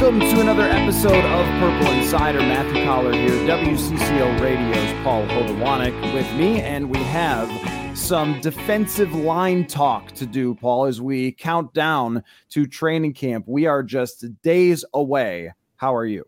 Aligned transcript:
Welcome 0.00 0.20
to 0.20 0.40
another 0.40 0.62
episode 0.62 1.24
of 1.24 1.46
Purple 1.58 1.92
Insider. 1.92 2.38
Matthew 2.38 2.84
Coller 2.84 3.12
here, 3.12 3.30
WCCO 3.48 4.40
Radio's 4.40 5.02
Paul 5.02 5.26
Hodowanic 5.26 6.14
with 6.14 6.32
me, 6.34 6.60
and 6.60 6.88
we 6.88 6.98
have 6.98 7.98
some 7.98 8.40
defensive 8.40 9.12
line 9.12 9.66
talk 9.66 10.12
to 10.12 10.24
do, 10.24 10.54
Paul, 10.54 10.84
as 10.84 11.00
we 11.00 11.32
count 11.32 11.74
down 11.74 12.22
to 12.50 12.64
training 12.64 13.12
camp. 13.12 13.48
We 13.48 13.66
are 13.66 13.82
just 13.82 14.24
days 14.42 14.84
away. 14.94 15.52
How 15.74 15.96
are 15.96 16.06
you? 16.06 16.24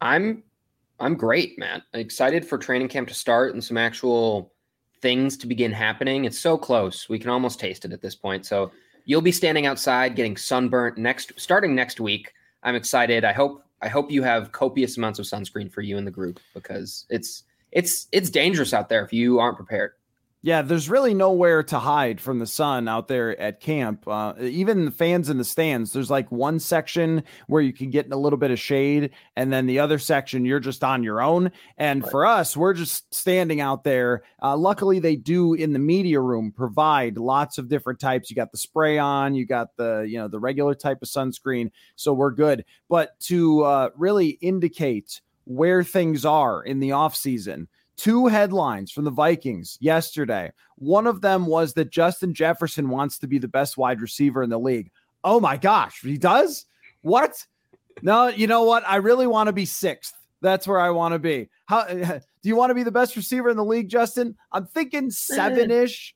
I'm 0.00 0.44
I'm 1.00 1.16
great, 1.16 1.58
Matt. 1.58 1.82
Excited 1.94 2.46
for 2.46 2.58
training 2.58 2.86
camp 2.86 3.08
to 3.08 3.14
start 3.14 3.54
and 3.54 3.64
some 3.64 3.76
actual 3.76 4.52
things 5.02 5.36
to 5.38 5.48
begin 5.48 5.72
happening. 5.72 6.26
It's 6.26 6.38
so 6.38 6.56
close. 6.56 7.08
We 7.08 7.18
can 7.18 7.30
almost 7.30 7.58
taste 7.58 7.84
it 7.84 7.92
at 7.92 8.02
this 8.02 8.14
point. 8.14 8.46
So 8.46 8.70
you'll 9.04 9.20
be 9.20 9.32
standing 9.32 9.66
outside 9.66 10.14
getting 10.14 10.36
sunburnt 10.36 10.96
next 10.96 11.32
starting 11.36 11.74
next 11.74 11.98
week. 11.98 12.32
I'm 12.64 12.74
excited. 12.74 13.24
I 13.24 13.32
hope 13.32 13.62
I 13.82 13.88
hope 13.88 14.10
you 14.10 14.22
have 14.22 14.52
copious 14.52 14.96
amounts 14.96 15.18
of 15.18 15.26
sunscreen 15.26 15.70
for 15.70 15.82
you 15.82 15.98
in 15.98 16.04
the 16.04 16.10
group 16.10 16.40
because 16.54 17.04
it's 17.10 17.44
it's 17.72 18.08
it's 18.12 18.30
dangerous 18.30 18.72
out 18.72 18.88
there 18.88 19.04
if 19.04 19.12
you 19.12 19.38
aren't 19.38 19.56
prepared. 19.56 19.92
Yeah, 20.44 20.60
there's 20.60 20.90
really 20.90 21.14
nowhere 21.14 21.62
to 21.62 21.78
hide 21.78 22.20
from 22.20 22.38
the 22.38 22.46
sun 22.46 22.86
out 22.86 23.08
there 23.08 23.40
at 23.40 23.60
camp. 23.60 24.06
Uh, 24.06 24.34
even 24.40 24.84
the 24.84 24.90
fans 24.90 25.30
in 25.30 25.38
the 25.38 25.44
stands, 25.44 25.94
there's 25.94 26.10
like 26.10 26.30
one 26.30 26.60
section 26.60 27.24
where 27.46 27.62
you 27.62 27.72
can 27.72 27.88
get 27.88 28.04
in 28.04 28.12
a 28.12 28.18
little 28.18 28.36
bit 28.36 28.50
of 28.50 28.60
shade, 28.60 29.12
and 29.36 29.50
then 29.50 29.64
the 29.64 29.78
other 29.78 29.98
section 29.98 30.44
you're 30.44 30.60
just 30.60 30.84
on 30.84 31.02
your 31.02 31.22
own. 31.22 31.50
And 31.78 32.02
Right. 32.02 32.10
for 32.10 32.26
us, 32.26 32.58
we're 32.58 32.74
just 32.74 33.12
standing 33.14 33.62
out 33.62 33.84
there. 33.84 34.22
Uh, 34.42 34.54
luckily, 34.54 34.98
they 34.98 35.16
do 35.16 35.54
in 35.54 35.72
the 35.72 35.78
media 35.78 36.20
room 36.20 36.52
provide 36.52 37.16
lots 37.16 37.56
of 37.56 37.70
different 37.70 37.98
types. 37.98 38.28
You 38.28 38.36
got 38.36 38.52
the 38.52 38.58
spray 38.58 38.98
on, 38.98 39.34
you 39.34 39.46
got 39.46 39.74
the 39.78 40.02
you 40.06 40.18
know 40.18 40.28
the 40.28 40.40
regular 40.40 40.74
type 40.74 40.98
of 41.00 41.08
sunscreen, 41.08 41.70
so 41.96 42.12
we're 42.12 42.32
good. 42.32 42.66
But 42.90 43.18
to 43.20 43.62
uh, 43.62 43.90
really 43.96 44.36
indicate 44.42 45.22
where 45.44 45.82
things 45.82 46.26
are 46.26 46.62
in 46.62 46.80
the 46.80 46.92
off 46.92 47.16
season 47.16 47.66
two 47.96 48.26
headlines 48.26 48.90
from 48.90 49.04
the 49.04 49.10
Vikings 49.10 49.78
yesterday. 49.80 50.52
One 50.76 51.06
of 51.06 51.20
them 51.20 51.46
was 51.46 51.74
that 51.74 51.90
Justin 51.90 52.34
Jefferson 52.34 52.88
wants 52.88 53.18
to 53.18 53.26
be 53.26 53.38
the 53.38 53.48
best 53.48 53.76
wide 53.76 54.00
receiver 54.00 54.42
in 54.42 54.50
the 54.50 54.58
league. 54.58 54.90
Oh 55.22 55.40
my 55.40 55.56
gosh, 55.56 56.00
he 56.02 56.18
does? 56.18 56.66
What? 57.02 57.46
No, 58.02 58.28
you 58.28 58.46
know 58.46 58.64
what? 58.64 58.82
I 58.86 58.96
really 58.96 59.26
want 59.26 59.46
to 59.48 59.52
be 59.52 59.64
sixth. 59.64 60.14
That's 60.40 60.66
where 60.66 60.80
I 60.80 60.90
want 60.90 61.12
to 61.12 61.18
be. 61.18 61.48
How 61.66 61.84
do 61.86 62.20
you 62.42 62.56
want 62.56 62.70
to 62.70 62.74
be 62.74 62.82
the 62.82 62.90
best 62.90 63.16
receiver 63.16 63.48
in 63.48 63.56
the 63.56 63.64
league, 63.64 63.88
Justin? 63.88 64.36
I'm 64.52 64.66
thinking 64.66 65.10
seven 65.10 65.70
ish. 65.70 66.14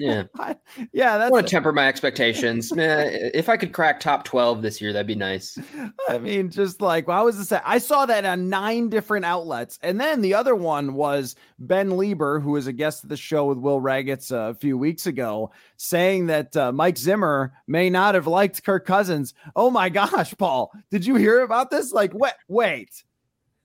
Yeah. 0.00 0.24
yeah, 0.92 1.14
I 1.14 1.18
that's 1.18 1.30
want 1.30 1.46
to 1.46 1.50
temper 1.50 1.72
my 1.72 1.86
expectations. 1.86 2.72
If 2.74 3.48
I 3.48 3.56
could 3.56 3.72
crack 3.72 4.00
top 4.00 4.24
12 4.24 4.62
this 4.62 4.80
year, 4.80 4.92
that'd 4.92 5.06
be 5.06 5.14
nice. 5.14 5.58
I 6.08 6.18
mean, 6.18 6.50
just 6.50 6.80
like 6.80 7.08
I 7.08 7.22
was 7.22 7.48
say 7.48 7.60
I 7.64 7.78
saw 7.78 8.06
that 8.06 8.24
on 8.24 8.48
nine 8.48 8.88
different 8.88 9.26
outlets, 9.26 9.78
and 9.82 10.00
then 10.00 10.22
the 10.22 10.34
other 10.34 10.54
one 10.54 10.94
was 10.94 11.36
Ben 11.58 11.90
Leber, 11.90 12.42
who 12.42 12.52
was 12.52 12.66
a 12.66 12.72
guest 12.72 13.02
of 13.02 13.10
the 13.10 13.16
show 13.16 13.44
with 13.46 13.58
Will 13.58 13.80
Ragatz 13.80 14.32
uh, 14.32 14.50
a 14.50 14.54
few 14.54 14.78
weeks 14.78 15.06
ago, 15.06 15.50
saying 15.76 16.26
that 16.26 16.56
uh, 16.56 16.72
Mike 16.72 16.96
Zimmer 16.96 17.52
may 17.66 17.90
not 17.90 18.14
have 18.14 18.26
liked 18.26 18.64
Kirk 18.64 18.86
Cousins. 18.86 19.34
Oh 19.54 19.70
my 19.70 19.88
gosh, 19.90 20.34
Paul, 20.38 20.72
did 20.90 21.04
you 21.04 21.16
hear 21.16 21.40
about 21.40 21.70
this? 21.70 21.92
Like, 21.92 22.14
wait, 22.14 22.32
wait, 22.48 23.04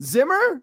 Zimmer. 0.04 0.62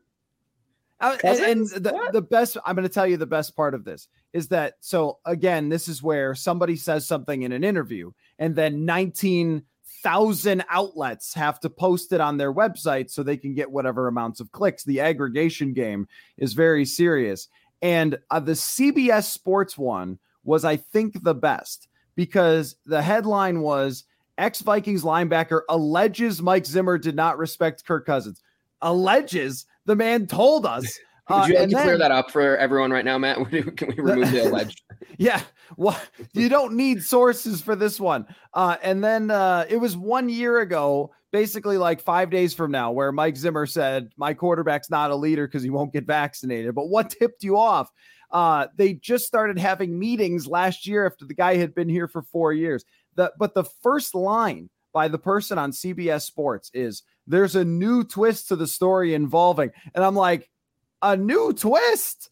And, 1.03 1.41
and 1.41 1.85
the, 1.85 1.93
What? 1.93 2.13
the 2.13 2.23
best 2.23 2.57
i'm 2.65 2.77
going 2.77 2.87
to 2.87 2.93
tell 2.93 3.07
you 3.07 3.17
the 3.17 3.27
best 3.27 3.57
part 3.57 3.75
of 3.75 3.85
this 3.85 4.09
is 4.33 4.49
that 4.49 4.75
so 4.81 5.19
again 5.27 5.69
this 5.69 5.89
is 5.89 6.03
where 6.03 6.35
somebody 6.35 6.77
says 6.77 7.07
something 7.07 7.43
in 7.43 7.53
an 7.53 7.65
interview 7.65 8.13
and 8.39 8.55
then 8.57 8.85
19,000 8.85 10.65
outlets 10.69 11.35
have 11.35 11.61
to 11.61 11.71
post 11.71 12.13
it 12.13 12.21
on 12.21 12.37
their 12.37 12.53
website 12.53 13.11
so 13.11 13.23
they 13.23 13.37
can 13.37 13.55
get 13.55 13.71
whatever 13.71 14.09
amounts 14.09 14.41
of 14.41 14.51
clicks. 14.51 14.83
The 14.83 15.01
aggregation 15.01 15.73
game 15.73 16.09
is 16.39 16.53
very 16.55 16.85
serious. 16.85 17.49
And 17.83 18.19
uh, 18.31 18.41
the 18.41 18.53
CBS 18.53 19.25
sports 19.25 19.79
one 19.79 20.19
was 20.45 20.65
i 20.65 20.77
think 20.77 21.23
the 21.23 21.35
best 21.35 21.89
because 22.17 22.77
the 22.85 23.01
headline 23.01 23.61
was 23.61 24.05
ex 24.39 24.61
Vikings 24.61 25.05
linebacker 25.05 25.61
alleges 25.69 26.43
Mike 26.43 26.67
Zimmer 26.67 26.99
did 26.99 27.15
not 27.15 27.39
respect 27.39 27.85
Kirk 27.85 28.07
Cousins. 28.07 28.43
Alleges 28.81 29.67
the 29.87 29.97
man 29.97 30.27
told 30.27 30.67
us 30.67 30.83
Would 30.83 30.93
Uh, 31.35 31.47
you 31.49 31.55
like 31.55 31.69
to 31.71 31.83
clear 31.83 31.99
that 31.99 32.11
up 32.11 32.31
for 32.31 32.57
everyone 32.57 32.91
right 32.91 33.05
now, 33.05 33.17
Matt? 33.17 33.37
Can 33.77 33.89
we 33.89 34.03
remove 34.03 34.31
the 34.33 34.41
alleged? 34.51 34.83
yeah. 35.19 35.41
Well, 35.77 35.99
you 36.33 36.49
don't 36.49 36.75
need 36.75 37.03
sources 37.03 37.63
for 37.63 37.77
this 37.77 38.01
one. 38.01 38.27
Uh, 38.53 38.77
and 38.83 39.03
then 39.03 39.31
uh, 39.31 39.65
it 39.69 39.77
was 39.77 39.97
one 39.97 40.29
year 40.29 40.61
ago, 40.61 41.13
basically 41.31 41.79
like 41.79 42.01
five 42.01 42.29
days 42.29 42.55
from 42.55 42.71
now, 42.73 42.91
where 42.91 43.13
Mike 43.13 43.37
Zimmer 43.37 43.67
said, 43.67 44.11
My 44.17 44.35
quarterback's 44.35 44.91
not 44.91 45.11
a 45.11 45.17
leader 45.17 45.47
because 45.47 45.63
he 45.63 45.71
won't 45.71 45.93
get 45.93 46.07
vaccinated. 46.07 46.75
But 46.75 46.89
what 46.89 47.11
tipped 47.11 47.45
you 47.45 47.57
off? 47.57 47.91
Uh, 48.33 48.67
they 48.77 48.95
just 48.95 49.25
started 49.25 49.59
having 49.59 49.99
meetings 49.99 50.47
last 50.47 50.87
year 50.87 51.07
after 51.07 51.25
the 51.25 51.35
guy 51.35 51.57
had 51.57 51.75
been 51.75 51.89
here 51.89 52.09
for 52.09 52.23
four 52.23 52.53
years. 52.53 52.85
The, 53.15 53.33
but 53.39 53.55
the 53.55 53.65
first 53.65 54.15
line 54.15 54.71
by 54.93 55.09
the 55.09 55.19
person 55.19 55.59
on 55.59 55.73
CBS 55.73 56.23
Sports 56.23 56.71
is 56.75 57.03
there's 57.27 57.57
a 57.57 57.65
new 57.65 58.05
twist 58.05 58.49
to 58.49 58.57
the 58.57 58.67
story 58.67 59.15
involving. 59.15 59.71
And 59.95 60.05
I'm 60.05 60.17
like, 60.17 60.51
a 61.01 61.17
new 61.17 61.53
twist? 61.53 62.31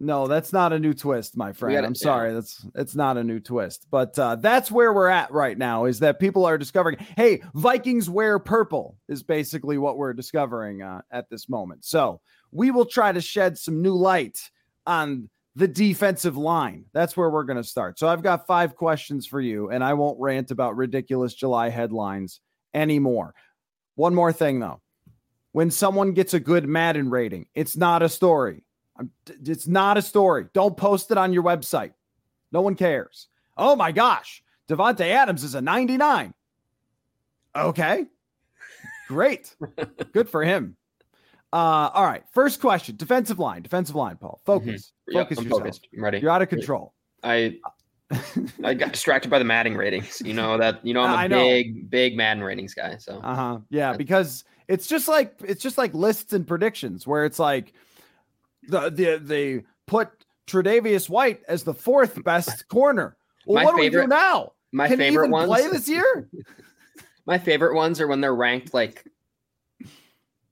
No, 0.00 0.28
that's 0.28 0.52
not 0.52 0.72
a 0.72 0.78
new 0.78 0.94
twist, 0.94 1.36
my 1.36 1.52
friend. 1.52 1.74
gotta- 1.74 1.86
I'm 1.88 1.94
sorry. 1.96 2.32
That's 2.32 2.64
it's 2.76 2.94
not 2.94 3.16
a 3.16 3.24
new 3.24 3.40
twist. 3.40 3.86
But 3.90 4.16
uh, 4.16 4.36
that's 4.36 4.70
where 4.70 4.92
we're 4.92 5.08
at 5.08 5.32
right 5.32 5.58
now 5.58 5.86
is 5.86 5.98
that 6.00 6.20
people 6.20 6.46
are 6.46 6.56
discovering, 6.56 6.98
hey, 7.16 7.42
Vikings 7.54 8.08
wear 8.08 8.38
purple 8.38 8.96
is 9.08 9.24
basically 9.24 9.76
what 9.76 9.98
we're 9.98 10.12
discovering 10.12 10.82
uh, 10.82 11.02
at 11.10 11.28
this 11.30 11.48
moment. 11.48 11.84
So 11.84 12.20
we 12.52 12.70
will 12.70 12.86
try 12.86 13.10
to 13.10 13.20
shed 13.20 13.58
some 13.58 13.82
new 13.82 13.94
light 13.94 14.38
on 14.86 15.28
the 15.58 15.66
defensive 15.66 16.36
line. 16.36 16.84
That's 16.92 17.16
where 17.16 17.28
we're 17.28 17.42
going 17.42 17.56
to 17.56 17.64
start. 17.64 17.98
So 17.98 18.06
I've 18.06 18.22
got 18.22 18.46
five 18.46 18.76
questions 18.76 19.26
for 19.26 19.40
you, 19.40 19.70
and 19.70 19.82
I 19.82 19.94
won't 19.94 20.20
rant 20.20 20.52
about 20.52 20.76
ridiculous 20.76 21.34
July 21.34 21.68
headlines 21.68 22.40
anymore. 22.74 23.34
One 23.96 24.14
more 24.14 24.32
thing, 24.32 24.60
though. 24.60 24.80
When 25.50 25.72
someone 25.72 26.12
gets 26.12 26.32
a 26.32 26.38
good 26.38 26.68
Madden 26.68 27.10
rating, 27.10 27.46
it's 27.56 27.76
not 27.76 28.02
a 28.02 28.08
story. 28.08 28.62
It's 29.26 29.66
not 29.66 29.98
a 29.98 30.02
story. 30.02 30.46
Don't 30.54 30.76
post 30.76 31.10
it 31.10 31.18
on 31.18 31.32
your 31.32 31.42
website. 31.42 31.92
No 32.52 32.60
one 32.60 32.76
cares. 32.76 33.26
Oh 33.56 33.74
my 33.74 33.90
gosh, 33.90 34.44
Davante 34.68 35.08
Adams 35.08 35.42
is 35.42 35.56
a 35.56 35.60
99. 35.60 36.34
Okay, 37.56 38.06
great, 39.08 39.56
good 40.12 40.30
for 40.30 40.44
him. 40.44 40.76
Uh, 41.52 41.90
all 41.94 42.04
right, 42.04 42.22
first 42.32 42.60
question: 42.60 42.96
defensive 42.96 43.38
line, 43.38 43.62
defensive 43.62 43.94
line. 43.96 44.16
Paul, 44.16 44.40
focus, 44.44 44.92
Yep, 45.08 45.22
focus 45.24 45.38
I'm 45.38 45.44
yourself. 45.44 45.62
focused. 45.62 45.88
I'm 45.96 46.04
ready. 46.04 46.18
You're 46.18 46.30
out 46.30 46.42
of 46.42 46.48
control. 46.48 46.92
I 47.22 47.56
I 48.64 48.74
got 48.74 48.92
distracted 48.92 49.30
by 49.30 49.38
the 49.38 49.44
Madden 49.44 49.76
ratings. 49.76 50.20
You 50.24 50.34
know 50.34 50.58
that. 50.58 50.84
You 50.84 50.94
know 50.94 51.02
I'm 51.02 51.32
a 51.32 51.62
big, 51.62 51.90
big 51.90 52.16
Madden 52.16 52.42
ratings 52.42 52.74
guy. 52.74 52.96
So 52.98 53.20
Uh 53.22 53.34
huh. 53.34 53.58
Yeah, 53.70 53.94
because 53.94 54.44
it's 54.68 54.86
just 54.86 55.08
like 55.08 55.34
it's 55.44 55.62
just 55.62 55.78
like 55.78 55.94
lists 55.94 56.32
and 56.32 56.46
predictions 56.46 57.06
where 57.06 57.24
it's 57.24 57.38
like 57.38 57.72
the 58.68 58.90
the 58.90 59.18
they 59.22 59.64
put 59.86 60.10
Tre'Davious 60.46 61.08
White 61.08 61.42
as 61.48 61.64
the 61.64 61.74
fourth 61.74 62.22
best 62.24 62.68
corner. 62.68 63.16
Well, 63.46 63.56
My 63.56 63.64
what 63.64 63.76
do 63.76 63.80
we 63.82 63.88
do 63.88 64.06
now? 64.06 64.52
my 64.72 64.88
Can 64.88 64.98
favorite 64.98 65.30
ones. 65.30 65.48
play 65.48 65.66
this 65.68 65.88
year? 65.88 66.28
My 67.26 67.36
favorite 67.38 67.74
ones 67.74 68.00
are 68.00 68.06
when 68.06 68.22
they're 68.22 68.34
ranked 68.34 68.72
like 68.72 69.04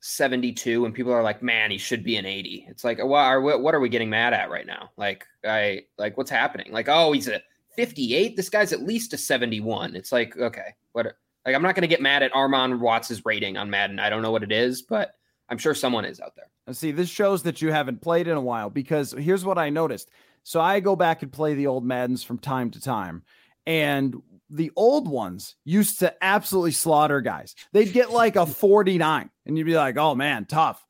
72 0.07 0.85
and 0.85 0.95
people 0.95 1.13
are 1.13 1.23
like, 1.23 1.43
man, 1.43 1.71
he 1.71 1.79
should 1.79 2.05
be 2.05 2.17
an 2.17 2.27
80. 2.27 2.67
It's 2.69 2.85
like, 2.85 3.03
what 3.03 3.25
are, 3.25 3.41
what 3.41 3.75
are 3.75 3.81
we 3.81 3.89
getting 3.89 4.09
mad 4.09 4.33
at 4.33 4.51
right 4.51 4.67
now? 4.67 4.91
Like, 4.97 5.27
I 5.45 5.83
like 5.99 6.17
what's 6.17 6.31
happening? 6.31 6.73
Like, 6.73 6.89
oh, 6.89 7.13
he's 7.13 7.29
a 7.29 7.43
58. 7.75 8.37
This 8.37 8.49
guy's 8.49 8.73
at 8.73 8.83
least 8.83 9.13
a 9.13 9.19
71. 9.19 9.97
It's 9.97 10.13
like, 10.13 10.37
okay, 10.37 10.75
what? 10.93 11.07
Like, 11.45 11.55
I'm 11.55 11.63
not 11.63 11.75
going 11.75 11.83
to 11.83 11.89
get 11.89 12.01
mad 12.01 12.23
at 12.23 12.33
Armon 12.33 12.79
Watts's 12.79 13.25
rating 13.25 13.57
on 13.57 13.69
Madden. 13.69 13.99
I 13.99 14.09
don't 14.09 14.23
know 14.23 14.31
what 14.31 14.43
it 14.43 14.53
is, 14.53 14.83
but 14.83 15.15
I'm 15.49 15.59
sure 15.59 15.75
someone 15.75 16.05
is 16.05 16.21
out 16.21 16.35
there. 16.37 16.75
See, 16.75 16.93
this 16.93 17.09
shows 17.09 17.43
that 17.45 17.61
you 17.63 17.73
haven't 17.73 18.01
played 18.01 18.29
in 18.29 18.37
a 18.37 18.41
while 18.41 18.71
because 18.71 19.13
here's 19.13 19.45
what 19.45 19.59
I 19.59 19.71
noticed. 19.71 20.11
So 20.43 20.61
I 20.61 20.81
go 20.81 20.97
back 20.97 21.23
and 21.23 21.33
play 21.33 21.55
the 21.55 21.67
old 21.67 21.85
Maddens 21.85 22.23
from 22.23 22.39
time 22.39 22.71
to 22.71 22.81
time. 22.81 23.23
And 23.67 24.17
the 24.51 24.71
old 24.77 25.09
ones 25.09 25.57
used 25.65 25.99
to 26.01 26.15
absolutely 26.23 26.73
slaughter 26.73 27.21
guys. 27.21 27.55
They'd 27.73 27.93
get 27.93 28.11
like 28.11 28.37
a 28.37 28.47
49, 28.47 29.31
and 29.47 29.59
you'd 29.59 29.65
be 29.65 29.77
like, 29.77 29.97
oh 29.97 30.15
man, 30.15 30.47
tough. 30.47 30.85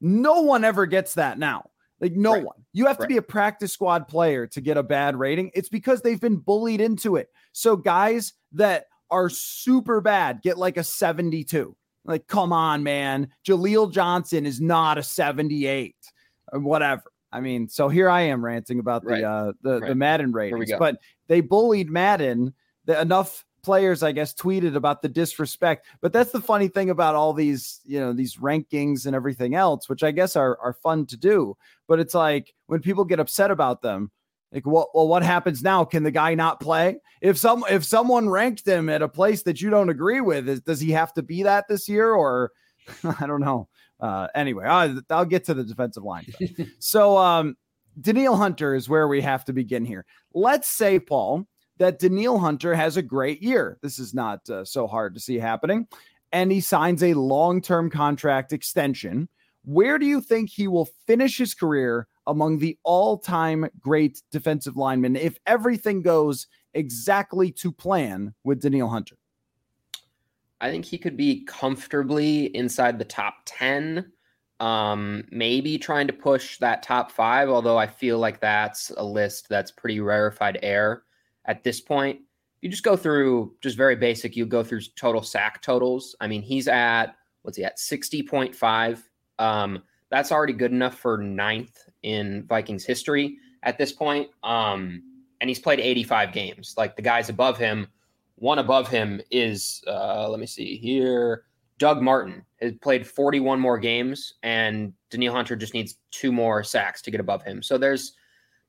No 0.00 0.42
one 0.42 0.64
ever 0.64 0.86
gets 0.86 1.14
that 1.14 1.38
now. 1.38 1.70
Like, 2.00 2.14
no 2.14 2.32
right. 2.32 2.44
one. 2.44 2.56
You 2.72 2.86
have 2.86 2.98
right. 2.98 3.04
to 3.04 3.08
be 3.08 3.18
a 3.18 3.22
practice 3.22 3.72
squad 3.72 4.08
player 4.08 4.46
to 4.48 4.60
get 4.60 4.76
a 4.76 4.82
bad 4.82 5.16
rating. 5.16 5.52
It's 5.54 5.68
because 5.68 6.02
they've 6.02 6.20
been 6.20 6.36
bullied 6.36 6.80
into 6.80 7.14
it. 7.14 7.28
So, 7.52 7.76
guys 7.76 8.32
that 8.52 8.86
are 9.10 9.28
super 9.28 10.00
bad 10.00 10.42
get 10.42 10.58
like 10.58 10.76
a 10.76 10.82
72. 10.82 11.76
Like, 12.04 12.26
come 12.26 12.52
on, 12.52 12.82
man. 12.82 13.28
Jaleel 13.46 13.92
Johnson 13.92 14.46
is 14.46 14.60
not 14.60 14.98
a 14.98 15.02
78 15.02 15.94
or 16.52 16.58
whatever. 16.60 17.04
I 17.30 17.40
mean, 17.40 17.68
so 17.68 17.88
here 17.88 18.10
I 18.10 18.22
am 18.22 18.44
ranting 18.44 18.78
about 18.78 19.04
the 19.04 19.10
right. 19.10 19.24
uh 19.24 19.52
the, 19.62 19.80
the 19.80 19.94
Madden 19.94 20.32
ratings, 20.32 20.72
but 20.78 20.98
they 21.28 21.40
bullied 21.40 21.90
Madden 21.90 22.52
the, 22.84 23.00
enough 23.00 23.44
players, 23.62 24.02
I 24.02 24.12
guess, 24.12 24.34
tweeted 24.34 24.74
about 24.74 25.02
the 25.02 25.08
disrespect. 25.08 25.86
But 26.00 26.12
that's 26.12 26.32
the 26.32 26.40
funny 26.40 26.68
thing 26.68 26.90
about 26.90 27.14
all 27.14 27.32
these, 27.32 27.80
you 27.84 28.00
know, 28.00 28.12
these 28.12 28.36
rankings 28.36 29.06
and 29.06 29.14
everything 29.14 29.54
else, 29.54 29.88
which 29.88 30.02
I 30.02 30.10
guess 30.10 30.36
are 30.36 30.58
are 30.60 30.72
fun 30.72 31.06
to 31.06 31.16
do. 31.16 31.56
But 31.88 32.00
it's 32.00 32.14
like 32.14 32.54
when 32.66 32.80
people 32.80 33.04
get 33.04 33.20
upset 33.20 33.50
about 33.50 33.82
them, 33.82 34.10
like, 34.52 34.66
well, 34.66 34.90
well, 34.94 35.08
what 35.08 35.22
happens 35.22 35.62
now? 35.62 35.84
Can 35.84 36.02
the 36.02 36.10
guy 36.10 36.34
not 36.34 36.60
play? 36.60 36.98
If 37.20 37.38
some 37.38 37.64
if 37.70 37.84
someone 37.84 38.28
ranked 38.28 38.66
him 38.66 38.88
at 38.88 39.02
a 39.02 39.08
place 39.08 39.42
that 39.44 39.60
you 39.60 39.70
don't 39.70 39.88
agree 39.88 40.20
with, 40.20 40.48
is, 40.48 40.60
does 40.60 40.80
he 40.80 40.90
have 40.92 41.14
to 41.14 41.22
be 41.22 41.44
that 41.44 41.66
this 41.68 41.88
year? 41.88 42.12
Or 42.12 42.52
I 43.20 43.26
don't 43.26 43.40
know. 43.40 43.68
Uh, 44.00 44.26
anyway, 44.34 44.64
I'll, 44.64 45.00
I'll 45.10 45.24
get 45.24 45.44
to 45.44 45.54
the 45.54 45.62
defensive 45.62 46.02
line. 46.02 46.26
so, 46.80 47.16
um, 47.16 47.56
Danielle 48.00 48.36
Hunter 48.36 48.74
is 48.74 48.88
where 48.88 49.06
we 49.06 49.20
have 49.20 49.44
to 49.44 49.52
begin 49.52 49.84
here. 49.84 50.04
Let's 50.34 50.68
say, 50.68 50.98
Paul, 50.98 51.46
that 51.78 51.98
Danielle 51.98 52.38
Hunter 52.38 52.74
has 52.74 52.96
a 52.96 53.02
great 53.02 53.42
year. 53.42 53.78
This 53.82 53.98
is 53.98 54.14
not 54.14 54.48
uh, 54.48 54.64
so 54.64 54.86
hard 54.86 55.14
to 55.14 55.20
see 55.20 55.38
happening. 55.38 55.86
And 56.32 56.50
he 56.50 56.60
signs 56.60 57.02
a 57.02 57.14
long 57.14 57.60
term 57.60 57.90
contract 57.90 58.52
extension. 58.52 59.28
Where 59.64 59.98
do 59.98 60.06
you 60.06 60.20
think 60.20 60.50
he 60.50 60.66
will 60.66 60.88
finish 61.06 61.38
his 61.38 61.54
career 61.54 62.08
among 62.26 62.58
the 62.58 62.78
all 62.82 63.18
time 63.18 63.68
great 63.80 64.22
defensive 64.30 64.76
linemen 64.76 65.16
if 65.16 65.38
everything 65.46 66.02
goes 66.02 66.46
exactly 66.74 67.50
to 67.52 67.70
plan 67.70 68.34
with 68.44 68.60
Danielle 68.60 68.88
Hunter? 68.88 69.16
I 70.60 70.70
think 70.70 70.84
he 70.84 70.98
could 70.98 71.16
be 71.16 71.44
comfortably 71.44 72.54
inside 72.56 72.98
the 72.98 73.04
top 73.04 73.34
10. 73.46 74.12
Um, 74.60 75.24
maybe 75.32 75.76
trying 75.76 76.06
to 76.06 76.12
push 76.12 76.58
that 76.58 76.84
top 76.84 77.10
five, 77.10 77.48
although 77.48 77.76
I 77.76 77.88
feel 77.88 78.18
like 78.18 78.40
that's 78.40 78.92
a 78.96 79.04
list 79.04 79.48
that's 79.48 79.72
pretty 79.72 79.98
rarefied 79.98 80.60
air 80.62 81.02
at 81.46 81.64
this 81.64 81.80
point. 81.80 82.20
You 82.60 82.68
just 82.68 82.84
go 82.84 82.96
through 82.96 83.54
just 83.60 83.76
very 83.76 83.96
basic, 83.96 84.36
you 84.36 84.46
go 84.46 84.62
through 84.62 84.82
total 84.96 85.22
sack 85.22 85.62
totals. 85.62 86.14
I 86.20 86.28
mean, 86.28 86.42
he's 86.42 86.68
at 86.68 87.16
what's 87.42 87.56
he 87.56 87.64
at 87.64 87.78
60.5. 87.78 89.02
Um, 89.38 89.82
that's 90.10 90.30
already 90.30 90.52
good 90.52 90.70
enough 90.70 90.98
for 90.98 91.18
ninth 91.18 91.88
in 92.02 92.44
Vikings 92.44 92.84
history 92.84 93.38
at 93.62 93.78
this 93.78 93.92
point. 93.92 94.28
Um, 94.44 95.02
and 95.40 95.50
he's 95.50 95.58
played 95.58 95.80
85 95.80 96.32
games. 96.32 96.74
Like 96.76 96.94
the 96.94 97.02
guys 97.02 97.28
above 97.28 97.58
him, 97.58 97.88
one 98.36 98.58
above 98.58 98.88
him 98.88 99.20
is, 99.30 99.82
uh, 99.86 100.28
let 100.28 100.38
me 100.38 100.46
see 100.46 100.76
here, 100.76 101.44
Doug 101.78 102.00
Martin 102.00 102.44
has 102.60 102.72
played 102.74 103.04
41 103.04 103.58
more 103.58 103.78
games, 103.78 104.34
and 104.44 104.92
Danielle 105.10 105.34
Hunter 105.34 105.56
just 105.56 105.74
needs 105.74 105.96
two 106.12 106.30
more 106.30 106.62
sacks 106.62 107.02
to 107.02 107.10
get 107.10 107.18
above 107.18 107.42
him. 107.42 107.60
So 107.60 107.76
there's 107.76 108.12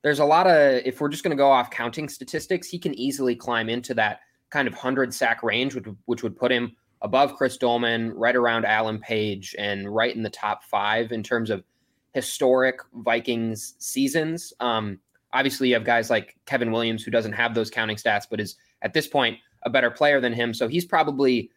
there's 0.04 0.18
a 0.20 0.24
lot 0.24 0.46
of 0.46 0.82
if 0.84 1.00
we're 1.00 1.08
just 1.08 1.24
going 1.24 1.36
to 1.36 1.40
go 1.40 1.50
off 1.50 1.70
counting 1.70 2.08
statistics, 2.10 2.68
he 2.68 2.78
can 2.78 2.94
easily 2.94 3.34
climb 3.34 3.70
into 3.70 3.94
that 3.94 4.20
kind 4.50 4.68
of 4.68 4.74
100 4.74 5.12
sack 5.12 5.42
range, 5.42 5.74
which, 5.74 5.86
which 6.04 6.22
would 6.22 6.36
put 6.36 6.52
him 6.52 6.76
above 7.00 7.34
Chris 7.34 7.56
Doleman, 7.56 8.12
right 8.12 8.36
around 8.36 8.66
Alan 8.66 9.00
Page, 9.00 9.56
and 9.58 9.92
right 9.92 10.14
in 10.14 10.22
the 10.22 10.30
top 10.30 10.62
five 10.62 11.10
in 11.10 11.22
terms 11.22 11.48
of 11.48 11.64
historic 12.12 12.80
Vikings 12.92 13.76
seasons. 13.78 14.52
Um, 14.60 15.00
obviously, 15.32 15.68
you 15.68 15.74
have 15.74 15.84
guys 15.84 16.10
like 16.10 16.36
Kevin 16.44 16.70
Williams, 16.70 17.02
who 17.02 17.10
doesn't 17.10 17.32
have 17.32 17.54
those 17.54 17.70
counting 17.70 17.96
stats, 17.96 18.26
but 18.30 18.40
is 18.40 18.56
at 18.82 18.92
this 18.92 19.06
point 19.06 19.38
a 19.62 19.70
better 19.70 19.90
player 19.90 20.20
than 20.20 20.34
him. 20.34 20.52
So 20.52 20.68
he's 20.68 20.84
probably 20.84 21.50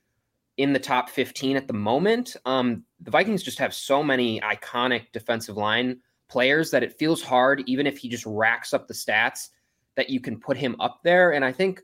in 0.56 0.72
the 0.72 0.80
top 0.80 1.10
15 1.10 1.58
at 1.58 1.68
the 1.68 1.74
moment. 1.74 2.38
Um, 2.46 2.86
the 3.02 3.12
Vikings 3.12 3.44
just 3.44 3.60
have 3.60 3.74
so 3.74 4.02
many 4.02 4.40
iconic 4.40 5.12
defensive 5.12 5.58
line 5.58 6.00
players 6.30 6.72
that 6.72 6.84
it 6.84 6.98
feels 6.98 7.22
hard, 7.22 7.64
even 7.68 7.88
if 7.88 7.98
he 7.98 8.10
just 8.10 8.26
racks 8.26 8.74
up 8.74 8.88
the 8.88 8.94
stats, 8.94 9.50
that 9.96 10.10
you 10.10 10.20
can 10.20 10.40
put 10.40 10.58
him 10.58 10.76
up 10.80 11.00
there. 11.04 11.34
And 11.34 11.44
I 11.44 11.52
think 11.52 11.82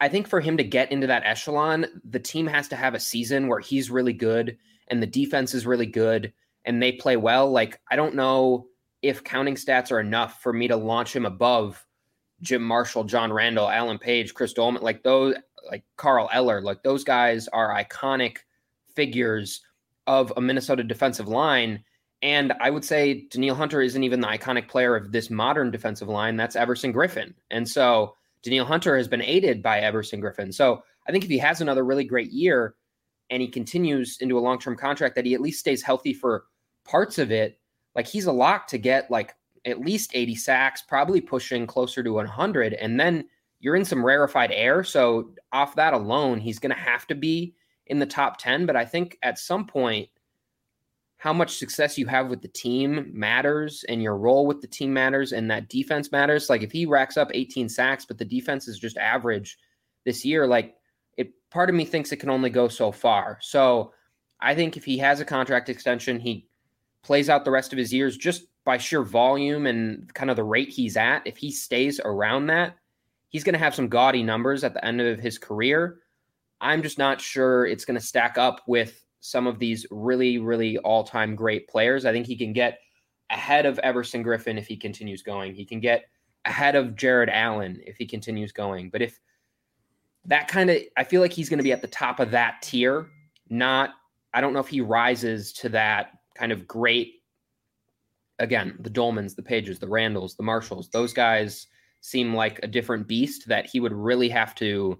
I 0.00 0.08
think 0.08 0.28
for 0.28 0.40
him 0.40 0.56
to 0.56 0.64
get 0.64 0.92
into 0.92 1.06
that 1.06 1.24
echelon, 1.24 1.86
the 2.08 2.20
team 2.20 2.46
has 2.46 2.68
to 2.68 2.76
have 2.76 2.94
a 2.94 3.00
season 3.00 3.48
where 3.48 3.60
he's 3.60 3.90
really 3.90 4.12
good 4.12 4.58
and 4.88 5.02
the 5.02 5.06
defense 5.06 5.54
is 5.54 5.66
really 5.66 5.86
good 5.86 6.32
and 6.64 6.82
they 6.82 6.92
play 6.92 7.16
well. 7.16 7.50
Like, 7.50 7.80
I 7.90 7.96
don't 7.96 8.14
know 8.14 8.66
if 9.02 9.24
counting 9.24 9.54
stats 9.54 9.92
are 9.92 10.00
enough 10.00 10.42
for 10.42 10.52
me 10.52 10.68
to 10.68 10.76
launch 10.76 11.14
him 11.14 11.26
above 11.26 11.84
Jim 12.40 12.62
Marshall, 12.62 13.04
John 13.04 13.32
Randle, 13.32 13.70
Alan 13.70 13.98
Page, 13.98 14.34
Chris 14.34 14.52
Doleman, 14.52 14.82
like 14.82 15.02
those, 15.02 15.36
like 15.70 15.84
Carl 15.96 16.28
Eller, 16.32 16.60
like 16.60 16.82
those 16.82 17.04
guys 17.04 17.48
are 17.48 17.74
iconic 17.74 18.38
figures 18.94 19.62
of 20.06 20.32
a 20.36 20.40
Minnesota 20.40 20.82
defensive 20.82 21.28
line. 21.28 21.82
And 22.24 22.54
I 22.58 22.70
would 22.70 22.86
say 22.86 23.26
Danielle 23.28 23.54
Hunter 23.54 23.82
isn't 23.82 24.02
even 24.02 24.18
the 24.18 24.26
iconic 24.26 24.66
player 24.66 24.96
of 24.96 25.12
this 25.12 25.28
modern 25.28 25.70
defensive 25.70 26.08
line. 26.08 26.38
That's 26.38 26.56
Everson 26.56 26.90
Griffen. 26.90 27.34
And 27.50 27.68
so 27.68 28.16
Danielle 28.42 28.64
Hunter 28.64 28.96
has 28.96 29.06
been 29.06 29.20
aided 29.20 29.62
by 29.62 29.80
Everson 29.80 30.22
Griffen. 30.22 30.52
So 30.52 30.82
I 31.06 31.12
think 31.12 31.24
if 31.24 31.30
he 31.30 31.36
has 31.36 31.60
another 31.60 31.84
really 31.84 32.04
great 32.04 32.32
year 32.32 32.76
and 33.28 33.42
he 33.42 33.48
continues 33.48 34.16
into 34.22 34.38
a 34.38 34.40
long 34.40 34.58
term 34.58 34.74
contract, 34.74 35.16
that 35.16 35.26
he 35.26 35.34
at 35.34 35.42
least 35.42 35.60
stays 35.60 35.82
healthy 35.82 36.14
for 36.14 36.46
parts 36.86 37.18
of 37.18 37.30
it, 37.30 37.58
like 37.94 38.06
he's 38.06 38.24
a 38.24 38.32
lock 38.32 38.68
to 38.68 38.78
get 38.78 39.10
like 39.10 39.34
at 39.66 39.80
least 39.80 40.12
80 40.14 40.34
sacks, 40.34 40.80
probably 40.80 41.20
pushing 41.20 41.66
closer 41.66 42.02
to 42.02 42.14
100. 42.14 42.72
And 42.72 42.98
then 42.98 43.26
you're 43.60 43.76
in 43.76 43.84
some 43.84 44.04
rarefied 44.04 44.50
air. 44.50 44.82
So 44.82 45.32
off 45.52 45.76
that 45.76 45.92
alone, 45.92 46.40
he's 46.40 46.58
going 46.58 46.74
to 46.74 46.80
have 46.80 47.06
to 47.08 47.14
be 47.14 47.54
in 47.88 47.98
the 47.98 48.06
top 48.06 48.38
10. 48.38 48.64
But 48.64 48.76
I 48.76 48.86
think 48.86 49.18
at 49.22 49.38
some 49.38 49.66
point, 49.66 50.08
how 51.24 51.32
much 51.32 51.56
success 51.56 51.96
you 51.96 52.04
have 52.04 52.28
with 52.28 52.42
the 52.42 52.48
team 52.48 53.10
matters 53.10 53.82
and 53.88 54.02
your 54.02 54.14
role 54.14 54.46
with 54.46 54.60
the 54.60 54.66
team 54.66 54.92
matters 54.92 55.32
and 55.32 55.50
that 55.50 55.70
defense 55.70 56.12
matters. 56.12 56.50
Like 56.50 56.62
if 56.62 56.70
he 56.70 56.84
racks 56.84 57.16
up 57.16 57.30
18 57.32 57.66
sacks, 57.70 58.04
but 58.04 58.18
the 58.18 58.26
defense 58.26 58.68
is 58.68 58.78
just 58.78 58.98
average 58.98 59.56
this 60.04 60.22
year, 60.22 60.46
like 60.46 60.74
it 61.16 61.32
part 61.50 61.70
of 61.70 61.76
me 61.76 61.86
thinks 61.86 62.12
it 62.12 62.18
can 62.18 62.28
only 62.28 62.50
go 62.50 62.68
so 62.68 62.92
far. 62.92 63.38
So 63.40 63.94
I 64.38 64.54
think 64.54 64.76
if 64.76 64.84
he 64.84 64.98
has 64.98 65.20
a 65.20 65.24
contract 65.24 65.70
extension, 65.70 66.20
he 66.20 66.46
plays 67.02 67.30
out 67.30 67.46
the 67.46 67.50
rest 67.50 67.72
of 67.72 67.78
his 67.78 67.90
years 67.90 68.18
just 68.18 68.42
by 68.66 68.76
sheer 68.76 69.02
volume 69.02 69.66
and 69.66 70.12
kind 70.12 70.28
of 70.28 70.36
the 70.36 70.44
rate 70.44 70.68
he's 70.68 70.98
at. 70.98 71.26
If 71.26 71.38
he 71.38 71.50
stays 71.50 72.02
around 72.04 72.48
that, 72.48 72.76
he's 73.30 73.44
going 73.44 73.54
to 73.54 73.58
have 73.58 73.74
some 73.74 73.88
gaudy 73.88 74.22
numbers 74.22 74.62
at 74.62 74.74
the 74.74 74.84
end 74.84 75.00
of 75.00 75.20
his 75.20 75.38
career. 75.38 76.00
I'm 76.60 76.82
just 76.82 76.98
not 76.98 77.18
sure 77.18 77.64
it's 77.64 77.86
going 77.86 77.98
to 77.98 78.04
stack 78.04 78.36
up 78.36 78.60
with 78.66 79.03
some 79.24 79.46
of 79.46 79.58
these 79.58 79.86
really, 79.90 80.36
really 80.36 80.76
all 80.78 81.02
time 81.02 81.34
great 81.34 81.66
players. 81.66 82.04
I 82.04 82.12
think 82.12 82.26
he 82.26 82.36
can 82.36 82.52
get 82.52 82.80
ahead 83.30 83.64
of 83.64 83.78
Everson 83.78 84.22
Griffen 84.22 84.58
if 84.58 84.66
he 84.66 84.76
continues 84.76 85.22
going. 85.22 85.54
He 85.54 85.64
can 85.64 85.80
get 85.80 86.04
ahead 86.44 86.76
of 86.76 86.94
Jared 86.94 87.30
Allen 87.30 87.80
if 87.86 87.96
he 87.96 88.04
continues 88.04 88.52
going. 88.52 88.90
But 88.90 89.00
if 89.00 89.18
that 90.26 90.46
kind 90.46 90.68
of, 90.68 90.76
I 90.98 91.04
feel 91.04 91.22
like 91.22 91.32
he's 91.32 91.48
going 91.48 91.58
to 91.58 91.64
be 91.64 91.72
at 91.72 91.80
the 91.80 91.88
top 91.88 92.20
of 92.20 92.32
that 92.32 92.60
tier. 92.60 93.06
Not, 93.48 93.94
I 94.34 94.42
don't 94.42 94.52
know 94.52 94.60
if 94.60 94.68
he 94.68 94.82
rises 94.82 95.54
to 95.54 95.70
that 95.70 96.18
kind 96.34 96.52
of 96.52 96.68
great. 96.68 97.22
Again, 98.40 98.76
the 98.78 98.90
Dolemans, 98.90 99.34
the 99.34 99.42
Pages, 99.42 99.78
the 99.78 99.86
Randles, 99.86 100.36
the 100.36 100.42
Marshalls, 100.42 100.90
those 100.90 101.14
guys 101.14 101.68
seem 102.02 102.34
like 102.34 102.60
a 102.62 102.66
different 102.66 103.08
beast 103.08 103.48
that 103.48 103.64
he 103.64 103.80
would 103.80 103.94
really 103.94 104.28
have 104.28 104.54
to 104.56 104.98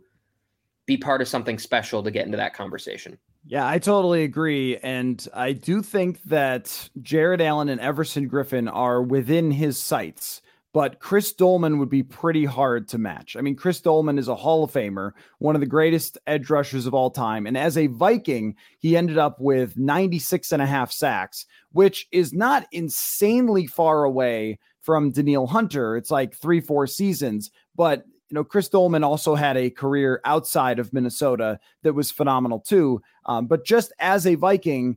be 0.87 0.97
part 0.97 1.21
of 1.21 1.29
something 1.29 1.59
special 1.59 2.03
to 2.03 2.11
get 2.11 2.25
into 2.25 2.39
that 2.39 2.55
conversation. 2.55 3.19
Yeah, 3.47 3.69
I 3.69 3.79
totally 3.79 4.25
agree. 4.25 4.79
And 4.79 5.27
I 5.35 5.53
do 5.53 5.83
think 5.83 6.23
that 6.25 6.89
Jared 7.03 7.43
Allen 7.43 7.69
and 7.69 7.81
Everson 7.81 8.29
Griffen 8.29 8.71
are 8.73 9.03
within 9.03 9.51
his 9.51 9.77
sights, 9.77 10.41
but 10.73 10.99
Chris 10.99 11.33
Doleman 11.35 11.79
would 11.79 11.91
be 11.91 12.03
pretty 12.03 12.47
hard 12.47 12.89
to 12.89 12.99
match. 12.99 13.37
I 13.37 13.43
mean, 13.43 13.55
Chris 13.55 13.83
Doleman 13.83 14.19
is 14.19 14.29
a 14.29 14.35
Hall 14.35 14.65
of 14.65 14.73
Famer, 14.73 15.13
one 15.39 15.55
of 15.55 15.61
the 15.61 15.67
greatest 15.67 16.17
edge 16.27 16.49
rushers 16.49 16.87
of 16.87 16.95
all 16.95 17.11
time. 17.11 17.47
And 17.47 17.57
as 17.59 17.77
a 17.77 17.89
Viking, 17.89 18.57
he 18.79 18.97
ended 18.97 19.19
up 19.19 19.39
with 19.41 19.77
96 19.77 20.51
and 20.51 20.63
a 20.63 20.67
half 20.67 20.91
sacks, 20.91 21.45
which 21.73 22.09
is 22.13 22.33
not 22.33 22.67
insanely 22.73 23.67
far 23.67 24.05
away 24.05 24.59
from 24.81 25.11
Danielle 25.11 25.47
Hunter. 25.47 25.97
It's 25.97 26.11
like 26.11 26.35
three, 26.35 26.61
four 26.61 26.87
seasons. 26.87 27.51
But 27.77 28.05
you 28.31 28.35
know, 28.35 28.45
Chris 28.45 28.69
Doleman 28.69 29.05
also 29.05 29.35
had 29.35 29.57
a 29.57 29.71
career 29.71 30.21
outside 30.25 30.79
of 30.79 30.93
Minnesota 30.93 31.59
that 31.83 31.95
was 31.95 32.11
phenomenal 32.11 32.61
too. 32.61 33.03
Um, 33.27 33.47
but 33.47 33.65
just 33.65 33.93
as 33.99 34.27
a 34.27 34.35
Viking, 34.35 34.97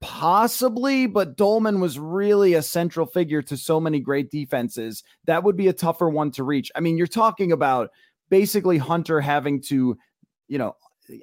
possibly, 0.00 1.06
but 1.06 1.36
Doleman 1.36 1.80
was 1.80 1.98
really 1.98 2.54
a 2.54 2.62
central 2.62 3.06
figure 3.06 3.42
to 3.42 3.56
so 3.56 3.80
many 3.80 4.00
great 4.00 4.30
defenses. 4.30 5.02
That 5.26 5.44
would 5.44 5.56
be 5.56 5.68
a 5.68 5.72
tougher 5.72 6.08
one 6.08 6.30
to 6.32 6.44
reach. 6.44 6.70
I 6.74 6.80
mean, 6.80 6.96
you're 6.96 7.06
talking 7.06 7.52
about 7.52 7.90
basically 8.30 8.78
Hunter 8.78 9.20
having 9.20 9.60
to, 9.62 9.98
you 10.48 10.58
know, 10.58 10.76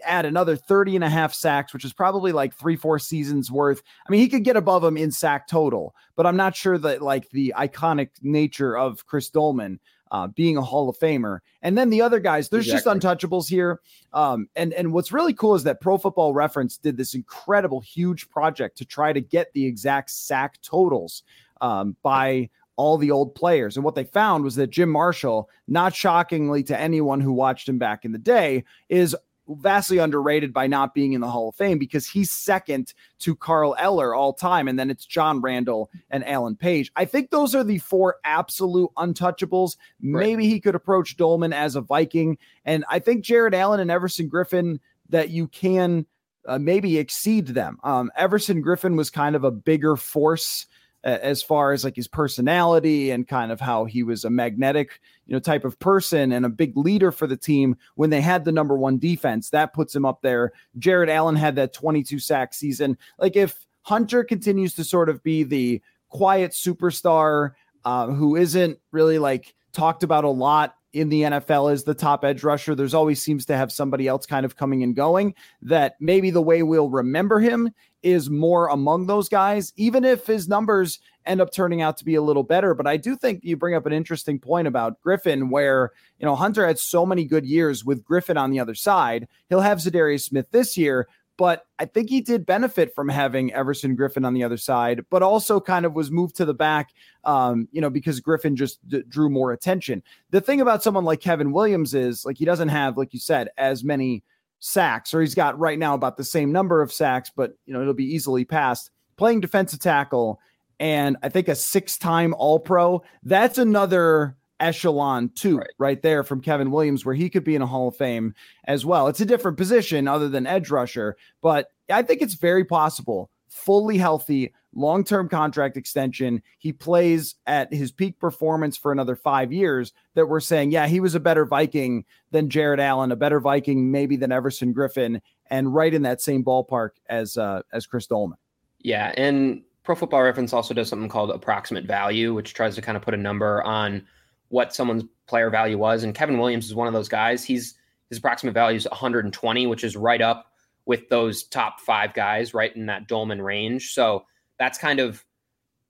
add 0.06 0.26
another 0.26 0.56
30 0.56 0.96
and 0.96 1.04
a 1.04 1.10
half 1.10 1.34
sacks, 1.34 1.74
which 1.74 1.86
is 1.86 1.94
probably 1.94 2.32
like 2.32 2.54
three, 2.54 2.76
four 2.76 3.00
seasons 3.00 3.50
worth. 3.52 3.82
I 4.08 4.12
mean, 4.12 4.20
he 4.20 4.30
could 4.30 4.44
get 4.44 4.58
above 4.58 4.84
him 4.84 4.98
in 4.98 5.12
sack 5.12 5.48
total, 5.48 5.96
but 6.16 6.26
I'm 6.26 6.36
not 6.36 6.56
sure 6.56 6.78
that 6.78 7.02
like 7.02 7.30
the 7.30 7.54
iconic 7.58 8.10
nature 8.22 8.78
of 8.78 9.06
Chris 9.06 9.30
Doleman 9.30 9.80
uh, 10.12 10.28
being 10.28 10.58
a 10.58 10.62
Hall 10.62 10.90
of 10.90 10.98
Famer. 10.98 11.40
And 11.62 11.78
then 11.78 11.90
the 11.90 12.02
other 12.02 12.20
guys, 12.20 12.50
there's 12.50 12.68
exactly. 12.68 13.00
just 13.00 13.06
untouchables 13.06 13.50
here. 13.50 13.82
Um, 14.14 14.50
and 14.56 14.74
and 14.74 14.94
what's 14.94 15.12
really 15.12 15.34
cool 15.34 15.56
is 15.56 15.64
that 15.64 15.82
Pro 15.82 15.98
Football 15.98 16.34
Reference 16.34 16.78
did 16.78 16.98
this 16.98 17.14
incredible, 17.14 17.80
huge 17.82 18.30
project 18.30 18.78
to 18.78 18.86
try 18.86 19.14
to 19.14 19.22
get 19.22 19.54
the 19.54 19.66
exact 19.66 20.12
sack 20.12 20.62
totals 20.62 21.24
um, 21.62 21.96
by 22.04 22.50
all 22.78 22.98
the 22.98 23.12
old 23.12 23.34
players. 23.36 23.76
And 23.76 23.84
what 23.84 23.96
they 23.96 24.04
found 24.04 24.44
was 24.44 24.56
that 24.56 24.70
Jim 24.70 24.90
Marshall, 24.90 25.50
not 25.68 25.96
shockingly 25.96 26.64
to 26.64 26.80
anyone 26.80 27.20
who 27.20 27.34
watched 27.34 27.68
him 27.68 27.80
back 27.80 28.06
in 28.06 28.12
the 28.12 28.20
day, 28.20 28.64
is 28.88 29.16
vastly 29.48 29.98
underrated 29.98 30.54
by 30.54 30.68
not 30.68 30.94
being 30.94 31.14
in 31.14 31.22
the 31.22 31.30
Hall 31.30 31.50
of 31.50 31.56
Fame 31.56 31.78
because 31.78 32.08
he's 32.08 32.32
second 32.32 32.94
to 33.20 33.36
Carl 33.36 33.76
Eller 33.80 34.14
all 34.14 34.34
time. 34.34 34.68
And 34.68 34.78
then 34.78 34.90
it's 34.90 35.06
John 35.06 35.42
Randle 35.42 35.90
and 36.10 36.28
Alan 36.28 36.56
Page. 36.56 36.92
I 36.96 37.06
think 37.06 37.30
those 37.30 37.56
are 37.56 37.64
the 37.64 37.80
four 37.80 38.18
absolute 38.24 38.92
untouchables. 38.98 39.78
Right. 40.02 40.28
Maybe 40.28 40.48
he 40.48 40.60
could 40.60 40.76
approach 40.76 41.18
Doleman 41.18 41.54
as 41.54 41.76
a 41.76 41.82
Viking. 41.82 42.38
And 42.66 42.86
I 42.90 43.00
think 43.00 43.24
Jared 43.24 43.56
Allen 43.56 43.80
and 43.80 43.92
Everson 43.92 44.30
Griffen 44.30 44.80
that 45.10 45.30
you 45.30 45.48
can 45.48 46.06
uh, 46.48 46.60
maybe 46.60 46.98
exceed 46.98 47.48
them. 47.48 47.78
Um, 47.84 48.12
Everson 48.16 48.64
Griffen 48.64 48.96
was 48.96 49.10
kind 49.10 49.36
of 49.36 49.44
a 49.44 49.52
bigger 49.52 49.96
force 49.96 50.66
as 51.04 51.42
far 51.42 51.72
as 51.72 51.84
like 51.84 51.96
his 51.96 52.08
personality 52.08 53.12
and 53.12 53.28
kind 53.28 53.52
of 53.52 53.60
how 53.60 53.86
he 53.86 54.04
was 54.04 54.26
a 54.26 54.30
magnetic, 54.30 55.00
you 55.26 55.34
know, 55.34 55.40
type 55.40 55.64
of 55.64 55.80
person 55.80 56.32
and 56.32 56.46
a 56.46 56.50
big 56.50 56.76
leader 56.76 57.12
for 57.12 57.28
the 57.28 57.38
team 57.38 57.78
when 57.96 58.10
they 58.10 58.22
had 58.22 58.44
the 58.44 58.52
number 58.52 58.78
one 58.78 58.98
defense. 58.98 59.50
That 59.50 59.74
puts 59.74 59.96
him 59.96 60.06
up 60.06 60.22
there. 60.22 60.52
Jared 60.78 61.10
Allen 61.10 61.36
had 61.36 61.56
that 61.56 61.74
22 61.74 62.20
sack 62.20 62.54
season. 62.54 62.98
Like 63.20 63.36
if 63.36 63.66
Hunter 63.84 64.24
continues 64.24 64.74
to 64.76 64.84
sort 64.84 65.08
of 65.08 65.24
be 65.24 65.44
the 65.44 65.82
quiet 66.10 66.52
superstar 66.52 67.52
uh, 67.86 68.08
who 68.08 68.36
isn't 68.36 68.80
really 68.92 69.20
like 69.20 69.56
talked 69.72 70.04
about 70.04 70.24
a 70.24 70.30
lot 70.30 70.76
in 70.94 71.10
the 71.10 71.22
NFL 71.22 71.72
as 71.72 71.84
the 71.84 71.94
top 71.94 72.26
edge 72.26 72.44
rusher. 72.44 72.74
There's 72.74 72.94
always 72.94 73.22
seems 73.22 73.46
to 73.46 73.56
have 73.56 73.72
somebody 73.72 74.08
else 74.08 74.26
kind 74.26 74.46
of 74.46 74.56
coming 74.56 74.84
and 74.84 74.96
going 74.96 75.36
that 75.62 75.96
maybe 76.00 76.32
the 76.32 76.42
way 76.42 76.64
we'll 76.64 76.90
remember 76.90 77.40
him 77.40 77.72
is 78.08 78.30
more 78.30 78.70
among 78.70 79.06
those 79.06 79.28
guys, 79.28 79.74
even 79.76 80.06
if 80.06 80.26
his 80.26 80.48
numbers 80.48 81.00
end 81.26 81.42
up 81.42 81.52
turning 81.52 81.82
out 81.82 81.98
to 81.98 82.06
be 82.06 82.16
a 82.16 82.22
little 82.22 82.42
better. 82.42 82.74
But 82.74 82.88
I 82.88 82.96
do 82.96 83.18
think 83.18 83.44
you 83.44 83.58
bring 83.58 83.76
up 83.76 83.86
an 83.86 83.92
interesting 83.92 84.40
point 84.40 84.66
about 84.66 85.02
Griffen, 85.06 85.50
where, 85.50 85.92
you 86.18 86.26
know, 86.26 86.34
Hunter 86.34 86.66
had 86.66 86.80
so 86.80 87.06
many 87.06 87.26
good 87.26 87.46
years 87.46 87.84
with 87.84 88.06
Griffen 88.06 88.38
on 88.38 88.50
the 88.50 88.62
other 88.62 88.76
side. 88.76 89.28
He'll 89.50 89.60
have 89.60 89.80
Za'Darius 89.80 90.24
Smith 90.24 90.48
this 90.52 90.78
year, 90.78 91.10
but 91.36 91.68
I 91.80 91.86
think 91.86 92.10
he 92.10 92.22
did 92.22 92.46
benefit 92.46 92.96
from 92.96 93.10
having 93.10 93.54
Everson 93.54 93.98
Griffen 93.98 94.26
on 94.26 94.34
the 94.34 94.44
other 94.46 94.56
side, 94.56 95.06
but 95.10 95.22
also 95.22 95.60
kind 95.60 95.86
of 95.86 95.94
was 95.94 96.10
moved 96.10 96.38
to 96.38 96.46
the 96.46 96.54
back, 96.54 96.92
um, 97.26 97.68
you 97.74 97.82
know, 97.82 97.90
because 97.90 98.22
Griffen 98.22 98.56
just 98.56 98.80
d- 98.88 99.04
drew 99.10 99.30
more 99.30 99.52
attention. 99.52 100.02
The 100.32 100.40
thing 100.40 100.62
about 100.62 100.82
someone 100.82 101.04
like 101.04 101.20
Kevin 101.20 101.52
Williams 101.52 101.94
is 101.94 102.24
like 102.24 102.38
he 102.38 102.46
doesn't 102.46 102.70
have, 102.70 102.98
like 102.98 103.14
you 103.14 103.20
said, 103.20 103.50
as 103.58 103.84
many 103.84 104.24
sacks, 104.60 105.14
or 105.14 105.22
he's 105.22 105.36
got 105.36 105.60
right 105.60 105.80
now 105.80 105.94
about 105.94 106.18
the 106.18 106.24
same 106.24 106.52
number 106.52 106.82
of 106.82 106.92
sacks, 106.92 107.32
but 107.36 107.54
you 107.66 107.74
know 107.74 107.82
it'll 107.82 107.94
be 107.94 108.14
easily 108.14 108.46
passed. 108.46 108.92
Playing 109.18 109.40
defensive 109.40 109.80
tackle, 109.80 110.40
and 110.80 111.18
I 111.24 111.30
think 111.30 111.48
a 111.48 111.56
six-time 111.56 112.36
All-Pro. 112.38 113.04
That's 113.24 113.58
another 113.58 114.38
echelon 114.60 115.30
too, 115.30 115.58
right. 115.58 115.70
right. 115.78 116.02
there 116.02 116.24
from 116.24 116.42
Kevin 116.42 116.72
Williams, 116.72 117.06
where 117.06 117.16
he 117.16 117.30
could 117.30 117.44
be 117.44 117.56
in 117.56 117.62
a 117.62 117.68
Hall 117.68 117.88
of 117.88 117.96
Fame 117.96 118.34
as 118.66 118.86
well. 118.86 119.08
It's 119.08 119.22
a 119.22 119.26
different 119.26 119.58
position 119.58 120.08
other 120.08 120.30
than 120.30 120.48
edge 120.48 120.70
rusher, 120.70 121.16
but 121.42 121.68
I 121.90 122.02
think 122.02 122.22
it's 122.22 122.36
very 122.36 122.66
possible. 122.66 123.30
Fully 123.66 123.98
healthy, 123.98 124.54
long 124.74 125.04
term 125.04 125.28
contract 125.30 125.78
extension. 125.78 126.42
He 126.58 126.72
plays 126.72 127.36
at 127.46 127.74
his 127.74 127.92
peak 127.92 128.20
performance 128.20 128.78
for 128.78 128.92
another 128.92 129.16
five 129.16 129.52
years. 129.52 129.94
That 130.14 130.28
we're 130.28 130.40
saying, 130.40 130.72
yeah, 130.72 130.88
he 130.88 131.00
was 131.00 131.16
a 131.16 131.20
better 131.20 131.46
Viking 131.46 132.06
than 132.32 132.50
Jared 132.50 132.80
Allen, 132.80 133.12
a 133.12 133.16
better 133.16 133.40
Viking 133.40 133.92
maybe 133.92 134.16
than 134.16 134.32
Everson 134.32 134.74
Griffen, 134.74 135.22
and 135.50 135.74
right 135.74 135.94
in 135.94 136.04
that 136.04 136.22
same 136.22 136.44
ballpark 136.44 136.92
as 137.10 137.38
uh, 137.38 137.62
as 137.74 137.86
Chris 137.86 138.08
Doleman. 138.08 138.38
Yeah, 138.80 139.14
and 139.18 139.64
Pro 139.84 139.96
Football 139.96 140.24
Reference 140.24 140.54
also 140.54 140.74
does 140.74 140.88
something 140.90 141.10
called 141.10 141.32
approximate 141.32 141.86
value, 141.86 142.34
which 142.34 142.54
tries 142.54 142.76
to 142.76 142.82
kind 142.82 142.96
of 142.96 143.02
put 143.04 143.14
a 143.14 143.18
number 143.18 143.64
on 143.64 144.06
what 144.50 144.74
someone's 144.74 145.04
player 145.28 145.50
value 145.50 145.78
was. 145.78 146.04
And 146.04 146.14
Kevin 146.14 146.38
Williams 146.38 146.66
is 146.66 146.76
one 146.76 146.88
of 146.88 146.94
those 146.94 147.10
guys. 147.10 147.44
He's 147.44 147.76
his 148.10 148.20
approximate 148.20 148.54
value 148.54 148.78
is 148.78 148.88
120, 148.90 149.68
which 149.68 149.84
is 149.84 149.98
right 149.98 150.22
up 150.22 150.52
with 150.88 151.10
those 151.10 151.44
top 151.44 151.82
five 151.82 152.14
guys, 152.14 152.54
right 152.54 152.76
in 152.76 152.88
that 152.88 153.08
Doleman 153.08 153.42
range. 153.42 153.94
So 153.94 154.26
that's 154.58 154.80
kind 154.80 155.00
of 155.00 155.24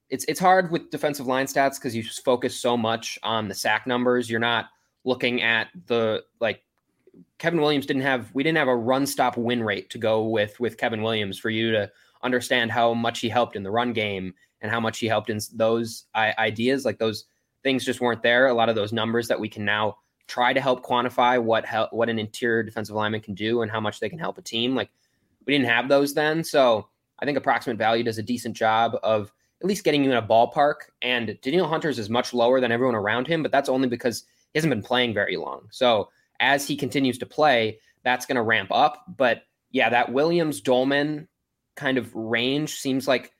it's 0.09 0.25
it's 0.27 0.39
hard 0.39 0.71
with 0.71 0.89
defensive 0.89 1.27
line 1.27 1.45
stats 1.45 1.75
because 1.75 1.95
you 1.95 2.03
focus 2.03 2.59
so 2.59 2.75
much 2.75 3.19
on 3.23 3.47
the 3.47 3.53
sack 3.53 3.87
numbers. 3.87 4.29
You're 4.29 4.39
not 4.39 4.65
looking 5.05 5.41
at 5.43 5.67
the 5.85 6.23
like 6.41 6.63
Kevin 7.37 7.61
Williams 7.61 7.85
didn't 7.85 8.01
have 8.01 8.33
we 8.33 8.43
didn't 8.43 8.57
have 8.57 8.67
a 8.67 8.75
run 8.75 9.05
stop 9.05 9.37
win 9.37 9.63
rate 9.63 9.89
to 9.91 9.99
go 9.99 10.23
with 10.23 10.59
with 10.59 10.77
Kevin 10.77 11.03
Williams 11.03 11.37
for 11.37 11.51
you 11.51 11.71
to 11.71 11.89
understand 12.23 12.71
how 12.71 12.93
much 12.93 13.19
he 13.19 13.29
helped 13.29 13.55
in 13.55 13.63
the 13.63 13.71
run 13.71 13.93
game 13.93 14.33
and 14.61 14.71
how 14.71 14.79
much 14.79 14.97
he 14.97 15.07
helped 15.07 15.29
in 15.29 15.39
those 15.53 16.05
ideas 16.15 16.83
like 16.83 16.97
those 16.97 17.25
things 17.61 17.85
just 17.85 18.01
weren't 18.01 18.23
there. 18.23 18.47
A 18.47 18.53
lot 18.53 18.69
of 18.69 18.75
those 18.75 18.91
numbers 18.91 19.27
that 19.27 19.39
we 19.39 19.47
can 19.47 19.63
now 19.63 19.97
try 20.27 20.53
to 20.53 20.61
help 20.61 20.85
quantify 20.85 21.41
what 21.41 21.65
help, 21.65 21.93
what 21.93 22.09
an 22.09 22.19
interior 22.19 22.63
defensive 22.63 22.95
lineman 22.95 23.21
can 23.21 23.33
do 23.33 23.61
and 23.61 23.71
how 23.71 23.79
much 23.79 23.99
they 23.99 24.09
can 24.09 24.19
help 24.19 24.37
a 24.37 24.41
team. 24.41 24.75
Like 24.75 24.89
we 25.45 25.53
didn't 25.53 25.69
have 25.69 25.87
those 25.87 26.13
then, 26.13 26.43
so 26.43 26.87
I 27.19 27.25
think 27.25 27.37
approximate 27.37 27.77
value 27.77 28.03
does 28.03 28.17
a 28.17 28.23
decent 28.23 28.55
job 28.55 28.97
of 29.03 29.31
at 29.61 29.67
least 29.67 29.83
getting 29.83 30.03
you 30.03 30.11
in 30.11 30.17
a 30.17 30.21
ballpark. 30.21 30.75
And 31.01 31.37
Danielle 31.41 31.67
Hunter's 31.67 31.99
is 31.99 32.09
much 32.09 32.33
lower 32.33 32.61
than 32.61 32.71
everyone 32.71 32.95
around 32.95 33.27
him, 33.27 33.41
but 33.41 33.51
that's 33.51 33.69
only 33.69 33.87
because 33.87 34.23
he 34.53 34.57
hasn't 34.59 34.71
been 34.71 34.83
playing 34.83 35.13
very 35.13 35.37
long. 35.37 35.67
So 35.71 36.09
as 36.39 36.67
he 36.67 36.75
continues 36.75 37.17
to 37.19 37.25
play, 37.25 37.79
that's 38.03 38.25
going 38.25 38.35
to 38.35 38.43
ramp 38.43 38.69
up. 38.71 39.03
But 39.17 39.43
yeah, 39.71 39.89
that 39.89 40.13
Williams 40.13 40.61
Doleman 40.61 41.27
kind 41.75 41.97
of 41.97 42.13
range 42.15 42.75
seems 42.75 43.07
like 43.07 43.33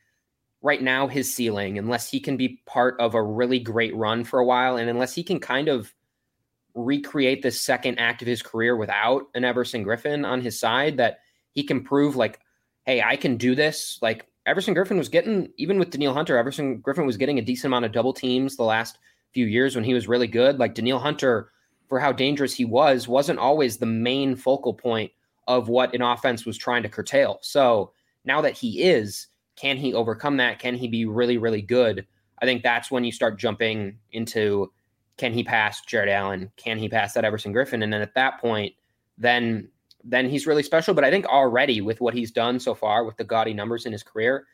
right 0.62 0.82
now 0.82 1.08
his 1.08 1.34
ceiling, 1.34 1.78
unless 1.78 2.10
he 2.10 2.20
can 2.20 2.36
be 2.36 2.62
part 2.66 3.00
of 3.00 3.14
a 3.14 3.22
really 3.22 3.60
great 3.60 3.96
run 3.96 4.24
for 4.24 4.40
a 4.40 4.46
while, 4.46 4.78
and 4.78 4.90
unless 4.90 5.14
he 5.14 5.24
can 5.24 5.40
kind 5.40 5.68
of 5.68 5.94
recreate 6.78 7.42
the 7.42 7.52
second 7.52 8.00
act 8.00 8.22
of 8.22 8.28
his 8.28 8.42
career 8.42 8.76
without 8.76 9.24
an 9.36 9.44
Everson 9.44 9.84
Griffen 9.84 10.26
on 10.26 10.42
his 10.42 10.60
side, 10.60 10.98
that 10.98 11.20
he 11.52 11.64
can 11.64 11.84
prove 11.84 12.16
like, 12.16 12.40
hey, 12.86 13.02
I 13.02 13.16
can 13.16 13.36
do 13.38 13.56
this. 13.56 14.00
Like 14.02 14.26
Everson 14.46 14.76
Griffen 14.76 14.98
was 14.98 15.10
getting, 15.10 15.52
even 15.58 15.80
with 15.80 15.90
Danielle 15.90 16.14
Hunter, 16.14 16.38
Everson 16.38 16.82
Griffen 16.82 17.06
was 17.06 17.18
getting 17.18 17.40
a 17.40 17.42
decent 17.42 17.66
amount 17.66 17.86
of 17.86 17.92
double 17.92 18.14
teams 18.14 18.56
the 18.56 18.64
last 18.64 19.00
few 19.34 19.46
years 19.46 19.76
when 19.76 19.84
he 19.84 19.94
was 19.94 20.08
really 20.08 20.28
good. 20.28 20.60
Like 20.60 20.76
Danielle 20.76 21.00
Hunter, 21.00 21.52
for 21.90 22.00
how 22.00 22.12
dangerous 22.12 22.54
he 22.54 22.66
was, 22.66 23.08
wasn't 23.08 23.40
always 23.40 23.78
the 23.78 23.86
main 23.86 24.36
focal 24.36 24.74
point 24.74 25.12
of 25.48 25.70
what 25.70 25.94
an 25.96 26.02
offense 26.02 26.46
was 26.46 26.58
trying 26.58 26.84
to 26.84 26.90
curtail. 26.90 27.40
So 27.42 27.92
now 28.26 28.42
that 28.42 28.54
he 28.54 28.84
is, 28.84 29.28
can 29.56 29.78
he 29.78 29.94
overcome 29.94 30.38
that? 30.38 30.60
Can 30.60 30.76
he 30.76 30.88
be 30.88 31.06
really, 31.06 31.38
really 31.38 31.62
good? 31.62 32.06
I 32.42 32.46
think 32.46 32.62
that's 32.62 32.92
when 32.92 33.04
you 33.04 33.12
start 33.12 33.40
jumping 33.40 33.98
into 34.12 34.72
can 35.18 35.34
he 35.34 35.44
pass 35.44 35.82
Jared 35.82 36.10
Allen? 36.10 36.52
Can 36.58 36.78
he 36.78 36.88
pass 36.90 37.14
that 37.14 37.26
Everson 37.26 37.54
Griffen? 37.54 37.84
And 37.84 37.92
then 37.92 38.02
at 38.02 38.14
that 38.16 38.40
point, 38.40 38.74
then 39.18 39.70
then 40.04 40.30
he's 40.30 40.48
really 40.48 40.64
special. 40.64 40.94
But 40.94 41.04
I 41.04 41.12
think 41.12 41.26
already 41.26 41.82
with 41.82 42.00
what 42.00 42.14
he's 42.14 42.32
done 42.32 42.60
so 42.60 42.74
far 42.74 43.04
with 43.04 43.18
the 43.18 43.24
gaudy 43.24 43.54
numbers 43.54 43.86
in 43.86 43.92
his 43.92 44.04
career, 44.04 44.46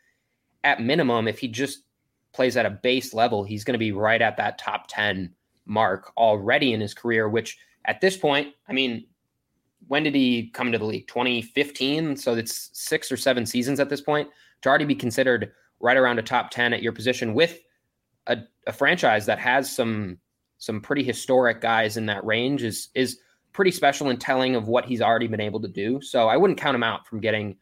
at 0.64 0.82
minimum, 0.82 1.28
if 1.28 1.38
he 1.38 1.48
just 1.48 1.84
plays 2.34 2.58
at 2.58 2.66
a 2.66 2.72
base 2.72 3.14
level, 3.14 3.44
he's 3.44 3.64
going 3.64 3.74
to 3.74 3.80
be 3.80 3.92
right 3.92 4.22
at 4.22 4.38
that 4.38 4.58
top 4.58 4.86
10 4.88 5.32
mark 5.66 6.12
already 6.18 6.74
in 6.74 6.82
his 6.82 6.94
career, 6.94 7.30
which 7.30 7.58
at 7.86 8.02
this 8.02 8.18
point, 8.18 8.54
I 8.68 8.74
mean, 8.74 9.06
when 9.88 10.04
did 10.04 10.16
he 10.16 10.50
come 10.50 10.72
to 10.72 10.78
the 10.78 10.86
league? 10.86 11.08
2015. 11.08 12.16
So 12.16 12.34
it's 12.34 12.70
six 12.74 13.12
or 13.12 13.18
seven 13.18 13.46
seasons 13.46 13.80
at 13.80 13.90
this 13.90 14.02
point 14.02 14.30
to 14.62 14.70
already 14.70 14.86
be 14.86 14.96
considered 14.96 15.52
right 15.80 15.98
around 15.98 16.18
a 16.18 16.24
top 16.24 16.50
10 16.50 16.74
at 16.74 16.82
your 16.82 16.94
position 16.94 17.34
with 17.34 17.60
a, 18.28 18.38
a 18.66 18.74
franchise 18.74 19.26
that 19.26 19.40
has 19.40 19.74
some 19.74 20.18
some 20.64 20.80
pretty 20.80 21.04
historic 21.04 21.60
guys 21.60 21.98
in 21.98 22.06
that 22.06 22.24
range 22.26 22.64
is 22.64 22.88
is 22.96 23.20
pretty 23.52 23.72
special 23.72 24.10
and 24.10 24.20
telling 24.20 24.56
of 24.56 24.68
what 24.70 24.86
he's 24.86 25.02
already 25.02 25.28
been 25.28 25.42
able 25.42 25.60
to 25.60 25.68
do. 25.68 26.00
So 26.02 26.30
I 26.30 26.38
wouldn't 26.38 26.58
count 26.60 26.74
him 26.74 26.84
out 26.84 27.06
from 27.06 27.20
getting 27.20 27.58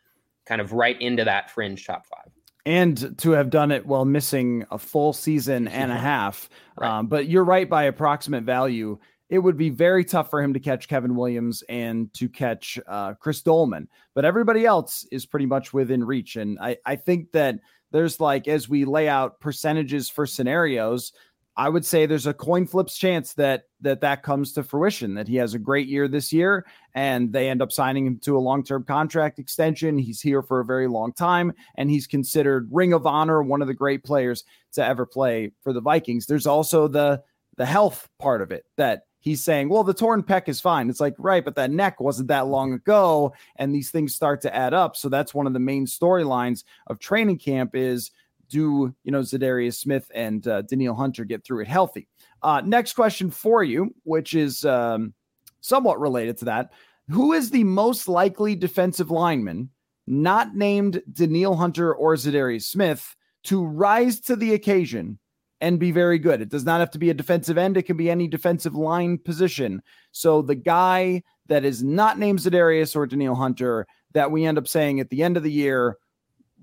kind 0.46 0.62
of 0.62 0.72
right 0.72 1.00
into 1.02 1.24
that 1.26 1.50
fringe 1.50 1.86
top 1.86 2.06
five. 2.06 2.32
and 2.66 3.18
to 3.18 3.32
have 3.32 3.50
done 3.50 3.72
it 3.72 3.86
while 3.88 4.06
missing 4.06 4.66
a 4.70 4.78
full 4.78 5.14
season 5.14 5.68
and 5.68 5.92
a 5.92 5.98
half. 6.12 6.48
Right. 6.80 7.00
Um, 7.00 7.08
but 7.08 7.28
you're 7.28 7.44
right 7.44 7.68
by 7.68 7.84
approximate 7.84 8.44
value. 8.44 9.00
It 9.30 9.40
would 9.40 9.58
be 9.58 9.70
very 9.72 10.06
tough 10.06 10.30
for 10.30 10.42
him 10.42 10.54
to 10.54 10.60
catch 10.60 10.88
Kevin 10.88 11.16
Williams 11.16 11.64
and 11.68 12.14
to 12.14 12.30
catch 12.30 12.78
uh, 12.88 13.16
Chris 13.16 13.42
Doleman, 13.42 13.88
but 14.14 14.26
everybody 14.26 14.66
else 14.66 15.08
is 15.12 15.26
pretty 15.26 15.48
much 15.48 15.74
within 15.74 16.04
reach. 16.04 16.36
And 16.36 16.60
I, 16.60 16.78
I 16.86 16.98
think 16.98 17.32
that 17.32 17.56
there's 17.92 18.20
like, 18.20 18.48
as 18.48 18.70
we 18.70 18.86
lay 18.86 19.08
out 19.10 19.40
percentages 19.40 20.10
for 20.10 20.26
scenarios, 20.26 21.14
I 21.58 21.68
would 21.68 21.86
say 21.86 22.06
there's 22.06 22.28
a 22.28 22.34
coin 22.34 22.66
flips 22.66 22.98
chance 22.98 23.34
that 23.34 23.66
that 23.82 24.02
that 24.02 24.24
comes 24.24 24.54
to 24.54 24.64
fruition. 24.64 25.16
That 25.16 25.28
he 25.28 25.36
has 25.36 25.54
a 25.54 25.60
great 25.60 25.88
year 25.88 26.08
this 26.08 26.32
year, 26.32 26.66
and 26.94 27.34
they 27.34 27.50
end 27.50 27.62
up 27.62 27.72
signing 27.72 28.06
him 28.06 28.20
to 28.20 28.38
a 28.38 28.40
long 28.40 28.64
term 28.64 28.84
contract 28.84 29.38
extension. 29.38 29.98
He's 29.98 30.22
here 30.22 30.42
for 30.42 30.62
a 30.62 30.66
very 30.66 30.88
long 30.88 31.12
time, 31.14 31.54
and 31.76 31.90
he's 31.90 32.08
considered 32.08 32.70
Ring 32.72 32.94
of 32.94 33.06
Honor, 33.06 33.44
one 33.44 33.62
of 33.62 33.68
the 33.68 33.74
great 33.74 34.04
players 34.04 34.44
to 34.74 34.86
ever 34.86 35.06
play 35.06 35.52
for 35.62 35.74
the 35.74 35.82
Vikings. 35.82 36.26
There's 36.26 36.48
also 36.48 36.88
the 36.88 37.22
the 37.58 37.66
health 37.66 38.08
part 38.18 38.42
of 38.42 38.52
it 38.52 38.66
that 38.78 39.04
he's 39.20 39.44
saying, 39.44 39.70
well, 39.70 39.84
the 39.84 39.94
torn 39.94 40.24
pec 40.24 40.50
is 40.50 40.60
fine. 40.60 40.90
It's 40.90 41.00
like, 41.00 41.16
right, 41.18 41.46
but 41.46 41.56
that 41.56 41.72
neck 41.72 42.00
wasn't 42.02 42.30
that 42.30 42.48
long 42.48 42.74
ago. 42.74 43.34
And 43.56 43.74
these 43.74 43.92
things 43.92 44.16
start 44.16 44.42
to 44.42 44.56
add 44.56 44.74
up. 44.74 44.96
So 44.96 45.10
that's 45.10 45.34
one 45.34 45.48
of 45.48 45.54
the 45.54 45.60
main 45.60 45.86
storylines 45.86 46.64
of 46.88 47.00
training 47.00 47.38
camp 47.38 47.76
is 47.76 48.12
do 48.52 48.94
you 49.04 49.12
know 49.12 49.22
Za'Darius 49.22 49.76
Smith 49.76 50.12
and 50.14 50.46
uh, 50.48 50.62
Danielle 50.64 50.96
Hunter 50.96 51.24
get 51.24 51.44
through 51.44 51.62
it 51.62 51.68
healthy? 51.68 52.08
Uh, 52.44 52.62
next 52.64 52.94
question 52.94 53.32
for 53.32 53.64
you, 53.64 53.96
which 54.04 54.34
is 54.34 54.66
um, 54.66 55.14
somewhat 55.62 56.00
related 56.00 56.38
to 56.40 56.46
that: 56.46 56.72
Who 57.10 57.34
is 57.34 57.50
the 57.50 57.64
most 57.64 58.08
likely 58.08 58.56
defensive 58.56 59.10
lineman, 59.10 59.70
not 60.06 60.56
named 60.56 61.02
Danielle 61.12 61.56
Hunter 61.56 61.96
or 61.96 62.16
Za'Darius 62.16 62.64
Smith, 62.64 63.16
to 63.46 63.66
rise 63.66 64.20
to 64.22 64.36
the 64.36 64.54
occasion 64.54 65.18
and 65.62 65.80
be 65.80 65.92
very 65.92 66.20
good? 66.20 66.42
It 66.42 66.50
does 66.50 66.66
not 66.66 66.82
have 66.82 66.92
to 66.92 67.00
be 67.00 67.10
a 67.10 67.16
defensive 67.16 67.58
end; 67.58 67.78
it 67.78 67.84
can 67.84 67.98
be 67.98 68.12
any 68.12 68.28
defensive 68.28 68.76
line 68.76 69.18
position. 69.18 69.82
So 70.12 70.42
the 70.42 70.56
guy 70.56 71.24
that 71.48 71.64
is 71.64 71.82
not 71.82 72.20
named 72.20 72.40
Za'Darius 72.40 72.96
or 72.96 73.08
Danielle 73.08 73.36
Hunter 73.36 73.88
that 74.14 74.30
we 74.30 74.46
end 74.46 74.58
up 74.58 74.68
saying 74.68 75.00
at 75.00 75.10
the 75.10 75.24
end 75.24 75.38
of 75.38 75.44
the 75.44 75.52
year 75.52 75.98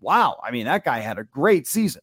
wow, 0.01 0.41
I 0.43 0.51
mean, 0.51 0.67
that 0.67 0.85
guy 0.85 1.01
had 1.01 1.19
a 1.19 1.25
great 1.25 1.67
season. 1.67 2.03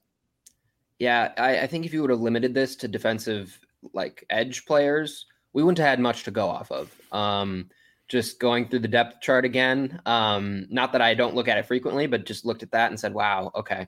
Yeah, 1.00 1.34
I, 1.38 1.60
I 1.60 1.68
think 1.68 1.86
if 1.86 1.94
you 1.94 2.02
would 2.02 2.10
have 2.10 2.22
limited 2.22 2.54
this 2.54 2.76
to 2.78 2.88
defensive 2.88 3.60
like 3.94 4.26
edge 4.30 4.66
players, 4.66 5.26
we 5.54 5.64
wouldn't 5.64 5.78
have 5.78 5.88
had 5.88 6.00
much 6.00 6.24
to 6.24 6.32
go 6.32 6.48
off 6.48 6.72
of. 6.72 6.92
Um, 7.12 7.70
just 8.08 8.40
going 8.40 8.68
through 8.68 8.80
the 8.80 8.88
depth 8.88 9.22
chart 9.22 9.46
again. 9.46 10.00
Um, 10.06 10.68
not 10.70 10.92
that 10.92 11.02
I 11.02 11.14
don't 11.16 11.36
look 11.36 11.48
at 11.48 11.58
it 11.58 11.66
frequently, 11.66 12.08
but 12.08 12.26
just 12.26 12.46
looked 12.46 12.64
at 12.64 12.72
that 12.72 12.92
and 12.92 13.00
said, 13.00 13.14
wow, 13.14 13.52
okay. 13.56 13.88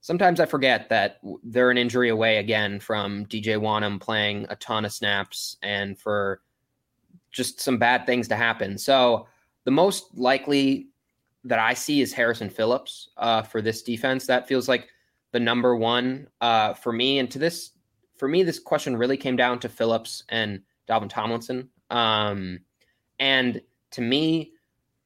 Sometimes 0.00 0.40
I 0.40 0.46
forget 0.46 0.88
that 0.90 1.18
they're 1.42 1.70
an 1.70 1.78
injury 1.78 2.10
away 2.10 2.38
again 2.38 2.80
from 2.80 3.26
DJ 3.26 3.58
Wonnum 3.58 4.00
playing 4.00 4.46
a 4.48 4.56
ton 4.56 4.84
of 4.84 4.92
snaps 4.92 5.56
and 5.62 5.98
for 5.98 6.40
just 7.32 7.60
some 7.60 7.78
bad 7.78 8.06
things 8.06 8.28
to 8.28 8.36
happen. 8.36 8.78
So 8.78 9.26
the 9.64 9.70
most 9.70 10.16
likely 10.16 10.88
that 11.44 11.58
I 11.58 11.74
see 11.74 12.00
is 12.00 12.12
Harrison 12.12 12.48
Phillips 12.48 13.10
uh, 13.16 13.42
for 13.42 13.60
this 13.60 13.82
defense. 13.82 14.26
That 14.26 14.48
feels 14.48 14.68
like 14.68 14.88
the 15.32 15.40
number 15.40 15.76
one 15.76 16.28
uh, 16.40 16.74
for 16.74 16.92
me. 16.92 17.18
And 17.18 17.30
to 17.30 17.38
this, 17.38 17.72
for 18.16 18.28
me, 18.28 18.42
this 18.42 18.58
question 18.58 18.96
really 18.96 19.16
came 19.16 19.36
down 19.36 19.58
to 19.60 19.68
Phillips 19.68 20.24
and 20.28 20.60
Dalvin 20.88 21.10
Tomlinson. 21.10 21.68
Um, 21.90 22.60
and 23.18 23.60
to 23.92 24.00
me, 24.00 24.52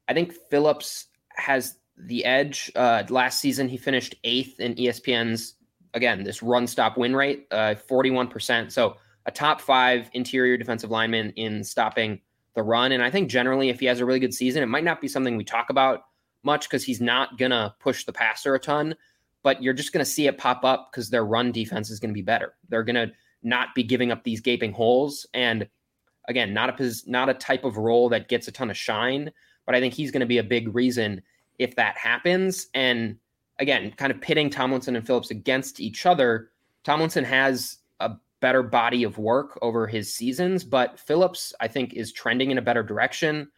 I 0.07 0.13
think 0.13 0.33
Phillips 0.49 1.07
has 1.35 1.77
the 1.97 2.23
edge. 2.25 2.71
Uh, 2.75 3.03
last 3.09 3.39
season, 3.39 3.67
he 3.67 3.77
finished 3.77 4.15
eighth 4.23 4.59
in 4.59 4.75
ESPN's 4.75 5.55
again 5.95 6.23
this 6.23 6.43
run 6.43 6.67
stop 6.67 6.97
win 6.97 7.15
rate, 7.15 7.47
uh, 7.51 7.75
forty 7.75 8.09
one 8.09 8.27
percent. 8.27 8.71
So 8.71 8.95
a 9.25 9.31
top 9.31 9.61
five 9.61 10.09
interior 10.13 10.57
defensive 10.57 10.89
lineman 10.89 11.31
in 11.31 11.63
stopping 11.63 12.21
the 12.55 12.63
run. 12.63 12.91
And 12.91 13.03
I 13.03 13.11
think 13.11 13.29
generally, 13.29 13.69
if 13.69 13.79
he 13.79 13.85
has 13.87 13.99
a 13.99 14.05
really 14.05 14.19
good 14.19 14.33
season, 14.33 14.63
it 14.63 14.67
might 14.67 14.83
not 14.83 15.01
be 15.01 15.07
something 15.07 15.37
we 15.37 15.43
talk 15.43 15.69
about 15.69 16.03
much 16.43 16.67
because 16.67 16.83
he's 16.83 17.01
not 17.01 17.37
going 17.37 17.51
to 17.51 17.73
push 17.79 18.05
the 18.05 18.13
passer 18.13 18.55
a 18.55 18.59
ton, 18.59 18.95
but 19.43 19.61
you're 19.61 19.73
just 19.73 19.93
going 19.93 20.03
to 20.03 20.09
see 20.09 20.27
it 20.27 20.37
pop 20.37 20.63
up 20.63 20.89
because 20.91 21.09
their 21.09 21.25
run 21.25 21.51
defense 21.51 21.89
is 21.89 21.99
going 21.99 22.09
to 22.09 22.17
be 22.17 22.21
better. 22.21 22.53
They're 22.69 22.83
going 22.83 22.95
to 22.95 23.11
not 23.43 23.73
be 23.75 23.83
giving 23.83 24.11
up 24.11 24.23
these 24.23 24.41
gaping 24.41 24.73
holes. 24.73 25.25
And 25.33 25.67
again, 26.27 26.53
not 26.53 26.79
a 26.79 26.95
not 27.07 27.29
a 27.29 27.33
type 27.33 27.63
of 27.63 27.77
role 27.77 28.09
that 28.09 28.29
gets 28.29 28.47
a 28.47 28.51
ton 28.51 28.69
of 28.69 28.77
shine, 28.77 29.31
but 29.65 29.75
I 29.75 29.79
think 29.79 29.93
he's 29.93 30.11
going 30.11 30.21
to 30.21 30.25
be 30.25 30.37
a 30.37 30.43
big 30.43 30.73
reason 30.73 31.21
if 31.57 31.75
that 31.75 31.97
happens. 31.97 32.67
And 32.73 33.17
again, 33.59 33.91
kind 33.97 34.11
of 34.11 34.21
pitting 34.21 34.49
Tomlinson 34.49 34.95
and 34.95 35.05
Phillips 35.05 35.31
against 35.31 35.79
each 35.79 36.05
other. 36.05 36.49
Tomlinson 36.83 37.23
has 37.25 37.77
a 37.99 38.11
better 38.39 38.63
body 38.63 39.03
of 39.03 39.17
work 39.17 39.59
over 39.61 39.85
his 39.85 40.13
seasons, 40.13 40.63
but 40.63 40.99
Phillips, 40.99 41.53
I 41.59 41.67
think, 41.67 41.93
is 41.93 42.13
trending 42.13 42.51
in 42.51 42.57
a 42.57 42.61
better 42.63 42.83
direction. 42.83 43.49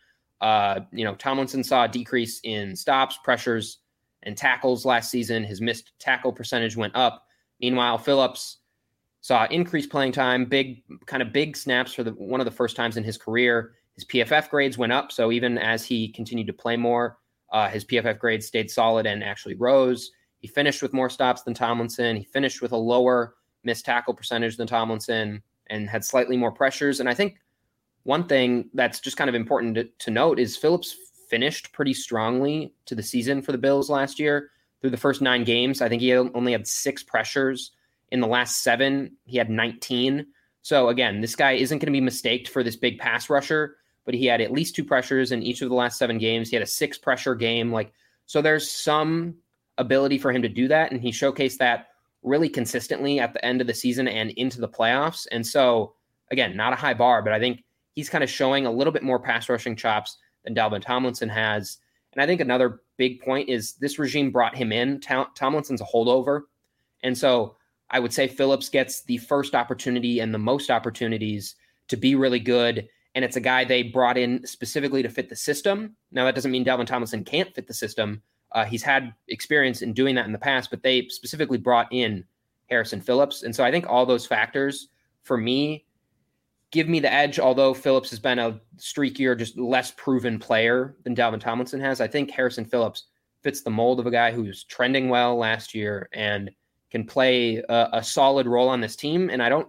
Uh, 0.41 0.81
you 0.91 1.05
know, 1.05 1.15
Tomlinson 1.15 1.63
saw 1.63 1.85
a 1.85 1.87
decrease 1.87 2.41
in 2.43 2.75
stops, 2.75 3.19
pressures, 3.23 3.79
and 4.23 4.35
tackles 4.35 4.85
last 4.85 5.11
season. 5.11 5.43
His 5.43 5.61
missed 5.61 5.93
tackle 5.99 6.33
percentage 6.33 6.75
went 6.75 6.95
up. 6.95 7.25
Meanwhile, 7.59 7.99
Phillips 7.99 8.57
saw 9.21 9.45
increased 9.51 9.91
playing 9.91 10.11
time, 10.11 10.45
big 10.45 10.83
kind 11.05 11.21
of 11.21 11.31
big 11.31 11.55
snaps 11.55 11.93
for 11.93 12.03
the 12.03 12.11
one 12.11 12.41
of 12.41 12.45
the 12.45 12.51
first 12.51 12.75
times 12.75 12.97
in 12.97 13.03
his 13.03 13.17
career. 13.17 13.73
His 13.93 14.05
PFF 14.05 14.49
grades 14.49 14.77
went 14.77 14.93
up, 14.93 15.11
so 15.11 15.31
even 15.31 15.57
as 15.57 15.85
he 15.85 16.07
continued 16.09 16.47
to 16.47 16.53
play 16.53 16.75
more, 16.75 17.17
uh, 17.51 17.67
his 17.67 17.85
PFF 17.85 18.17
grades 18.17 18.47
stayed 18.47 18.71
solid 18.71 19.05
and 19.05 19.23
actually 19.23 19.55
rose. 19.55 20.11
He 20.39 20.47
finished 20.47 20.81
with 20.81 20.93
more 20.93 21.09
stops 21.09 21.43
than 21.43 21.53
Tomlinson. 21.53 22.15
He 22.15 22.23
finished 22.23 22.61
with 22.61 22.71
a 22.71 22.77
lower 22.77 23.35
missed 23.63 23.85
tackle 23.85 24.15
percentage 24.15 24.57
than 24.57 24.65
Tomlinson 24.65 25.43
and 25.67 25.89
had 25.89 26.03
slightly 26.03 26.35
more 26.35 26.51
pressures. 26.51 26.99
And 26.99 27.07
I 27.07 27.13
think 27.13 27.37
one 28.03 28.27
thing 28.27 28.69
that's 28.73 28.99
just 28.99 29.17
kind 29.17 29.29
of 29.29 29.35
important 29.35 29.75
to, 29.75 29.83
to 29.99 30.11
note 30.11 30.39
is 30.39 30.57
Phillips 30.57 30.95
finished 31.29 31.71
pretty 31.71 31.93
strongly 31.93 32.73
to 32.85 32.95
the 32.95 33.03
season 33.03 33.41
for 33.41 33.51
the 33.51 33.57
Bills 33.57 33.89
last 33.89 34.19
year 34.19 34.49
through 34.81 34.89
the 34.89 34.97
first 34.97 35.21
nine 35.21 35.43
games. 35.43 35.81
I 35.81 35.89
think 35.89 36.01
he 36.01 36.13
only 36.13 36.51
had 36.51 36.67
six 36.67 37.03
pressures. 37.03 37.71
In 38.11 38.19
the 38.19 38.27
last 38.27 38.61
seven, 38.61 39.15
he 39.25 39.37
had 39.37 39.49
19. 39.49 40.25
So 40.63 40.89
again, 40.89 41.21
this 41.21 41.35
guy 41.35 41.53
isn't 41.53 41.79
going 41.79 41.85
to 41.87 41.91
be 41.91 42.01
mistaked 42.01 42.49
for 42.49 42.63
this 42.63 42.75
big 42.75 42.99
pass 42.99 43.29
rusher, 43.29 43.77
but 44.03 44.13
he 44.13 44.25
had 44.25 44.41
at 44.41 44.51
least 44.51 44.75
two 44.75 44.83
pressures 44.83 45.31
in 45.31 45.43
each 45.43 45.61
of 45.61 45.69
the 45.69 45.75
last 45.75 45.97
seven 45.97 46.17
games. 46.17 46.49
He 46.49 46.55
had 46.55 46.63
a 46.63 46.67
six 46.67 46.97
pressure 46.97 47.35
game. 47.35 47.71
Like, 47.71 47.93
so 48.25 48.41
there's 48.41 48.69
some 48.69 49.35
ability 49.77 50.17
for 50.17 50.31
him 50.31 50.41
to 50.41 50.49
do 50.49 50.67
that. 50.67 50.91
And 50.91 51.01
he 51.01 51.11
showcased 51.11 51.57
that 51.57 51.87
really 52.23 52.49
consistently 52.49 53.19
at 53.19 53.33
the 53.33 53.43
end 53.43 53.61
of 53.61 53.67
the 53.67 53.73
season 53.73 54.07
and 54.07 54.31
into 54.31 54.59
the 54.59 54.69
playoffs. 54.69 55.27
And 55.31 55.45
so, 55.45 55.93
again, 56.29 56.55
not 56.55 56.73
a 56.73 56.77
high 56.77 56.93
bar, 56.93 57.21
but 57.21 57.33
I 57.33 57.39
think 57.39 57.63
he's 57.95 58.09
kind 58.09 58.23
of 58.23 58.29
showing 58.29 58.65
a 58.65 58.71
little 58.71 58.93
bit 58.93 59.03
more 59.03 59.19
pass 59.19 59.49
rushing 59.49 59.75
chops 59.75 60.17
than 60.43 60.55
Dalvin 60.55 60.81
Tomlinson 60.81 61.29
has. 61.29 61.77
And 62.13 62.21
I 62.21 62.25
think 62.25 62.41
another 62.41 62.81
big 62.97 63.21
point 63.21 63.49
is 63.49 63.73
this 63.73 63.99
regime 63.99 64.31
brought 64.31 64.55
him 64.55 64.71
in. 64.71 64.99
Tomlinson's 64.99 65.81
a 65.81 65.85
holdover. 65.85 66.43
And 67.03 67.17
so 67.17 67.55
I 67.89 67.99
would 67.99 68.13
say 68.13 68.27
Phillips 68.27 68.69
gets 68.69 69.03
the 69.03 69.17
first 69.17 69.55
opportunity 69.55 70.19
and 70.19 70.33
the 70.33 70.39
most 70.39 70.69
opportunities 70.69 71.55
to 71.87 71.97
be 71.97 72.15
really 72.15 72.39
good. 72.39 72.87
And 73.15 73.25
it's 73.25 73.35
a 73.35 73.41
guy 73.41 73.65
they 73.65 73.83
brought 73.83 74.17
in 74.17 74.45
specifically 74.45 75.03
to 75.03 75.09
fit 75.09 75.29
the 75.29 75.35
system. 75.35 75.95
Now, 76.11 76.25
that 76.25 76.35
doesn't 76.35 76.51
mean 76.51 76.65
Dalvin 76.65 76.85
Tomlinson 76.85 77.25
can't 77.25 77.53
fit 77.53 77.67
the 77.67 77.73
system. 77.73 78.21
Uh, 78.53 78.65
he's 78.65 78.83
had 78.83 79.13
experience 79.27 79.81
in 79.81 79.93
doing 79.93 80.15
that 80.15 80.25
in 80.25 80.31
the 80.31 80.37
past, 80.37 80.69
but 80.69 80.83
they 80.83 81.07
specifically 81.07 81.57
brought 81.57 81.91
in 81.91 82.25
Harrison 82.69 83.01
Phillips. 83.01 83.43
And 83.43 83.55
so 83.55 83.63
I 83.63 83.71
think 83.71 83.85
all 83.87 84.05
those 84.05 84.25
factors 84.25 84.87
for 85.23 85.37
me 85.37 85.85
give 86.71 86.87
me 86.87 86.99
the 86.99 87.11
edge, 87.11 87.39
although 87.39 87.73
Phillips 87.73 88.09
has 88.09 88.19
been 88.19 88.39
a 88.39 88.59
streakier, 88.77 89.37
just 89.37 89.57
less 89.57 89.91
proven 89.91 90.39
player 90.39 90.95
than 91.03 91.15
Dalvin 91.15 91.39
Tomlinson 91.39 91.81
has. 91.81 92.01
I 92.01 92.07
think 92.07 92.31
Harrison 92.31 92.65
Phillips 92.65 93.07
fits 93.43 93.61
the 93.61 93.69
mold 93.69 93.99
of 93.99 94.07
a 94.07 94.11
guy 94.11 94.31
who's 94.31 94.63
trending 94.63 95.09
well 95.09 95.37
last 95.37 95.75
year 95.75 96.07
and 96.13 96.49
can 96.89 97.05
play 97.05 97.57
a, 97.69 97.89
a, 97.93 98.03
solid 98.03 98.47
role 98.47 98.69
on 98.69 98.81
this 98.81 98.95
team. 98.95 99.29
And 99.29 99.41
I 99.41 99.49
don't, 99.49 99.67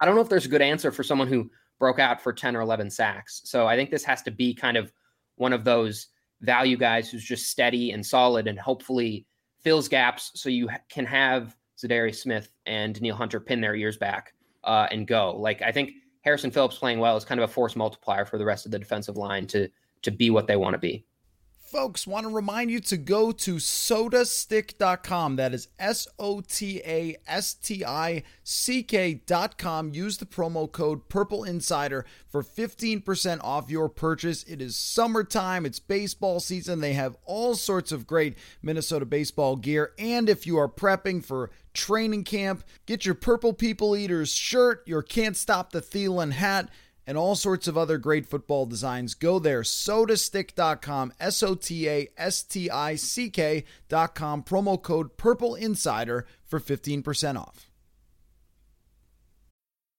I 0.00 0.06
don't 0.06 0.14
know 0.14 0.20
if 0.20 0.28
there's 0.28 0.46
a 0.46 0.50
good 0.50 0.62
answer 0.62 0.92
for 0.92 1.02
someone 1.02 1.28
who 1.28 1.50
broke 1.78 1.98
out 1.98 2.20
for 2.20 2.32
10 2.32 2.56
or 2.56 2.60
11 2.60 2.90
sacks. 2.90 3.40
So 3.44 3.66
I 3.66 3.76
think 3.76 3.90
this 3.90 4.04
has 4.04 4.22
to 4.22 4.30
be 4.30 4.54
kind 4.54 4.76
of 4.76 4.92
one 5.36 5.52
of 5.52 5.64
those 5.64 6.08
value 6.40 6.76
guys 6.76 7.10
who's 7.10 7.24
just 7.24 7.50
steady 7.50 7.92
and 7.92 8.04
solid 8.04 8.46
and 8.46 8.58
hopefully 8.58 9.26
fills 9.62 9.88
gaps 9.88 10.30
so 10.34 10.48
you 10.48 10.68
can 10.88 11.06
have 11.06 11.56
Za'Darius 11.78 12.16
Smith 12.16 12.52
and 12.66 12.94
Danielle 12.94 13.16
Hunter 13.16 13.40
pin 13.40 13.60
their 13.60 13.74
ears 13.74 13.96
back 13.96 14.34
uh, 14.64 14.86
and 14.90 15.06
go. 15.06 15.36
Like 15.36 15.62
I 15.62 15.72
think 15.72 15.92
Harrison 16.20 16.50
Phillips 16.50 16.78
playing 16.78 16.98
well 16.98 17.16
is 17.16 17.24
kind 17.24 17.40
of 17.40 17.48
a 17.48 17.52
force 17.52 17.76
multiplier 17.76 18.24
for 18.24 18.38
the 18.38 18.44
rest 18.44 18.66
of 18.66 18.72
the 18.72 18.78
defensive 18.78 19.16
line 19.16 19.46
to 19.48 19.68
to 20.02 20.10
be 20.10 20.30
what 20.30 20.46
they 20.46 20.56
want 20.56 20.74
to 20.74 20.78
be. 20.78 21.04
Folks, 21.70 22.06
want 22.06 22.24
to 22.24 22.32
remind 22.32 22.70
you 22.70 22.80
to 22.80 22.96
go 22.96 23.30
to 23.30 23.56
sotastick.com. 23.56 25.36
That 25.36 25.52
is 25.52 25.68
S 25.78 26.08
O 26.18 26.40
T 26.40 26.80
A 26.82 27.16
S 27.26 27.52
T 27.52 27.84
I 27.84 28.22
C 28.42 28.82
K.com. 28.82 29.92
Use 29.92 30.16
the 30.16 30.24
promo 30.24 30.70
code 30.72 31.10
Purple 31.10 31.44
Insider 31.44 32.06
for 32.26 32.42
15% 32.42 33.44
off 33.44 33.70
your 33.70 33.90
purchase. 33.90 34.44
It 34.44 34.62
is 34.62 34.76
summertime, 34.76 35.66
it's 35.66 35.78
baseball 35.78 36.40
season. 36.40 36.80
They 36.80 36.94
have 36.94 37.18
all 37.26 37.54
sorts 37.54 37.92
of 37.92 38.06
great 38.06 38.38
Minnesota 38.62 39.04
baseball 39.04 39.56
gear. 39.56 39.92
And 39.98 40.30
if 40.30 40.46
you 40.46 40.56
are 40.56 40.68
prepping 40.68 41.22
for 41.22 41.50
training 41.74 42.24
camp, 42.24 42.64
get 42.86 43.04
your 43.04 43.14
Purple 43.14 43.52
People 43.52 43.94
Eaters 43.94 44.32
shirt, 44.32 44.82
your 44.86 45.02
Can't 45.02 45.36
Stop 45.36 45.72
the 45.72 45.82
Thielen 45.82 46.32
hat 46.32 46.70
and 47.08 47.16
all 47.16 47.34
sorts 47.34 47.66
of 47.66 47.78
other 47.78 47.96
great 47.96 48.26
football 48.26 48.66
designs. 48.66 49.14
Go 49.14 49.38
there, 49.38 49.62
sotastick.com, 49.62 51.14
S 51.18 51.42
O 51.42 51.54
T 51.54 51.88
A 51.88 52.08
S 52.18 52.42
T 52.42 52.70
I 52.70 52.96
C 52.96 53.30
K.com, 53.30 54.42
promo 54.42 54.80
code 54.80 55.16
Purple 55.16 55.54
Insider 55.54 56.26
for 56.44 56.60
15% 56.60 57.40
off. 57.40 57.67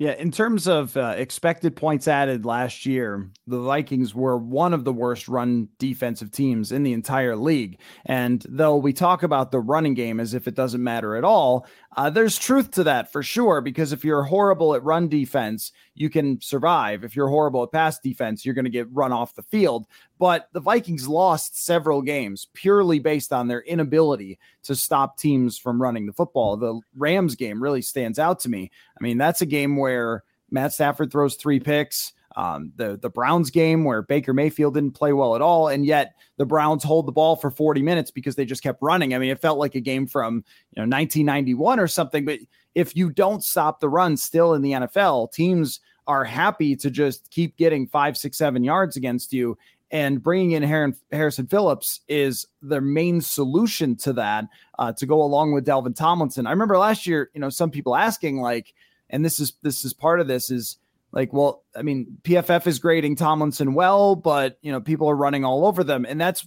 Yeah, 0.00 0.12
in 0.12 0.30
terms 0.30 0.66
of 0.66 0.96
uh, 0.96 1.12
expected 1.18 1.76
points 1.76 2.08
added 2.08 2.46
last 2.46 2.86
year, 2.86 3.28
the 3.46 3.60
Vikings 3.60 4.14
were 4.14 4.38
one 4.38 4.72
of 4.72 4.84
the 4.84 4.94
worst 4.94 5.28
run 5.28 5.68
defensive 5.78 6.32
teams 6.32 6.72
in 6.72 6.84
the 6.84 6.94
entire 6.94 7.36
league. 7.36 7.78
And 8.06 8.42
though 8.48 8.78
we 8.78 8.94
talk 8.94 9.22
about 9.22 9.50
the 9.50 9.60
running 9.60 9.92
game 9.92 10.18
as 10.18 10.32
if 10.32 10.48
it 10.48 10.54
doesn't 10.54 10.82
matter 10.82 11.16
at 11.16 11.24
all, 11.24 11.66
uh, 11.98 12.08
there's 12.08 12.38
truth 12.38 12.70
to 12.70 12.84
that 12.84 13.12
for 13.12 13.22
sure. 13.22 13.60
Because 13.60 13.92
if 13.92 14.02
you're 14.02 14.22
horrible 14.22 14.74
at 14.74 14.82
run 14.82 15.06
defense, 15.06 15.70
you 15.94 16.08
can 16.08 16.40
survive. 16.40 17.04
If 17.04 17.16
you're 17.16 17.28
horrible 17.28 17.62
at 17.62 17.72
pass 17.72 17.98
defense, 17.98 18.44
you're 18.44 18.54
going 18.54 18.64
to 18.64 18.70
get 18.70 18.92
run 18.92 19.12
off 19.12 19.34
the 19.34 19.42
field. 19.42 19.86
But 20.18 20.48
the 20.52 20.60
Vikings 20.60 21.08
lost 21.08 21.62
several 21.62 22.02
games 22.02 22.48
purely 22.54 22.98
based 22.98 23.32
on 23.32 23.48
their 23.48 23.62
inability 23.62 24.38
to 24.64 24.76
stop 24.76 25.18
teams 25.18 25.58
from 25.58 25.80
running 25.80 26.06
the 26.06 26.12
football. 26.12 26.56
The 26.56 26.80
Rams 26.96 27.34
game 27.34 27.62
really 27.62 27.82
stands 27.82 28.18
out 28.18 28.40
to 28.40 28.48
me. 28.48 28.70
I 28.98 29.02
mean, 29.02 29.18
that's 29.18 29.42
a 29.42 29.46
game 29.46 29.76
where 29.76 30.22
Matt 30.50 30.72
Stafford 30.72 31.10
throws 31.10 31.36
three 31.36 31.60
picks. 31.60 32.12
Um, 32.36 32.72
the 32.76 32.96
the 32.96 33.10
Browns 33.10 33.50
game 33.50 33.84
where 33.84 34.02
Baker 34.02 34.32
Mayfield 34.32 34.74
didn't 34.74 34.92
play 34.92 35.12
well 35.12 35.34
at 35.34 35.42
all, 35.42 35.68
and 35.68 35.84
yet 35.84 36.14
the 36.36 36.46
Browns 36.46 36.84
hold 36.84 37.06
the 37.06 37.12
ball 37.12 37.36
for 37.36 37.50
40 37.50 37.82
minutes 37.82 38.10
because 38.10 38.36
they 38.36 38.44
just 38.44 38.62
kept 38.62 38.80
running. 38.80 39.14
I 39.14 39.18
mean, 39.18 39.30
it 39.30 39.40
felt 39.40 39.58
like 39.58 39.74
a 39.74 39.80
game 39.80 40.06
from 40.06 40.36
you 40.36 40.76
know 40.76 40.88
1991 40.88 41.80
or 41.80 41.88
something. 41.88 42.24
But 42.24 42.38
if 42.74 42.94
you 42.94 43.10
don't 43.10 43.42
stop 43.42 43.80
the 43.80 43.88
run, 43.88 44.16
still 44.16 44.54
in 44.54 44.62
the 44.62 44.72
NFL, 44.72 45.32
teams 45.32 45.80
are 46.06 46.24
happy 46.24 46.76
to 46.76 46.90
just 46.90 47.30
keep 47.30 47.56
getting 47.56 47.86
five, 47.86 48.16
six, 48.16 48.38
seven 48.38 48.64
yards 48.64 48.96
against 48.96 49.32
you. 49.32 49.56
And 49.92 50.22
bringing 50.22 50.52
in 50.52 50.94
Harrison 51.10 51.46
Phillips 51.48 52.00
is 52.08 52.46
the 52.62 52.80
main 52.80 53.20
solution 53.20 53.96
to 53.98 54.12
that 54.14 54.46
uh, 54.78 54.92
to 54.92 55.06
go 55.06 55.20
along 55.20 55.52
with 55.52 55.66
Dalvin 55.66 55.96
Tomlinson. 55.96 56.46
I 56.46 56.50
remember 56.50 56.78
last 56.78 57.06
year, 57.06 57.30
you 57.34 57.40
know, 57.40 57.50
some 57.50 57.70
people 57.70 57.96
asking 57.96 58.40
like, 58.40 58.72
and 59.08 59.24
this 59.24 59.40
is 59.40 59.54
this 59.62 59.84
is 59.84 59.92
part 59.92 60.20
of 60.20 60.28
this 60.28 60.50
is 60.50 60.78
like, 61.12 61.32
well, 61.32 61.64
I 61.76 61.82
mean, 61.82 62.18
PFF 62.22 62.66
is 62.66 62.78
grading 62.78 63.16
Tomlinson 63.16 63.74
well, 63.74 64.14
but 64.14 64.58
you 64.62 64.72
know, 64.72 64.80
people 64.80 65.08
are 65.08 65.16
running 65.16 65.44
all 65.44 65.66
over 65.66 65.82
them, 65.82 66.04
and 66.08 66.20
that's 66.20 66.46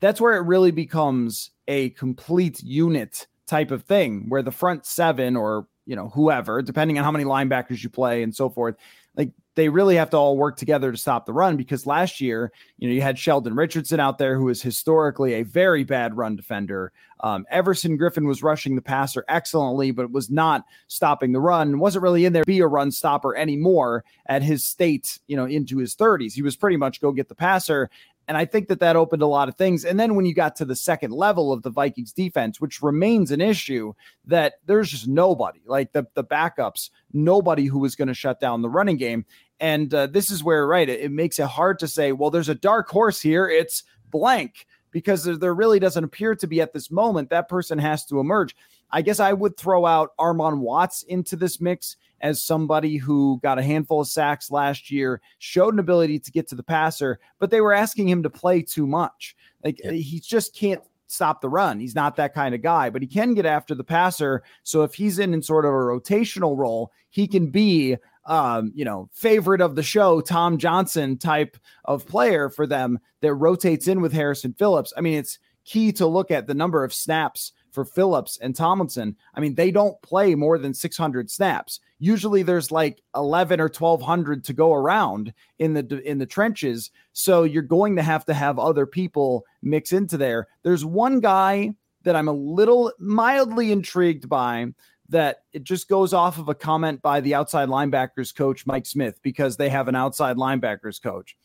that's 0.00 0.20
where 0.20 0.36
it 0.36 0.42
really 0.46 0.70
becomes 0.70 1.50
a 1.66 1.90
complete 1.90 2.62
unit 2.62 3.26
type 3.46 3.70
of 3.70 3.84
thing, 3.84 4.28
where 4.28 4.42
the 4.42 4.50
front 4.50 4.86
seven 4.86 5.36
or 5.36 5.66
you 5.86 5.96
know 5.96 6.08
whoever, 6.10 6.62
depending 6.62 6.98
on 6.98 7.04
how 7.04 7.10
many 7.10 7.24
linebackers 7.24 7.82
you 7.82 7.90
play 7.90 8.22
and 8.22 8.34
so 8.34 8.48
forth, 8.48 8.76
like 9.16 9.30
they 9.54 9.68
really 9.68 9.96
have 9.96 10.10
to 10.10 10.16
all 10.16 10.36
work 10.36 10.56
together 10.56 10.90
to 10.90 10.98
stop 10.98 11.26
the 11.26 11.32
run 11.32 11.56
because 11.56 11.86
last 11.86 12.20
year, 12.20 12.52
you 12.78 12.88
know, 12.88 12.94
you 12.94 13.02
had 13.02 13.18
Sheldon 13.18 13.54
Richardson 13.54 14.00
out 14.00 14.18
there 14.18 14.36
who 14.36 14.48
is 14.48 14.60
historically 14.60 15.34
a 15.34 15.42
very 15.44 15.84
bad 15.84 16.16
run 16.16 16.34
defender. 16.34 16.92
Um, 17.20 17.46
Everson 17.50 17.96
Griffen 17.96 18.26
was 18.26 18.42
rushing 18.42 18.74
the 18.74 18.82
passer 18.82 19.24
excellently, 19.28 19.92
but 19.92 20.10
was 20.10 20.30
not 20.30 20.64
stopping 20.88 21.32
the 21.32 21.40
run. 21.40 21.78
wasn't 21.78 22.02
really 22.02 22.24
in 22.24 22.32
there 22.32 22.42
to 22.42 22.46
be 22.46 22.60
a 22.60 22.66
run 22.66 22.90
stopper 22.90 23.36
anymore 23.36 24.04
at 24.26 24.42
his 24.42 24.64
state, 24.64 25.18
you 25.28 25.36
know, 25.36 25.46
into 25.46 25.78
his 25.78 25.94
30s. 25.94 26.32
He 26.32 26.42
was 26.42 26.56
pretty 26.56 26.76
much 26.76 27.00
go 27.00 27.12
get 27.12 27.28
the 27.28 27.34
passer. 27.34 27.88
And 28.26 28.36
I 28.36 28.44
think 28.44 28.68
that 28.68 28.80
that 28.80 28.96
opened 28.96 29.22
a 29.22 29.26
lot 29.26 29.48
of 29.48 29.56
things. 29.56 29.84
And 29.84 30.00
then 30.00 30.14
when 30.14 30.24
you 30.24 30.34
got 30.34 30.56
to 30.56 30.64
the 30.64 30.76
second 30.76 31.12
level 31.12 31.52
of 31.52 31.62
the 31.62 31.70
Vikings 31.70 32.12
defense, 32.12 32.60
which 32.60 32.82
remains 32.82 33.30
an 33.30 33.40
issue, 33.40 33.92
that 34.26 34.54
there's 34.66 34.90
just 34.90 35.06
nobody 35.06 35.60
like 35.66 35.92
the, 35.92 36.06
the 36.14 36.24
backups, 36.24 36.90
nobody 37.12 37.66
who 37.66 37.78
was 37.78 37.96
going 37.96 38.08
to 38.08 38.14
shut 38.14 38.40
down 38.40 38.62
the 38.62 38.70
running 38.70 38.96
game. 38.96 39.26
And 39.60 39.92
uh, 39.92 40.06
this 40.06 40.30
is 40.30 40.42
where, 40.42 40.66
right, 40.66 40.88
it, 40.88 41.00
it 41.00 41.10
makes 41.10 41.38
it 41.38 41.46
hard 41.46 41.78
to 41.80 41.88
say, 41.88 42.12
well, 42.12 42.30
there's 42.30 42.48
a 42.48 42.54
dark 42.54 42.88
horse 42.88 43.20
here. 43.20 43.48
It's 43.48 43.82
blank 44.10 44.66
because 44.90 45.24
there, 45.24 45.36
there 45.36 45.54
really 45.54 45.78
doesn't 45.78 46.04
appear 46.04 46.34
to 46.36 46.46
be 46.46 46.60
at 46.60 46.72
this 46.72 46.90
moment. 46.90 47.30
That 47.30 47.48
person 47.48 47.78
has 47.78 48.06
to 48.06 48.20
emerge. 48.20 48.56
I 48.90 49.02
guess 49.02 49.20
I 49.20 49.32
would 49.32 49.56
throw 49.56 49.84
out 49.84 50.16
Armon 50.18 50.58
Watts 50.58 51.02
into 51.02 51.36
this 51.36 51.60
mix 51.60 51.96
as 52.24 52.42
somebody 52.42 52.96
who 52.96 53.38
got 53.42 53.58
a 53.58 53.62
handful 53.62 54.00
of 54.00 54.08
sacks 54.08 54.50
last 54.50 54.90
year, 54.90 55.20
showed 55.38 55.74
an 55.74 55.78
ability 55.78 56.18
to 56.18 56.32
get 56.32 56.48
to 56.48 56.54
the 56.54 56.62
passer, 56.62 57.20
but 57.38 57.50
they 57.50 57.60
were 57.60 57.74
asking 57.74 58.08
him 58.08 58.22
to 58.22 58.30
play 58.30 58.62
too 58.62 58.86
much. 58.86 59.36
Like 59.62 59.78
yeah. 59.84 59.92
he 59.92 60.20
just 60.20 60.56
can't 60.56 60.80
stop 61.06 61.42
the 61.42 61.50
run. 61.50 61.78
He's 61.78 61.94
not 61.94 62.16
that 62.16 62.34
kind 62.34 62.54
of 62.54 62.62
guy, 62.62 62.88
but 62.88 63.02
he 63.02 63.06
can 63.06 63.34
get 63.34 63.44
after 63.44 63.74
the 63.74 63.84
passer. 63.84 64.42
So 64.62 64.82
if 64.84 64.94
he's 64.94 65.18
in 65.18 65.34
in 65.34 65.42
sort 65.42 65.66
of 65.66 65.72
a 65.72 65.74
rotational 65.74 66.56
role, 66.56 66.92
he 67.10 67.28
can 67.28 67.50
be 67.50 67.98
um, 68.26 68.72
you 68.74 68.86
know, 68.86 69.10
favorite 69.12 69.60
of 69.60 69.74
the 69.74 69.82
show, 69.82 70.22
Tom 70.22 70.56
Johnson 70.56 71.18
type 71.18 71.58
of 71.84 72.06
player 72.06 72.48
for 72.48 72.66
them 72.66 72.98
that 73.20 73.34
rotates 73.34 73.86
in 73.86 74.00
with 74.00 74.14
Harrison 74.14 74.54
Phillips. 74.54 74.94
I 74.96 75.02
mean, 75.02 75.18
it's 75.18 75.38
key 75.66 75.92
to 75.92 76.06
look 76.06 76.30
at 76.30 76.46
the 76.46 76.54
number 76.54 76.84
of 76.84 76.94
snaps 76.94 77.52
for 77.74 77.84
Phillips 77.84 78.38
and 78.40 78.54
Tomlinson. 78.54 79.16
I 79.34 79.40
mean, 79.40 79.56
they 79.56 79.70
don't 79.72 80.00
play 80.00 80.34
more 80.36 80.58
than 80.58 80.72
600 80.72 81.28
snaps. 81.28 81.80
Usually 81.98 82.42
there's 82.42 82.70
like 82.70 83.02
11 83.16 83.60
or 83.60 83.64
1200 83.64 84.44
to 84.44 84.52
go 84.52 84.72
around 84.72 85.34
in 85.58 85.74
the 85.74 86.00
in 86.08 86.18
the 86.18 86.26
trenches. 86.26 86.90
So 87.12 87.42
you're 87.42 87.62
going 87.62 87.96
to 87.96 88.02
have 88.02 88.24
to 88.26 88.34
have 88.34 88.58
other 88.58 88.86
people 88.86 89.44
mix 89.62 89.92
into 89.92 90.16
there. 90.16 90.46
There's 90.62 90.84
one 90.84 91.20
guy 91.20 91.74
that 92.04 92.16
I'm 92.16 92.28
a 92.28 92.32
little 92.32 92.92
mildly 92.98 93.72
intrigued 93.72 94.28
by 94.28 94.66
that 95.08 95.38
it 95.52 95.64
just 95.64 95.88
goes 95.88 96.14
off 96.14 96.38
of 96.38 96.48
a 96.48 96.54
comment 96.54 97.02
by 97.02 97.20
the 97.20 97.34
outside 97.34 97.68
linebackers 97.68 98.34
coach 98.34 98.66
Mike 98.66 98.86
Smith 98.86 99.20
because 99.22 99.56
they 99.56 99.68
have 99.68 99.88
an 99.88 99.94
outside 99.94 100.36
linebackers 100.36 101.02
coach 101.02 101.36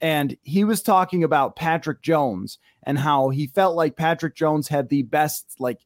and 0.00 0.36
he 0.42 0.64
was 0.64 0.82
talking 0.82 1.24
about 1.24 1.56
Patrick 1.56 2.02
Jones 2.02 2.58
and 2.82 2.98
how 2.98 3.30
he 3.30 3.46
felt 3.46 3.76
like 3.76 3.96
Patrick 3.96 4.34
Jones 4.34 4.68
had 4.68 4.88
the 4.88 5.02
best 5.02 5.56
like 5.58 5.80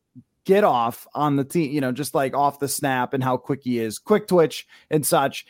get 0.45 0.65
off 0.65 1.07
on 1.15 1.37
the 1.37 1.45
team, 1.45 1.71
you 1.71 1.81
know, 1.81 1.93
just 1.93 2.15
like 2.15 2.35
off 2.35 2.59
the 2.59 2.69
snap 2.69 3.15
and 3.15 3.23
how 3.23 3.37
quick 3.37 3.61
he 3.65 3.79
is, 3.79 3.99
quick 3.99 4.27
twitch 4.27 4.67
and 4.91 5.07
such. 5.07 5.47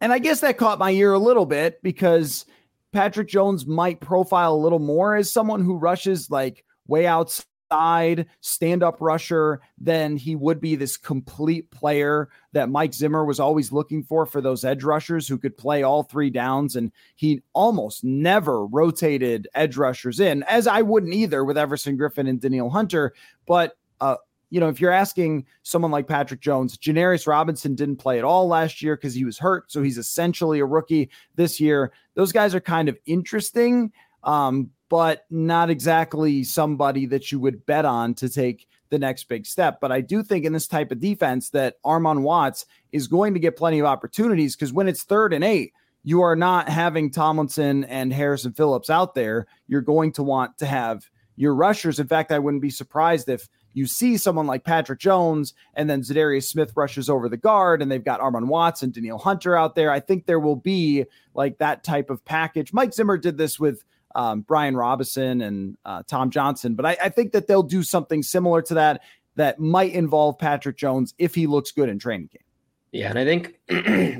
And 0.00 0.12
I 0.12 0.18
guess 0.18 0.40
that 0.40 0.58
caught 0.58 0.78
my 0.78 0.90
ear 0.90 1.12
a 1.12 1.18
little 1.18 1.46
bit 1.46 1.82
because 1.82 2.44
Patrick 2.92 3.28
Jones 3.28 3.66
might 3.66 4.00
profile 4.00 4.54
a 4.54 4.56
little 4.56 4.78
more 4.78 5.14
as 5.14 5.30
someone 5.30 5.64
who 5.64 5.76
rushes 5.76 6.30
like 6.30 6.64
way 6.86 7.06
outside 7.06 7.46
side 7.72 8.26
stand 8.40 8.82
up 8.82 8.96
rusher 9.00 9.60
than 9.78 10.16
he 10.16 10.36
would 10.36 10.60
be 10.60 10.76
this 10.76 10.96
complete 10.98 11.70
player 11.70 12.28
that 12.52 12.68
Mike 12.68 12.92
Zimmer 12.92 13.24
was 13.24 13.40
always 13.40 13.72
looking 13.72 14.02
for 14.02 14.26
for 14.26 14.42
those 14.42 14.62
edge 14.64 14.84
rushers 14.84 15.26
who 15.26 15.38
could 15.38 15.56
play 15.56 15.82
all 15.82 16.02
three 16.02 16.28
downs. 16.28 16.76
And 16.76 16.92
he 17.16 17.40
almost 17.54 18.04
never 18.04 18.66
rotated 18.66 19.48
edge 19.54 19.78
rushers 19.78 20.20
in, 20.20 20.42
as 20.44 20.66
I 20.66 20.82
wouldn't 20.82 21.14
either 21.14 21.44
with 21.44 21.56
Everson 21.56 21.96
Griffen 21.96 22.28
and 22.28 22.40
Danielle 22.40 22.68
Hunter. 22.68 23.14
But, 23.46 23.72
uh, 24.00 24.16
you 24.50 24.60
know, 24.60 24.68
if 24.68 24.78
you're 24.78 24.90
asking 24.90 25.46
someone 25.62 25.90
like 25.90 26.06
Patrick 26.06 26.40
Jones, 26.40 26.76
Janarius 26.76 27.26
Robinson 27.26 27.74
didn't 27.74 27.96
play 27.96 28.18
at 28.18 28.24
all 28.24 28.48
last 28.48 28.82
year 28.82 28.96
because 28.96 29.14
he 29.14 29.24
was 29.24 29.38
hurt. 29.38 29.72
So 29.72 29.82
he's 29.82 29.96
essentially 29.96 30.60
a 30.60 30.66
rookie 30.66 31.08
this 31.36 31.58
year. 31.58 31.90
Those 32.16 32.32
guys 32.32 32.54
are 32.54 32.60
kind 32.60 32.90
of 32.90 32.98
interesting. 33.06 33.92
Um, 34.24 34.70
but 34.92 35.24
not 35.30 35.70
exactly 35.70 36.44
somebody 36.44 37.06
that 37.06 37.32
you 37.32 37.40
would 37.40 37.64
bet 37.64 37.86
on 37.86 38.12
to 38.12 38.28
take 38.28 38.68
the 38.90 38.98
next 38.98 39.26
big 39.26 39.46
step. 39.46 39.80
But 39.80 39.90
I 39.90 40.02
do 40.02 40.22
think 40.22 40.44
in 40.44 40.52
this 40.52 40.68
type 40.68 40.92
of 40.92 41.00
defense 41.00 41.48
that 41.48 41.82
Armon 41.82 42.20
Watts 42.20 42.66
is 42.92 43.06
going 43.06 43.32
to 43.32 43.40
get 43.40 43.56
plenty 43.56 43.78
of 43.78 43.86
opportunities 43.86 44.54
because 44.54 44.70
when 44.70 44.88
it's 44.88 45.02
third 45.02 45.32
and 45.32 45.42
eight, 45.42 45.72
you 46.04 46.20
are 46.20 46.36
not 46.36 46.68
having 46.68 47.10
Tomlinson 47.10 47.84
and 47.84 48.12
Harrison 48.12 48.52
Phillips 48.52 48.90
out 48.90 49.14
there. 49.14 49.46
You're 49.66 49.80
going 49.80 50.12
to 50.12 50.22
want 50.22 50.58
to 50.58 50.66
have 50.66 51.08
your 51.36 51.54
rushers. 51.54 51.98
In 51.98 52.06
fact, 52.06 52.30
I 52.30 52.38
wouldn't 52.38 52.60
be 52.60 52.68
surprised 52.68 53.30
if 53.30 53.48
you 53.72 53.86
see 53.86 54.18
someone 54.18 54.46
like 54.46 54.62
Patrick 54.62 55.00
Jones 55.00 55.54
and 55.72 55.88
then 55.88 56.02
Za'Darius 56.02 56.50
Smith 56.50 56.74
rushes 56.76 57.08
over 57.08 57.30
the 57.30 57.38
guard 57.38 57.80
and 57.80 57.90
they've 57.90 58.04
got 58.04 58.20
Armon 58.20 58.46
Watts 58.46 58.82
and 58.82 58.92
Danielle 58.92 59.16
Hunter 59.16 59.56
out 59.56 59.74
there. 59.74 59.90
I 59.90 60.00
think 60.00 60.26
there 60.26 60.38
will 60.38 60.54
be 60.54 61.06
like 61.32 61.56
that 61.60 61.82
type 61.82 62.10
of 62.10 62.22
package. 62.26 62.74
Mike 62.74 62.92
Zimmer 62.92 63.16
did 63.16 63.38
this 63.38 63.58
with 63.58 63.86
um, 64.14 64.42
Brian 64.42 64.76
Robison 64.76 65.40
and 65.40 65.76
uh, 65.84 66.02
Tom 66.06 66.30
Johnson, 66.30 66.74
but 66.74 66.86
I, 66.86 66.96
I 67.04 67.08
think 67.08 67.32
that 67.32 67.46
they'll 67.46 67.62
do 67.62 67.82
something 67.82 68.22
similar 68.22 68.62
to 68.62 68.74
that 68.74 69.02
that 69.36 69.58
might 69.58 69.92
involve 69.92 70.38
Patrick 70.38 70.76
Jones 70.76 71.14
if 71.18 71.34
he 71.34 71.46
looks 71.46 71.72
good 71.72 71.88
in 71.88 71.98
training 71.98 72.28
camp. 72.28 72.44
Yeah, 72.92 73.08
and 73.08 73.18
I 73.18 73.24
think 73.24 73.58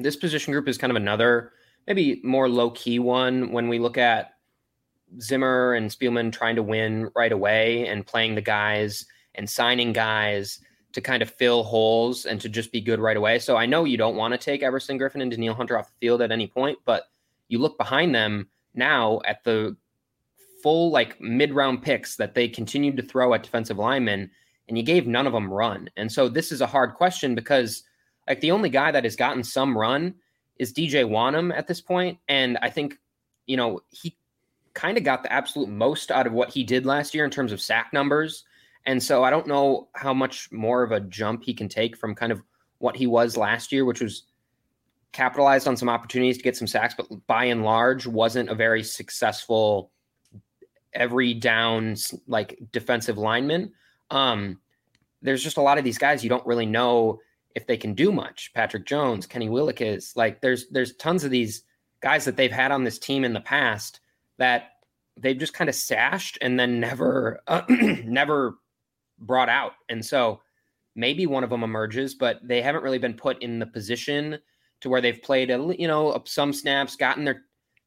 this 0.02 0.16
position 0.16 0.52
group 0.52 0.68
is 0.68 0.78
kind 0.78 0.90
of 0.90 0.96
another 0.96 1.52
maybe 1.87 2.20
more 2.24 2.48
low 2.48 2.70
key 2.70 2.98
one 2.98 3.52
when 3.52 3.68
we 3.68 3.78
look 3.78 3.98
at 3.98 4.35
Zimmer 5.20 5.74
and 5.74 5.90
Spielman 5.90 6.33
trying 6.33 6.57
to 6.57 6.62
win 6.62 7.11
right 7.14 7.33
away 7.33 7.87
and 7.87 8.07
playing 8.07 8.35
the 8.35 8.40
guys 8.40 9.05
and 9.35 9.48
signing 9.48 9.92
guys 9.92 10.61
to 10.92 11.00
kind 11.00 11.22
of 11.22 11.31
fill 11.31 11.64
holes 11.64 12.26
and 12.26 12.40
to 12.40 12.48
just 12.48 12.72
be 12.72 12.81
good 12.81 13.00
right 13.00 13.16
away. 13.16 13.38
So 13.38 13.57
I 13.57 13.66
know 13.66 13.85
you 13.85 13.96
don't 13.96 14.16
want 14.16 14.33
to 14.33 14.38
take 14.38 14.62
Everson 14.62 14.98
Griffen 14.98 15.22
and 15.22 15.31
Danielle 15.31 15.55
Hunter 15.55 15.78
off 15.78 15.88
the 15.88 16.07
field 16.07 16.22
at 16.22 16.33
any 16.33 16.46
point, 16.46 16.78
but 16.85 17.05
you 17.48 17.59
look 17.59 17.78
behind 17.78 18.14
them 18.14 18.48
now 18.74 19.20
at 19.24 19.42
the 19.44 19.76
full 20.62 20.90
like 20.90 21.20
mid 21.20 21.53
round 21.53 21.83
picks 21.83 22.16
that 22.16 22.35
they 22.35 22.48
continued 22.48 22.96
to 22.96 23.03
throw 23.03 23.35
at 23.35 23.42
defensive 23.42 23.79
linemen, 23.79 24.31
and 24.68 24.77
you 24.77 24.85
gave 24.85 25.07
none 25.07 25.27
of 25.27 25.33
them 25.33 25.53
run. 25.53 25.90
And 25.96 26.11
so 26.11 26.29
this 26.29 26.53
is 26.53 26.61
a 26.61 26.66
hard 26.66 26.94
question 26.94 27.35
because 27.35 27.83
like 28.29 28.40
the 28.40 28.51
only 28.53 28.70
guy 28.70 28.90
that 28.90 29.05
has 29.05 29.16
gotten 29.16 29.42
some 29.42 29.77
run 29.77 30.14
is 30.59 30.72
DJ 30.72 31.05
Wonnum 31.05 31.57
at 31.57 31.66
this 31.66 31.81
point, 31.81 32.18
and 32.29 32.59
I 32.62 32.70
think 32.70 32.98
you 33.46 33.57
know 33.57 33.81
he 33.90 34.16
kind 34.75 34.96
of 34.96 35.05
got 35.05 35.22
the 35.22 35.33
absolute 35.33 35.68
most 35.68 36.11
out 36.11 36.27
of 36.27 36.33
what 36.33 36.51
he 36.51 36.64
did 36.64 36.87
last 36.87 37.14
year 37.14 37.25
in 37.25 37.31
terms 37.31 37.53
of 37.53 37.61
sack 37.61 37.92
numbers. 37.92 38.44
And 38.87 39.03
so 39.03 39.22
I 39.22 39.31
don't 39.31 39.46
know 39.46 39.88
how 39.94 40.14
much 40.14 40.51
more 40.51 40.83
of 40.83 40.92
a 40.92 41.01
jump 41.01 41.44
he 41.44 41.55
can 41.55 41.68
take 41.68 41.96
from 41.96 42.14
kind 42.14 42.33
of 42.33 42.42
what 42.79 42.96
he 42.96 43.07
was 43.07 43.37
last 43.37 43.70
year, 43.70 43.85
which 43.85 44.01
was 44.01 44.25
capitalized 45.12 45.68
on 45.68 45.77
some 45.77 45.88
opportunities 45.88 46.38
to 46.38 46.42
get 46.42 46.57
some 46.57 46.66
sacks, 46.66 46.94
but 46.96 47.07
by 47.27 47.44
and 47.44 47.64
large 47.64 48.07
wasn't 48.07 48.48
a 48.48 48.55
very 48.55 48.83
successful 48.83 49.91
every 50.94 51.35
down 51.35 51.96
like 52.26 52.59
defensive 52.72 53.18
lineman. 53.18 53.72
Um, 54.11 54.61
there's 55.22 55.42
just 55.42 55.57
a 55.57 55.62
lot 55.62 55.78
of 55.78 55.85
these 55.85 55.98
guys 55.98 56.22
you 56.22 56.31
don't 56.31 56.46
really 56.46 56.66
know 56.66 57.20
if 57.55 57.66
they 57.66 57.76
can 57.76 57.94
do 57.94 58.12
much. 58.12 58.52
Patrick 58.55 58.87
Jones, 58.87 59.26
Kenny 59.26 59.48
Willekes, 59.48 60.16
like 60.16 60.40
there's 60.40 60.68
there's 60.70 60.96
tons 60.96 61.24
of 61.24 61.31
these 61.31 61.64
guys 62.00 62.24
that 62.24 62.37
they've 62.37 62.52
had 62.52 62.72
on 62.72 62.85
this 62.85 62.98
team 62.98 63.24
in 63.24 63.33
the 63.33 63.40
past 63.40 64.00
that 64.38 64.70
they've 65.16 65.38
just 65.38 65.55
kind 65.55 65.70
of 65.70 65.76
sashed 65.76 66.38
and 66.40 66.59
then 66.59 66.81
never 66.81 67.40
uh, 67.46 67.62
never 67.68 68.59
brought 69.18 69.48
out. 69.48 69.72
And 69.88 70.05
so 70.05 70.40
maybe 70.94 71.26
one 71.26 71.44
of 71.44 71.50
them 71.50 71.62
emerges, 71.62 72.14
but 72.14 72.40
they 72.42 72.61
haven't 72.62 72.83
really 72.83 72.98
been 72.98 73.14
put 73.14 73.42
in 73.42 73.59
the 73.59 73.66
position 73.66 74.38
to 74.81 74.88
where 74.88 75.00
they've 75.00 75.22
played 75.22 75.50
a 75.50 75.74
you 75.78 75.87
know 75.87 76.20
some 76.24 76.52
snaps, 76.52 76.96
gotten 76.96 77.24
their 77.24 77.44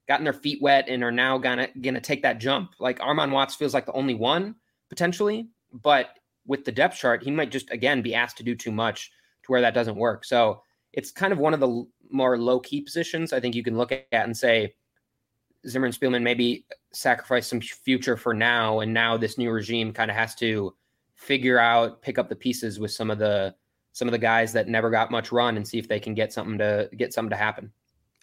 gotten 0.08 0.24
their 0.24 0.34
feet 0.34 0.62
wet, 0.62 0.88
and 0.88 1.04
are 1.04 1.12
now 1.12 1.38
gonna 1.38 1.68
gonna 1.82 2.02
take 2.02 2.22
that 2.24 2.39
jump. 2.39 2.74
Like 2.80 3.00
Armon 3.00 3.32
Watts 3.32 3.56
feels 3.56 3.74
like 3.74 3.86
the 3.86 3.94
only 3.94 4.15
one 4.15 4.56
potentially, 4.89 5.50
but 5.74 6.20
with 6.46 6.63
the 6.63 6.72
depth 6.72 6.98
chart, 6.98 7.24
he 7.24 7.32
might 7.32 7.52
just 7.52 7.72
again 7.72 8.02
be 8.02 8.13
asked 8.15 8.38
to 8.38 8.44
do 8.44 8.56
too 8.56 8.72
much 8.72 9.12
to 9.44 9.52
where 9.52 9.62
that 9.62 9.74
doesn't 9.74 9.96
work. 9.96 10.26
So 10.26 10.62
it's 10.94 11.12
kind 11.12 11.34
of 11.34 11.39
one 11.39 11.54
of 11.54 11.60
the 11.60 11.86
more 12.10 12.38
low 12.38 12.60
key 12.60 12.82
positions 12.82 13.34
I 13.34 13.39
think 13.39 13.56
you 13.56 13.63
can 13.63 13.78
look 13.78 13.91
at 13.91 14.06
and 14.12 14.36
say 14.36 14.76
Zimmer 15.68 15.88
and 15.88 15.96
Spielman 15.96 16.22
maybe 16.22 16.65
sacrifice 16.94 17.48
some 17.48 17.60
future 17.62 18.18
for 18.18 18.34
now, 18.34 18.80
and 18.80 18.94
now 18.94 19.18
this 19.18 19.38
new 19.38 19.52
regime 19.52 19.91
kind 19.91 20.12
of 20.12 20.18
has 20.18 20.36
to 20.36 20.76
figure 21.15 21.58
out, 21.58 22.02
pick 22.02 22.20
up 22.20 22.30
the 22.30 22.36
pieces 22.36 22.80
with 22.80 22.91
some 22.91 23.10
of 23.10 23.18
the 23.18 23.56
some 23.94 24.08
of 24.10 24.12
the 24.12 24.18
guys 24.18 24.52
that 24.52 24.68
never 24.68 24.89
got 24.89 25.10
much 25.10 25.32
run, 25.32 25.58
and 25.58 25.68
see 25.68 25.80
if 25.80 25.88
they 25.88 26.00
can 26.00 26.13
get 26.13 26.34
something 26.34 26.58
to 26.58 26.89
get 26.98 27.13
something 27.13 27.32
to 27.32 27.36
happen. 27.36 27.72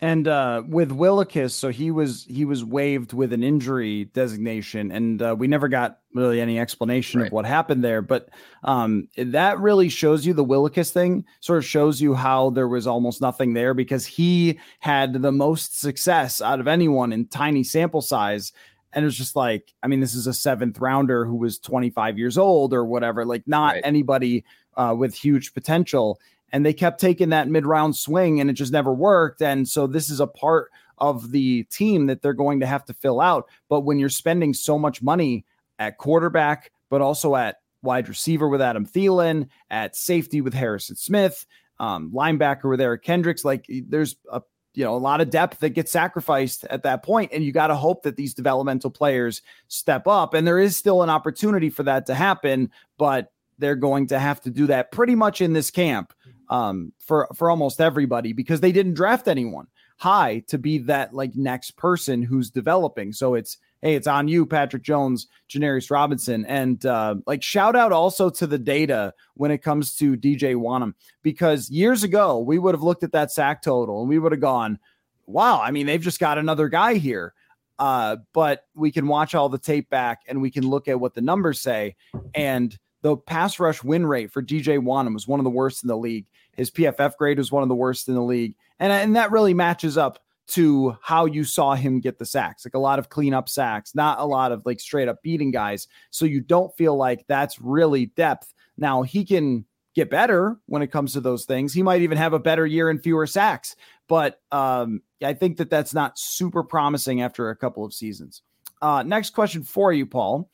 And 0.03 0.27
uh, 0.27 0.65
with 0.67 0.91
Willekes, 0.91 1.53
so 1.53 1.69
he 1.69 1.93
was 1.93 2.25
he 2.29 2.45
was 2.45 2.65
waived 2.65 3.13
with 3.13 3.33
an 3.33 3.45
injury 3.45 4.07
designation, 4.07 4.91
and 4.91 5.23
uh, 5.23 5.37
we 5.39 5.47
never 5.47 5.69
got 5.69 6.01
really 6.13 6.41
any 6.41 6.59
explanation 6.59 7.21
right. 7.21 7.29
of 7.29 7.33
what 7.33 7.47
happened 7.47 7.85
there. 7.85 8.03
But 8.03 8.29
um, 8.65 9.07
that 9.17 9.61
really 9.61 9.89
shows 9.89 10.27
you 10.27 10.35
the 10.35 10.45
Willekes 10.45 10.91
thing. 10.91 11.25
Sort 11.39 11.59
of 11.59 11.65
shows 11.65 12.01
you 12.01 12.15
how 12.15 12.51
there 12.51 12.67
was 12.67 12.89
almost 12.89 13.21
nothing 13.21 13.55
there 13.55 13.75
because 13.75 14.05
he 14.05 14.59
had 14.81 15.23
the 15.23 15.31
most 15.31 15.79
success 15.79 16.43
out 16.43 16.59
of 16.59 16.67
anyone 16.67 17.13
in 17.13 17.27
tiny 17.27 17.63
sample 17.63 18.03
size. 18.03 18.51
And 18.93 19.05
it 19.05 19.07
was 19.07 19.17
just 19.17 19.37
like, 19.37 19.73
I 19.85 19.87
mean, 19.87 20.01
this 20.01 20.17
is 20.17 20.27
a 20.27 20.35
seventh 20.35 20.81
rounder 20.81 21.25
who 21.25 21.37
was 21.37 21.61
25 21.61 22.19
years 22.19 22.37
old 22.37 22.75
or 22.75 22.85
whatever, 22.85 23.25
like 23.25 23.45
not 23.47 23.75
right. 23.75 23.83
anybody 23.85 24.45
uh, 24.77 24.97
with 24.99 25.15
huge 25.15 25.55
potential 25.55 26.19
and 26.53 26.65
they 26.65 26.73
kept 26.73 27.01
taking 27.01 27.31
that 27.31 27.49
mid 27.49 27.67
round 27.67 27.97
swing 27.97 28.41
and 28.41 28.51
it 28.51 28.55
just 28.55 28.73
never 28.73 28.93
worked. 28.93 29.43
And 29.43 29.69
so 29.69 29.87
this 29.87 30.11
is 30.11 30.21
a 30.21 30.27
part 30.27 30.71
of 30.99 31.33
the 31.33 31.65
team 31.65 32.07
that 32.07 32.23
they're 32.23 32.33
going 32.33 32.61
to 32.61 32.67
have 32.67 32.85
to 32.85 32.95
fill 32.95 33.21
out. 33.21 33.49
But 33.69 33.81
when 33.81 33.99
you're 33.99 34.09
spending 34.09 34.55
so 34.55 34.79
much 34.79 35.03
money 35.03 35.45
at 35.79 35.99
quarterback, 35.99 36.71
but 36.91 37.01
also 37.01 37.35
at 37.35 37.57
wide 37.83 38.09
receiver 38.09 38.49
with 38.49 38.61
Adam 38.61 38.87
Thielen, 38.87 39.49
at 39.71 39.97
safety 39.97 40.41
with 40.41 40.55
Harrison 40.55 40.95
Smith, 40.95 41.47
um, 41.81 42.13
linebacker 42.15 42.69
with 42.71 42.81
Eric 42.81 43.03
Kendricks, 43.03 43.45
like 43.45 43.67
there's 43.69 44.17
a 44.31 44.43
you 44.75 44.85
know 44.85 44.95
a 44.95 44.99
lot 44.99 45.21
of 45.21 45.31
depth 45.31 45.61
that 45.61 45.71
gets 45.71 45.91
sacrificed 45.91 46.65
at 46.71 46.83
that 46.83 47.03
point 47.03 47.31
and 47.33 47.45
you 47.45 47.53
got 47.53 47.67
to 47.67 47.75
hope 47.75 48.03
that 48.03 48.17
these 48.17 48.35
developmental 48.35 48.91
players 48.91 49.43
step 49.69 50.07
up 50.07 50.33
and 50.33 50.47
there 50.47 50.59
is 50.59 50.77
still 50.77 51.03
an 51.03 51.11
opportunity 51.11 51.69
for 51.69 51.83
that 51.83 52.07
to 52.07 52.15
happen 52.15 52.71
but 52.97 53.33
they're 53.59 53.77
going 53.77 54.07
to 54.07 54.19
have 54.19 54.41
to 54.41 54.51
do 54.51 54.67
that 54.67 54.91
pretty 54.91 55.15
much 55.15 55.43
in 55.43 55.53
this 55.53 55.71
camp 55.71 56.15
um, 56.49 56.93
for 56.99 57.29
for 57.35 57.51
almost 57.51 57.81
everybody 57.81 58.33
because 58.33 58.61
they 58.61 58.73
didn't 58.73 58.95
draft 58.95 59.29
anyone 59.29 59.67
high 59.99 60.43
to 60.49 60.59
be 60.59 60.79
that 60.79 61.15
like 61.15 61.35
next 61.37 61.77
person 61.77 62.23
who's 62.23 62.51
developing. 62.51 63.13
So 63.13 63.35
it's 63.35 63.59
hey, 63.83 63.95
it's 63.95 64.07
on 64.07 64.29
you, 64.29 64.47
Patrick 64.47 64.83
Jones, 64.83 65.27
Janarius 65.49 65.91
Robinson, 65.91 66.45
and 66.47 66.85
uh, 66.87 67.17
like 67.27 67.43
shout 67.43 67.77
out 67.77 67.93
also 67.93 68.31
to 68.31 68.47
the 68.47 68.59
data 68.59 69.15
when 69.35 69.51
it 69.51 69.63
comes 69.63 69.97
to 69.97 70.17
DJ 70.17 70.55
Wonnum 70.55 70.95
because 71.23 71.71
years 71.71 72.03
ago 72.03 72.39
we 72.39 72.59
would 72.59 72.75
have 72.75 72.83
looked 72.83 73.03
at 73.03 73.13
that 73.13 73.31
sack 73.31 73.63
total 73.63 74.01
and 74.01 74.09
we 74.09 74.19
would 74.19 74.33
have 74.33 74.41
gone, 74.41 74.79
wow, 75.27 75.61
I 75.61 75.71
mean 75.71 75.87
they've 75.87 76.01
just 76.01 76.21
got 76.21 76.39
another 76.39 76.69
guy 76.69 76.95
here. 76.95 77.35
Uh, 77.79 78.17
but 78.33 78.67
we 78.75 78.93
can 78.93 79.09
watch 79.09 79.35
all 79.35 79.49
the 79.49 79.59
tape 79.59 79.89
back 79.91 80.21
and 80.29 80.41
we 80.41 80.51
can 80.51 80.69
look 80.69 80.87
at 80.87 81.01
what 81.01 81.15
the 81.15 81.21
numbers 81.21 81.61
say 81.61 81.97
and 82.35 82.79
the 83.03 83.17
pass 83.17 83.59
rush 83.59 83.83
win 83.83 84.07
rate 84.07 84.31
for 84.31 84.43
DJ 84.43 84.79
Wonnum 84.79 85.15
was 85.15 85.27
one 85.27 85.41
of 85.41 85.45
the 85.45 85.51
worst 85.51 85.83
in 85.83 85.89
the 85.89 85.97
league. 85.97 86.27
His 86.57 86.71
PFF 86.71 87.17
grade 87.17 87.39
was 87.39 87.53
one 87.53 87.63
of 87.63 87.69
the 87.69 87.75
worst 87.75 88.09
in 88.09 88.15
the 88.15 88.23
league. 88.23 88.55
And, 88.79 88.93
and 88.93 89.17
that 89.17 89.31
really 89.31 89.55
matches 89.55 89.97
up 89.97 90.19
to 90.49 90.97
how 91.01 91.25
you 91.25 91.45
saw 91.45 91.75
him 91.75 92.01
get 92.01 92.19
the 92.19 92.27
sacks, 92.27 92.65
like 92.65 92.75
a 92.75 92.79
lot 92.79 92.99
of 92.99 93.09
cleanup 93.09 93.49
sacks, 93.49 93.95
not 93.95 94.19
a 94.19 94.25
lot 94.25 94.53
of 94.53 94.67
like 94.67 94.81
straight 94.81 95.09
up 95.09 95.23
beating 95.23 95.51
guys. 95.51 95.87
So 96.11 96.25
you 96.25 96.41
don't 96.41 96.77
feel 96.77 96.97
like 96.97 97.25
that's 97.27 97.61
really 97.61 98.07
depth. 98.07 98.53
Now 98.77 99.03
he 99.03 99.25
can 99.25 99.65
get 99.95 100.11
better 100.11 100.59
when 100.67 100.83
it 100.83 100.89
comes 100.89 101.13
to 101.13 101.21
those 101.21 101.45
things. 101.45 101.73
He 101.73 101.83
might 101.83 102.03
even 102.03 102.19
have 102.19 102.33
a 102.33 102.39
better 102.39 102.67
year 102.67 102.91
and 102.91 103.03
fewer 103.03 103.27
sacks, 103.27 103.77
but 104.09 104.41
um, 104.51 105.03
I 105.23 105.35
think 105.35 105.59
that 105.59 105.71
that's 105.71 105.95
not 105.95 106.19
super 106.19 106.63
promising 106.63 107.23
after 107.23 107.51
a 107.51 107.57
couple 107.57 107.85
of 107.85 107.95
seasons. 107.95 108.43
Uh, 108.81 109.03
next 109.03 109.31
question 109.31 109.63
for 109.63 109.93
you, 109.93 110.07
Paul. 110.07 110.51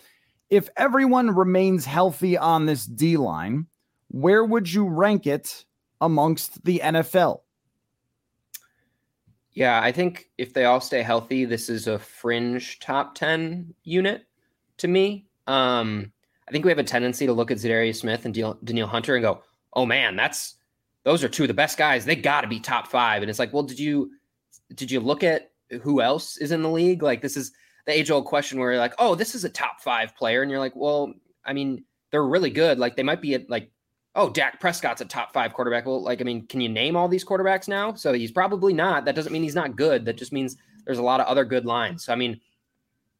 If 0.51 0.69
everyone 0.77 1.31
remains 1.35 1.85
healthy 1.85 2.37
on 2.37 2.67
this 2.67 2.85
D 2.85 3.17
line, 3.17 3.67
where 4.09 4.45
would 4.45 4.73
you 4.73 4.87
rank 4.87 5.27
it 5.27 5.65
amongst 6.01 6.65
the 6.65 6.81
NFL. 6.83 7.41
Yeah, 9.53 9.81
I 9.83 9.91
think 9.91 10.31
if 10.39 10.55
they 10.55 10.67
all 10.67 10.81
stay 10.81 11.03
healthy, 11.03 11.45
this 11.45 11.69
is 11.69 11.89
a 11.89 11.99
fringe 11.99 12.79
top 12.79 13.15
10 13.17 13.75
unit 13.83 14.27
to 14.77 14.89
me. 14.89 15.27
Um, 15.47 16.13
I 16.47 16.53
think 16.53 16.65
we 16.65 16.71
have 16.71 16.79
a 16.79 16.85
tendency 16.85 17.27
to 17.27 17.33
look 17.33 17.51
at 17.51 17.59
Za'Darius 17.59 17.97
Smith 17.97 18.25
and 18.25 18.35
Danielle 18.35 18.87
Hunter 18.87 19.17
and 19.17 19.23
go, 19.23 19.43
oh 19.73 19.85
man, 19.85 20.17
that's 20.17 20.55
those 21.05 21.25
are 21.25 21.29
two 21.29 21.45
of 21.45 21.49
the 21.49 21.55
best 21.55 21.79
guys. 21.79 22.05
They 22.05 22.17
got 22.17 22.43
to 22.43 22.49
be 22.49 22.61
top 22.61 22.89
five. 22.89 23.23
And 23.23 23.31
it's 23.31 23.39
like, 23.39 23.53
well, 23.53 23.63
did 23.63 23.79
you 23.79 24.13
did 24.75 24.91
you 24.91 25.01
look 25.01 25.25
at 25.25 25.51
who 25.83 26.01
else 26.01 26.37
is 26.37 26.53
in 26.53 26.63
the 26.63 26.71
league? 26.71 27.03
Like 27.03 27.21
this 27.21 27.37
is 27.37 27.53
the 27.87 27.93
age 27.93 28.11
old 28.11 28.27
question 28.27 28.59
where 28.59 28.73
you're 28.73 28.81
like, 28.81 28.95
oh, 28.99 29.15
this 29.15 29.35
is 29.35 29.45
a 29.45 29.49
top 29.49 29.81
five 29.81 30.15
player, 30.17 30.43
and 30.43 30.51
you're 30.51 30.61
like, 30.61 30.77
well, 30.77 31.13
I 31.45 31.53
mean, 31.53 31.85
they're 32.11 32.25
really 32.25 32.51
good. 32.51 32.79
Like 32.79 32.97
they 32.97 33.03
might 33.03 33.23
be 33.23 33.35
at 33.35 33.49
like 33.51 33.71
oh, 34.15 34.31
Dak 34.31 34.61
Prescott's 34.61 35.01
a 35.01 35.05
top 35.05 35.33
five 35.33 35.53
quarterback. 35.53 35.87
Well, 35.87 36.03
like, 36.03 36.21
I 36.21 36.25
mean, 36.25 36.47
can 36.47 36.61
you 36.61 36.69
name 36.69 36.97
all 36.97 37.09
these 37.09 37.25
quarterbacks 37.25 37.69
now? 37.69 37.95
So 37.95 38.13
he's 38.13 38.33
probably 38.33 38.73
not. 38.73 39.05
That 39.05 39.15
doesn't 39.15 39.33
mean 39.33 39.43
he's 39.43 39.55
not 39.55 39.77
good. 39.77 40.05
That 40.05 40.17
just 40.17 40.33
means 40.33 40.57
there's 40.85 40.99
a 40.99 41.03
lot 41.03 41.21
of 41.21 41.27
other 41.27 41.45
good 41.45 41.67
lines. 41.67 42.05
So, 42.05 42.13
I 42.13 42.17
mean, 42.17 42.41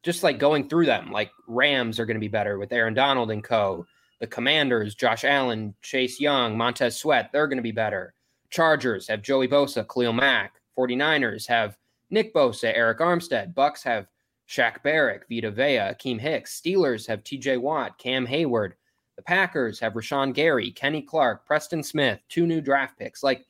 just 0.03 0.23
like 0.23 0.39
going 0.39 0.67
through 0.67 0.85
them, 0.85 1.11
like 1.11 1.31
Rams 1.47 1.99
are 1.99 2.05
going 2.05 2.15
to 2.15 2.21
be 2.21 2.27
better 2.27 2.57
with 2.57 2.71
Aaron 2.71 2.93
Donald 2.93 3.31
and 3.31 3.43
co. 3.43 3.85
The 4.19 4.27
Commanders, 4.27 4.95
Josh 4.95 5.23
Allen, 5.23 5.73
Chase 5.81 6.19
Young, 6.19 6.57
Montez 6.57 6.97
Sweat, 6.97 7.29
they're 7.31 7.47
going 7.47 7.57
to 7.57 7.63
be 7.63 7.71
better. 7.71 8.13
Chargers 8.49 9.07
have 9.07 9.21
Joey 9.21 9.47
Bosa, 9.47 9.87
Khalil 9.87 10.11
Mack. 10.11 10.55
49ers 10.77 11.47
have 11.47 11.77
Nick 12.09 12.33
Bosa, 12.33 12.75
Arik 12.77 12.99
Armstead. 12.99 13.53
Bucks 13.53 13.83
have 13.83 14.07
Shaq 14.49 14.81
Barrett, 14.83 15.23
Vita 15.29 15.51
Vea, 15.51 15.77
Akiem 15.77 16.19
Hicks. 16.19 16.59
Steelers 16.59 17.07
have 17.07 17.23
TJ 17.23 17.61
Watt, 17.61 17.97
Cam 17.97 18.27
Heyward. 18.27 18.73
The 19.19 19.23
Packers 19.23 19.81
have 19.81 19.95
Rashan 19.95 20.33
Gary, 20.33 20.71
Kenny 20.71 21.01
Clark, 21.01 21.45
Preston 21.45 21.83
Smith, 21.83 22.21
two 22.29 22.47
new 22.47 22.61
draft 22.61 22.97
picks. 22.97 23.21
Like 23.21 23.45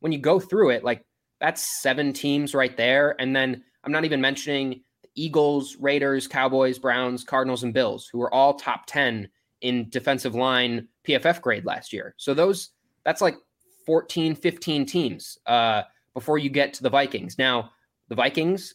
when 0.00 0.12
you 0.12 0.18
go 0.18 0.40
through 0.40 0.70
it, 0.70 0.82
like 0.82 1.04
that's 1.42 1.82
seven 1.82 2.14
teams 2.14 2.54
right 2.54 2.74
there. 2.74 3.14
And 3.20 3.36
then 3.36 3.62
I'm 3.84 3.92
not 3.92 4.06
even 4.06 4.22
mentioning 4.22 4.80
the 5.02 5.10
Eagles, 5.14 5.76
Raiders, 5.76 6.26
Cowboys, 6.26 6.78
Browns, 6.78 7.22
Cardinals, 7.22 7.64
and 7.64 7.74
Bills, 7.74 8.08
who 8.10 8.16
were 8.16 8.32
all 8.32 8.54
top 8.54 8.86
10 8.86 9.28
in 9.60 9.90
defensive 9.90 10.34
line 10.34 10.88
PFF 11.06 11.42
grade 11.42 11.66
last 11.66 11.92
year. 11.92 12.14
So 12.16 12.32
those 12.32 12.70
that's 13.04 13.20
like 13.20 13.36
14, 13.84 14.34
15 14.34 14.86
teams 14.86 15.36
uh, 15.44 15.82
before 16.14 16.38
you 16.38 16.48
get 16.48 16.72
to 16.72 16.82
the 16.82 16.88
Vikings. 16.88 17.36
Now, 17.36 17.72
the 18.08 18.14
Vikings, 18.14 18.72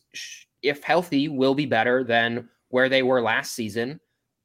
if 0.62 0.84
healthy, 0.84 1.28
will 1.28 1.56
be 1.56 1.66
better 1.66 2.04
than 2.04 2.50
where 2.68 2.88
they 2.88 3.02
were 3.02 3.20
last 3.20 3.56
season. 3.56 4.00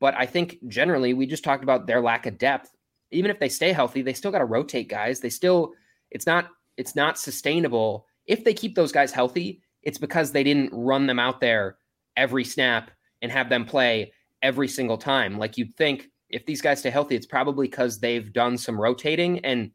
But 0.05 0.15
I 0.19 0.27
think 0.27 0.59
generally, 0.69 1.15
we 1.15 1.25
just 1.25 1.43
talked 1.43 1.63
about 1.63 1.87
their 1.87 2.03
lack 2.03 2.27
of 2.27 2.37
depth. 2.37 2.77
Even 3.11 3.31
if 3.31 3.41
they 3.41 3.49
stay 3.49 3.73
healthy, 3.73 4.03
they 4.03 4.13
still 4.13 4.31
got 4.31 4.41
to 4.41 4.45
rotate 4.45 4.91
guys. 4.91 5.19
They 5.19 5.31
still, 5.31 5.73
it's 6.11 6.27
not, 6.27 6.51
it's 6.77 6.95
not 6.95 7.19
sustainable. 7.19 8.05
If 8.27 8.45
they 8.45 8.53
keep 8.53 8.75
those 8.75 8.93
guys 8.93 9.13
healthy, 9.13 9.63
it's 9.83 9.97
because 9.97 10.31
they 10.31 10.45
didn't 10.45 10.69
run 10.75 11.07
them 11.07 11.19
out 11.19 11.41
there 11.41 11.79
every 12.19 12.45
snap 12.45 12.91
and 13.23 13.33
have 13.33 13.49
them 13.49 13.65
play 13.65 14.13
every 14.43 14.69
single 14.69 14.99
time. 14.99 15.39
Like 15.39 15.57
you'd 15.57 15.75
think 15.75 16.11
if 16.29 16.45
these 16.45 16.61
guys 16.61 16.81
stay 16.81 16.91
healthy, 16.91 17.17
it's 17.17 17.25
probably 17.25 17.67
because 17.67 17.99
they've 17.99 18.31
done 18.31 18.59
some 18.59 18.79
rotating 18.79 19.39
and 19.39 19.71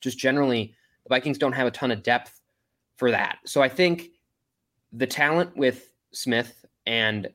just 0.00 0.16
generally 0.16 0.76
the 1.02 1.08
Vikings 1.08 1.38
don't 1.38 1.54
have 1.54 1.66
a 1.66 1.72
ton 1.72 1.90
of 1.90 2.04
depth 2.04 2.40
for 2.98 3.10
that. 3.10 3.38
So 3.46 3.62
I 3.62 3.68
think 3.68 4.10
the 4.92 5.08
talent 5.08 5.56
with 5.56 5.90
Smith 6.12 6.64
and 6.86 7.26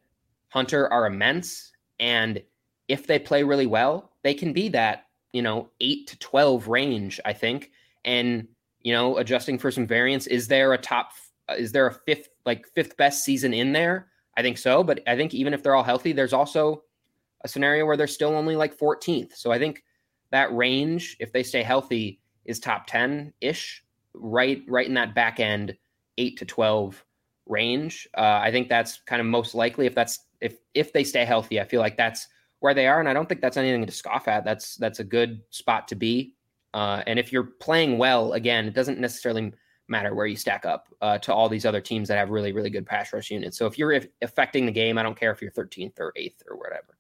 Hunter 0.48 0.88
are 0.94 1.08
immense. 1.08 1.74
And 2.00 2.42
if 2.88 3.08
they 3.08 3.20
play 3.20 3.44
really 3.44 3.66
well, 3.66 4.12
they 4.24 4.34
can 4.34 4.54
be 4.54 4.70
that, 4.70 5.06
you 5.34 5.42
know, 5.42 5.70
eight 5.82 6.08
to 6.08 6.20
12 6.20 6.68
range, 6.68 7.20
I 7.26 7.34
think. 7.34 7.72
And, 8.04 8.48
you 8.82 8.94
know, 8.94 9.18
adjusting 9.18 9.58
for 9.58 9.72
some 9.72 9.88
variance, 9.88 10.28
is 10.28 10.48
there 10.48 10.74
a 10.74 10.78
top, 10.78 11.12
is 11.58 11.72
there 11.72 11.88
a 11.88 11.94
fifth, 11.94 12.30
like 12.46 12.68
fifth 12.68 12.98
best 12.98 13.24
season 13.24 13.54
in 13.54 13.74
there? 13.74 14.08
I 14.38 14.42
think 14.42 14.58
so. 14.58 14.84
But 14.84 15.02
I 15.08 15.16
think 15.16 15.34
even 15.34 15.54
if 15.54 15.64
they're 15.64 15.76
all 15.76 15.84
healthy, 15.84 16.12
there's 16.12 16.34
also 16.34 16.84
a 17.44 17.48
scenario 17.48 17.86
where 17.86 17.98
they're 17.98 18.08
still 18.08 18.36
only 18.36 18.56
like 18.56 18.78
14th. 18.78 19.36
So 19.36 19.52
I 19.52 19.60
think 19.60 19.84
that 20.32 20.54
range, 20.56 21.16
if 21.20 21.32
they 21.32 21.44
stay 21.44 21.64
healthy, 21.64 22.20
is 22.46 22.60
top 22.60 22.86
10 22.88 23.34
ish, 23.42 23.84
right, 24.14 24.64
right 24.68 24.88
in 24.88 24.94
that 24.96 25.16
back 25.16 25.40
end, 25.40 25.76
eight 26.18 26.38
to 26.38 26.46
12 26.46 27.04
range. 27.46 28.08
Uh, 28.18 28.40
I 28.42 28.52
think 28.52 28.70
that's 28.70 29.02
kind 29.06 29.20
of 29.20 29.28
most 29.28 29.56
likely 29.56 29.86
if 29.86 29.96
that's 29.96 30.20
if 30.46 30.58
if 30.74 30.94
they 30.94 31.04
stay 31.04 31.26
healthy. 31.26 31.60
I 31.60 31.66
feel 31.66 31.82
like 31.82 31.98
that's 31.98 32.28
where 32.60 32.74
they 32.74 32.88
are, 32.88 33.00
and 33.00 33.10
I 33.10 33.14
don't 33.14 33.28
think 33.28 33.42
that's 33.42 33.58
anything 33.58 33.86
to 33.86 33.92
scoff 33.92 34.28
at. 34.28 34.46
That's 34.46 34.76
that's 34.76 35.00
a 35.00 35.04
good 35.04 35.42
spot 35.50 35.88
to 35.90 35.96
be. 35.96 36.36
Uh, 36.74 37.04
and 37.08 37.20
if 37.20 37.32
you're 37.32 37.44
playing 37.44 37.98
well, 37.98 38.34
again, 38.34 38.68
it 38.68 38.74
doesn't 38.74 39.00
necessarily 39.00 39.54
matter 39.88 40.14
where 40.14 40.26
you 40.26 40.36
stack 40.36 40.66
up 40.66 40.88
uh, 41.02 41.18
to 41.20 41.34
all 41.34 41.48
these 41.48 41.66
other 41.66 41.82
teams 41.82 42.08
that 42.08 42.18
have 42.18 42.30
really 42.30 42.54
really 42.54 42.70
good 42.70 42.86
pass 42.86 43.12
rush 43.12 43.32
units. 43.32 43.58
So 43.58 43.66
if 43.66 43.78
you're 43.78 44.02
affecting 44.22 44.66
the 44.66 44.72
game, 44.72 44.98
I 44.98 45.04
don't 45.04 45.20
care 45.20 45.32
if 45.32 45.42
you're 45.42 45.52
13th 45.52 46.00
or 46.00 46.14
8th 46.18 46.42
or 46.50 46.58
whatever. 46.58 46.96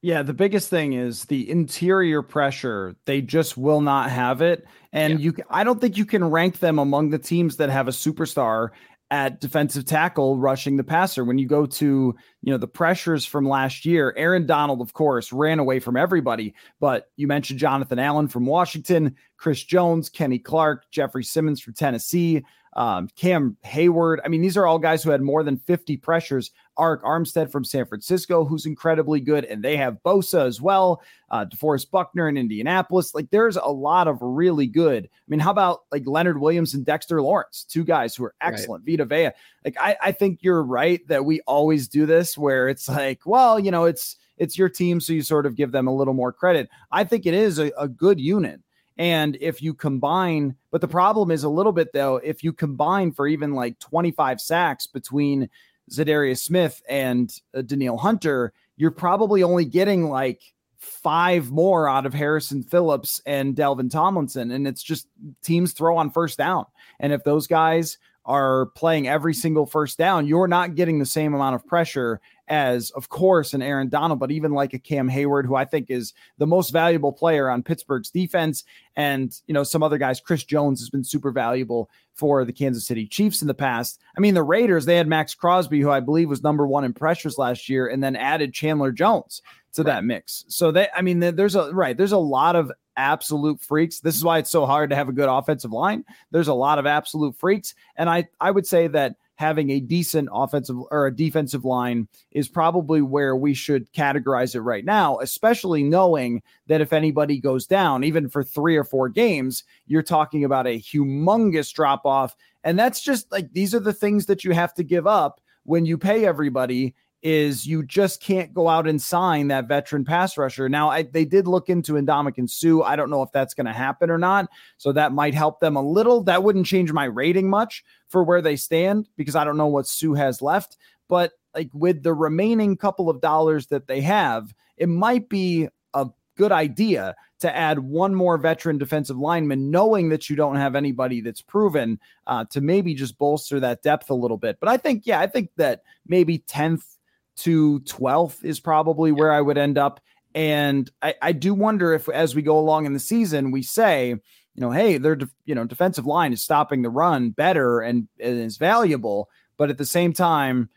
Yeah, 0.00 0.22
the 0.22 0.32
biggest 0.32 0.70
thing 0.70 0.92
is 0.92 1.24
the 1.24 1.50
interior 1.50 2.22
pressure. 2.22 2.94
They 3.04 3.20
just 3.20 3.56
will 3.56 3.80
not 3.80 4.10
have 4.10 4.42
it. 4.42 4.64
And 4.92 5.18
yeah. 5.18 5.24
you 5.24 5.36
I 5.50 5.64
don't 5.64 5.80
think 5.80 5.96
you 5.96 6.06
can 6.06 6.24
rank 6.24 6.60
them 6.60 6.78
among 6.78 7.10
the 7.10 7.18
teams 7.18 7.56
that 7.56 7.68
have 7.68 7.88
a 7.88 7.92
superstar 7.92 8.70
at 9.10 9.40
defensive 9.40 9.84
tackle 9.84 10.36
rushing 10.36 10.76
the 10.76 10.84
passer. 10.84 11.24
When 11.24 11.38
you 11.38 11.46
go 11.46 11.64
to, 11.64 12.14
you 12.42 12.52
know, 12.52 12.58
the 12.58 12.68
pressures 12.68 13.24
from 13.24 13.48
last 13.48 13.86
year, 13.86 14.14
Aaron 14.16 14.46
Donald, 14.46 14.80
of 14.80 14.92
course, 14.92 15.32
ran 15.32 15.58
away 15.58 15.80
from 15.80 15.96
everybody. 15.96 16.54
But 16.78 17.10
you 17.16 17.26
mentioned 17.26 17.58
Jonathan 17.58 17.98
Allen 17.98 18.28
from 18.28 18.44
Washington, 18.44 19.16
Chris 19.38 19.62
Jones, 19.64 20.08
Kenny 20.08 20.38
Clark, 20.38 20.90
Jeffrey 20.90 21.24
Simmons 21.24 21.60
from 21.60 21.74
Tennessee, 21.74 22.44
um, 22.74 23.08
Cam 23.16 23.56
Hayward. 23.62 24.20
I 24.24 24.28
mean, 24.28 24.40
these 24.40 24.56
are 24.56 24.66
all 24.66 24.78
guys 24.78 25.02
who 25.02 25.10
had 25.10 25.22
more 25.22 25.42
than 25.42 25.58
50 25.58 25.96
pressures. 25.98 26.50
Arik 26.78 27.02
Armstead 27.02 27.50
from 27.50 27.64
San 27.64 27.86
Francisco, 27.86 28.44
who's 28.44 28.64
incredibly 28.64 29.20
good, 29.20 29.44
and 29.44 29.64
they 29.64 29.76
have 29.76 29.98
Bosa 30.04 30.46
as 30.46 30.60
well. 30.60 31.02
Uh, 31.30 31.44
DeForest 31.44 31.90
Buckner 31.90 32.28
in 32.28 32.36
Indianapolis. 32.36 33.14
Like, 33.14 33.30
there's 33.30 33.56
a 33.56 33.66
lot 33.66 34.06
of 34.06 34.18
really 34.20 34.66
good. 34.66 35.06
I 35.06 35.26
mean, 35.26 35.40
how 35.40 35.50
about 35.50 35.80
like 35.90 36.06
Leonard 36.06 36.40
Williams 36.40 36.74
and 36.74 36.86
Dexter 36.86 37.20
Lawrence, 37.20 37.64
two 37.64 37.84
guys 37.84 38.14
who 38.14 38.24
are 38.24 38.34
excellent. 38.40 38.84
Right. 38.86 38.98
Vita 38.98 39.04
Vea. 39.06 39.30
Like, 39.64 39.76
I, 39.80 39.96
I 40.00 40.12
think 40.12 40.38
you're 40.42 40.62
right 40.62 41.00
that 41.08 41.24
we 41.24 41.40
always 41.42 41.88
do 41.88 42.06
this 42.06 42.38
where 42.38 42.68
it's 42.68 42.88
like, 42.88 43.26
well, 43.26 43.58
you 43.58 43.70
know, 43.70 43.84
it's 43.84 44.16
it's 44.38 44.56
your 44.56 44.68
team, 44.68 45.00
so 45.00 45.12
you 45.12 45.22
sort 45.22 45.46
of 45.46 45.56
give 45.56 45.72
them 45.72 45.88
a 45.88 45.94
little 45.94 46.14
more 46.14 46.32
credit. 46.32 46.68
I 46.92 47.04
think 47.04 47.26
it 47.26 47.34
is 47.34 47.58
a, 47.58 47.72
a 47.76 47.88
good 47.88 48.20
unit. 48.20 48.60
And 48.98 49.38
if 49.40 49.62
you 49.62 49.74
combine, 49.74 50.56
but 50.70 50.80
the 50.80 50.88
problem 50.88 51.30
is 51.30 51.44
a 51.44 51.48
little 51.48 51.72
bit 51.72 51.92
though, 51.92 52.16
if 52.16 52.42
you 52.42 52.52
combine 52.52 53.12
for 53.12 53.28
even 53.28 53.52
like 53.52 53.78
25 53.78 54.40
sacks 54.40 54.86
between 54.86 55.48
Za'Darius 55.90 56.40
Smith 56.40 56.82
and 56.88 57.32
uh, 57.54 57.62
Danielle 57.62 57.96
Hunter, 57.96 58.52
you're 58.76 58.90
probably 58.90 59.42
only 59.42 59.64
getting 59.64 60.08
like 60.08 60.42
five 60.76 61.50
more 61.50 61.88
out 61.88 62.06
of 62.06 62.14
Harrison 62.14 62.62
Phillips 62.62 63.20
and 63.24 63.54
Dalvin 63.54 63.90
Tomlinson. 63.90 64.50
And 64.50 64.66
it's 64.66 64.82
just 64.82 65.06
teams 65.42 65.72
throw 65.72 65.96
on 65.96 66.10
first 66.10 66.38
down. 66.38 66.66
And 67.00 67.12
if 67.12 67.24
those 67.24 67.46
guys 67.46 67.98
are 68.24 68.66
playing 68.66 69.08
every 69.08 69.34
single 69.34 69.66
first 69.66 69.96
down, 69.96 70.26
you're 70.26 70.48
not 70.48 70.74
getting 70.74 70.98
the 70.98 71.06
same 71.06 71.34
amount 71.34 71.54
of 71.54 71.66
pressure 71.66 72.20
as, 72.48 72.90
of 72.90 73.08
course, 73.08 73.54
an 73.54 73.62
Aaron 73.62 73.88
Donald, 73.88 74.18
but 74.18 74.30
even 74.30 74.52
like 74.52 74.74
a 74.74 74.78
Cam 74.78 75.08
Hayward, 75.08 75.46
who 75.46 75.54
I 75.54 75.64
think 75.64 75.90
is 75.90 76.14
the 76.38 76.46
most 76.46 76.70
valuable 76.70 77.12
player 77.12 77.50
on 77.50 77.62
Pittsburgh's 77.62 78.10
defense. 78.10 78.64
And, 78.96 79.32
you 79.46 79.54
know, 79.54 79.64
some 79.64 79.82
other 79.82 79.98
guys, 79.98 80.20
Chris 80.20 80.44
Jones 80.44 80.80
has 80.80 80.90
been 80.90 81.04
super 81.04 81.30
valuable 81.30 81.90
for 82.14 82.44
the 82.44 82.52
Kansas 82.52 82.86
City 82.86 83.06
Chiefs 83.06 83.42
in 83.42 83.48
the 83.48 83.54
past. 83.54 84.00
I 84.16 84.20
mean, 84.20 84.34
the 84.34 84.42
Raiders, 84.42 84.86
they 84.86 84.96
had 84.96 85.06
Maxx 85.06 85.34
Crosby, 85.34 85.80
who 85.80 85.90
I 85.90 86.00
believe 86.00 86.28
was 86.28 86.42
number 86.42 86.66
one 86.66 86.84
in 86.84 86.92
pressures 86.92 87.38
last 87.38 87.68
year, 87.68 87.86
and 87.86 88.02
then 88.02 88.16
added 88.16 88.52
Chandler 88.54 88.92
Jones 88.92 89.42
to 89.74 89.82
right. 89.82 89.94
that 89.94 90.04
mix. 90.04 90.44
So 90.48 90.72
they, 90.72 90.88
I 90.94 91.02
mean, 91.02 91.20
there's 91.20 91.54
a 91.54 91.72
right, 91.72 91.96
there's 91.96 92.12
a 92.12 92.18
lot 92.18 92.56
of 92.56 92.72
absolute 92.96 93.60
freaks. 93.60 94.00
This 94.00 94.16
is 94.16 94.24
why 94.24 94.38
it's 94.38 94.50
so 94.50 94.66
hard 94.66 94.90
to 94.90 94.96
have 94.96 95.08
a 95.08 95.12
good 95.12 95.28
offensive 95.28 95.70
line. 95.70 96.04
There's 96.32 96.48
a 96.48 96.54
lot 96.54 96.78
of 96.78 96.86
absolute 96.86 97.36
freaks, 97.36 97.74
and 97.94 98.10
I 98.10 98.28
I 98.40 98.50
would 98.50 98.66
say 98.66 98.88
that 98.88 99.16
having 99.38 99.70
a 99.70 99.78
decent 99.78 100.28
offensive 100.32 100.76
or 100.90 101.06
a 101.06 101.14
defensive 101.14 101.64
line 101.64 102.08
is 102.32 102.48
probably 102.48 103.00
where 103.00 103.36
we 103.36 103.54
should 103.54 103.90
categorize 103.92 104.56
it 104.56 104.62
right 104.62 104.84
now, 104.84 105.16
especially 105.20 105.84
knowing 105.84 106.42
that 106.66 106.80
if 106.80 106.92
anybody 106.92 107.38
goes 107.38 107.64
down, 107.64 108.02
even 108.02 108.28
for 108.28 108.42
three 108.42 108.76
or 108.76 108.82
four 108.82 109.08
games, 109.08 109.62
you're 109.86 110.02
talking 110.02 110.42
about 110.42 110.66
a 110.66 110.80
humongous 110.80 111.72
drop 111.72 112.04
off. 112.04 112.34
And 112.64 112.76
that's 112.76 113.00
just 113.00 113.30
like 113.30 113.52
these 113.52 113.76
are 113.76 113.80
the 113.80 113.92
things 113.92 114.26
that 114.26 114.42
you 114.42 114.50
have 114.54 114.74
to 114.74 114.82
give 114.82 115.06
up 115.06 115.40
when 115.62 115.86
you 115.86 115.96
pay 115.96 116.26
everybody 116.26 116.96
is 117.22 117.66
you 117.66 117.82
just 117.82 118.22
can't 118.22 118.54
go 118.54 118.68
out 118.68 118.86
and 118.86 119.02
sign 119.02 119.48
that 119.48 119.66
veteran 119.66 120.04
pass 120.04 120.36
rusher. 120.36 120.68
Now, 120.68 120.90
I, 120.90 121.02
they 121.02 121.24
did 121.24 121.48
look 121.48 121.68
into 121.68 121.94
Ndamukong 121.94 122.48
Suh. 122.48 122.82
I 122.82 122.96
don't 122.96 123.10
know 123.10 123.22
if 123.22 123.32
that's 123.32 123.54
going 123.54 123.66
to 123.66 123.72
happen 123.72 124.10
or 124.10 124.18
not. 124.18 124.48
So 124.76 124.92
that 124.92 125.12
might 125.12 125.34
help 125.34 125.60
them 125.60 125.76
a 125.76 125.82
little. 125.82 126.22
That 126.22 126.44
wouldn't 126.44 126.66
change 126.66 126.92
my 126.92 127.04
rating 127.04 127.50
much 127.50 127.84
for 128.08 128.22
where 128.22 128.40
they 128.40 128.56
stand 128.56 129.08
because 129.16 129.34
I 129.34 129.44
don't 129.44 129.56
know 129.56 129.66
what 129.66 129.86
Suh 129.86 130.14
has 130.14 130.40
left. 130.40 130.76
But 131.08 131.32
like 131.54 131.70
with 131.72 132.02
the 132.02 132.14
remaining 132.14 132.76
couple 132.76 133.10
of 133.10 133.20
dollars 133.20 133.66
that 133.68 133.88
they 133.88 134.00
have, 134.02 134.54
it 134.76 134.88
might 134.88 135.28
be 135.28 135.68
a 135.94 136.06
good 136.36 136.52
idea 136.52 137.16
to 137.40 137.54
add 137.54 137.78
one 137.78 138.14
more 138.14 138.36
veteran 138.36 138.78
defensive 138.78 139.16
lineman, 139.16 139.70
knowing 139.70 140.08
that 140.08 140.28
you 140.28 140.36
don't 140.36 140.56
have 140.56 140.74
anybody 140.74 141.20
that's 141.20 141.40
proven 141.40 141.98
uh, 142.26 142.44
to 142.46 142.60
maybe 142.60 142.94
just 142.94 143.18
bolster 143.18 143.60
that 143.60 143.82
depth 143.82 144.10
a 144.10 144.14
little 144.14 144.36
bit. 144.36 144.58
But 144.60 144.68
I 144.68 144.76
think, 144.76 145.06
yeah, 145.06 145.20
I 145.20 145.26
think 145.26 145.50
that 145.56 145.82
maybe 146.06 146.40
10th 146.40 146.97
to 147.38 147.80
12th 147.80 148.44
is 148.44 148.60
probably 148.60 149.12
where 149.12 149.32
I 149.32 149.40
would 149.40 149.58
end 149.58 149.78
up. 149.78 150.00
And 150.34 150.90
I, 151.02 151.14
I 151.22 151.32
do 151.32 151.54
wonder 151.54 151.92
if, 151.94 152.08
as 152.08 152.34
we 152.34 152.42
go 152.42 152.58
along 152.58 152.86
in 152.86 152.92
the 152.92 153.00
season, 153.00 153.50
we 153.50 153.62
say, 153.62 154.10
you 154.10 154.60
know, 154.60 154.70
hey, 154.70 154.98
their 154.98 155.18
you 155.44 155.54
know 155.54 155.64
defensive 155.64 156.06
line 156.06 156.32
is 156.32 156.42
stopping 156.42 156.82
the 156.82 156.90
run 156.90 157.30
better 157.30 157.80
and, 157.80 158.08
and 158.20 158.40
is 158.40 158.56
valuable, 158.56 159.30
but 159.56 159.70
at 159.70 159.78
the 159.78 159.86
same 159.86 160.12
time, 160.12 160.68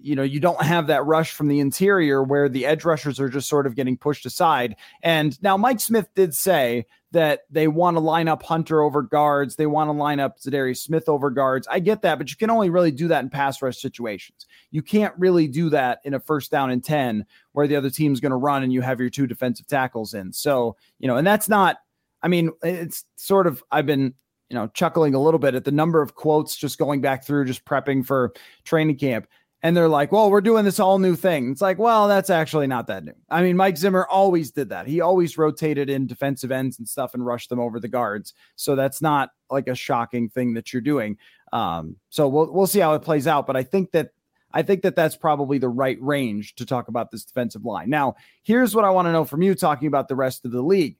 you 0.00 0.14
know, 0.14 0.22
you 0.22 0.40
don't 0.40 0.60
have 0.62 0.88
that 0.88 1.04
rush 1.04 1.32
from 1.32 1.48
the 1.48 1.60
interior 1.60 2.22
where 2.22 2.48
the 2.48 2.66
edge 2.66 2.84
rushers 2.84 3.18
are 3.18 3.28
just 3.28 3.48
sort 3.48 3.66
of 3.66 3.74
getting 3.74 3.96
pushed 3.96 4.26
aside. 4.26 4.76
And 5.02 5.40
now 5.42 5.56
Mike 5.56 5.80
Smith 5.80 6.08
did 6.14 6.34
say 6.34 6.86
that 7.12 7.40
they 7.50 7.68
want 7.68 7.96
to 7.96 8.00
line 8.00 8.28
up 8.28 8.42
Hunter 8.42 8.82
over 8.82 9.02
guards. 9.02 9.56
They 9.56 9.66
want 9.66 9.88
to 9.88 9.92
line 9.92 10.20
up 10.20 10.38
Za'Darius 10.38 10.78
Smith 10.78 11.08
over 11.08 11.30
guards. 11.30 11.66
I 11.70 11.80
get 11.80 12.02
that, 12.02 12.18
but 12.18 12.30
you 12.30 12.36
can 12.36 12.50
only 12.50 12.70
really 12.70 12.92
do 12.92 13.08
that 13.08 13.22
in 13.22 13.30
pass 13.30 13.62
rush 13.62 13.80
situations. 13.80 14.46
You 14.70 14.82
can't 14.82 15.14
really 15.18 15.48
do 15.48 15.70
that 15.70 16.00
in 16.04 16.14
a 16.14 16.20
first 16.20 16.50
down 16.50 16.70
and 16.70 16.82
10 16.82 17.24
where 17.52 17.66
the 17.66 17.76
other 17.76 17.90
team's 17.90 18.20
going 18.20 18.30
to 18.30 18.36
run 18.36 18.62
and 18.62 18.72
you 18.72 18.80
have 18.82 19.00
your 19.00 19.10
two 19.10 19.26
defensive 19.26 19.66
tackles 19.66 20.14
in. 20.14 20.32
So, 20.32 20.76
you 20.98 21.08
know, 21.08 21.16
and 21.16 21.26
that's 21.26 21.48
not, 21.48 21.78
I 22.22 22.28
mean, 22.28 22.50
it's 22.62 23.04
sort 23.16 23.46
of, 23.46 23.62
I've 23.70 23.86
been 23.86 24.14
you 24.48 24.54
know, 24.54 24.66
chuckling 24.68 25.14
a 25.14 25.20
little 25.20 25.38
bit 25.38 25.54
at 25.54 25.64
the 25.64 25.72
number 25.72 26.00
of 26.00 26.14
quotes 26.14 26.56
just 26.56 26.78
going 26.78 27.00
back 27.00 27.24
through, 27.24 27.44
just 27.44 27.64
prepping 27.64 28.04
for 28.04 28.32
training 28.64 28.96
camp. 28.96 29.26
And 29.60 29.76
they're 29.76 29.88
like, 29.88 30.12
well, 30.12 30.30
we're 30.30 30.40
doing 30.40 30.64
this 30.64 30.78
all 30.78 31.00
new 31.00 31.16
thing. 31.16 31.50
It's 31.50 31.60
like, 31.60 31.78
well, 31.78 32.06
that's 32.06 32.30
actually 32.30 32.68
not 32.68 32.86
that 32.86 33.04
new. 33.04 33.14
I 33.28 33.42
mean, 33.42 33.56
Mike 33.56 33.76
Zimmer 33.76 34.06
always 34.06 34.52
did 34.52 34.68
that. 34.68 34.86
He 34.86 35.00
always 35.00 35.36
rotated 35.36 35.90
in 35.90 36.06
defensive 36.06 36.52
ends 36.52 36.78
and 36.78 36.88
stuff 36.88 37.12
and 37.12 37.26
rushed 37.26 37.48
them 37.48 37.58
over 37.58 37.80
the 37.80 37.88
guards. 37.88 38.34
So 38.54 38.76
that's 38.76 39.02
not 39.02 39.30
like 39.50 39.66
a 39.66 39.74
shocking 39.74 40.28
thing 40.28 40.54
that 40.54 40.72
you're 40.72 40.80
doing. 40.80 41.18
Um, 41.52 41.96
so 42.08 42.28
we'll 42.28 42.52
we'll 42.52 42.68
see 42.68 42.78
how 42.78 42.94
it 42.94 43.02
plays 43.02 43.26
out. 43.26 43.48
But 43.48 43.56
I 43.56 43.64
think 43.64 43.90
that 43.92 44.10
I 44.52 44.62
think 44.62 44.82
that 44.82 44.96
that's 44.96 45.16
probably 45.16 45.58
the 45.58 45.68
right 45.68 45.98
range 46.00 46.54
to 46.56 46.66
talk 46.66 46.88
about 46.88 47.10
this 47.10 47.24
defensive 47.24 47.64
line. 47.64 47.90
Now, 47.90 48.16
here's 48.42 48.74
what 48.74 48.84
I 48.84 48.90
want 48.90 49.06
to 49.06 49.12
know 49.12 49.24
from 49.24 49.42
you 49.42 49.54
talking 49.54 49.88
about 49.88 50.08
the 50.08 50.16
rest 50.16 50.44
of 50.44 50.52
the 50.52 50.62
league. 50.62 50.96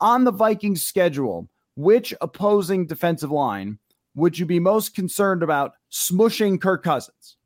On 0.00 0.24
the 0.24 0.32
Vikings 0.32 0.82
schedule, 0.82 1.48
which 1.74 2.14
opposing 2.20 2.86
defensive 2.86 3.30
line 3.30 3.78
would 4.14 4.38
you 4.38 4.46
be 4.46 4.60
most 4.60 4.94
concerned 4.94 5.42
about 5.42 5.74
smushing 5.90 6.60
Kirk 6.60 6.82
Cousins? 6.82 7.36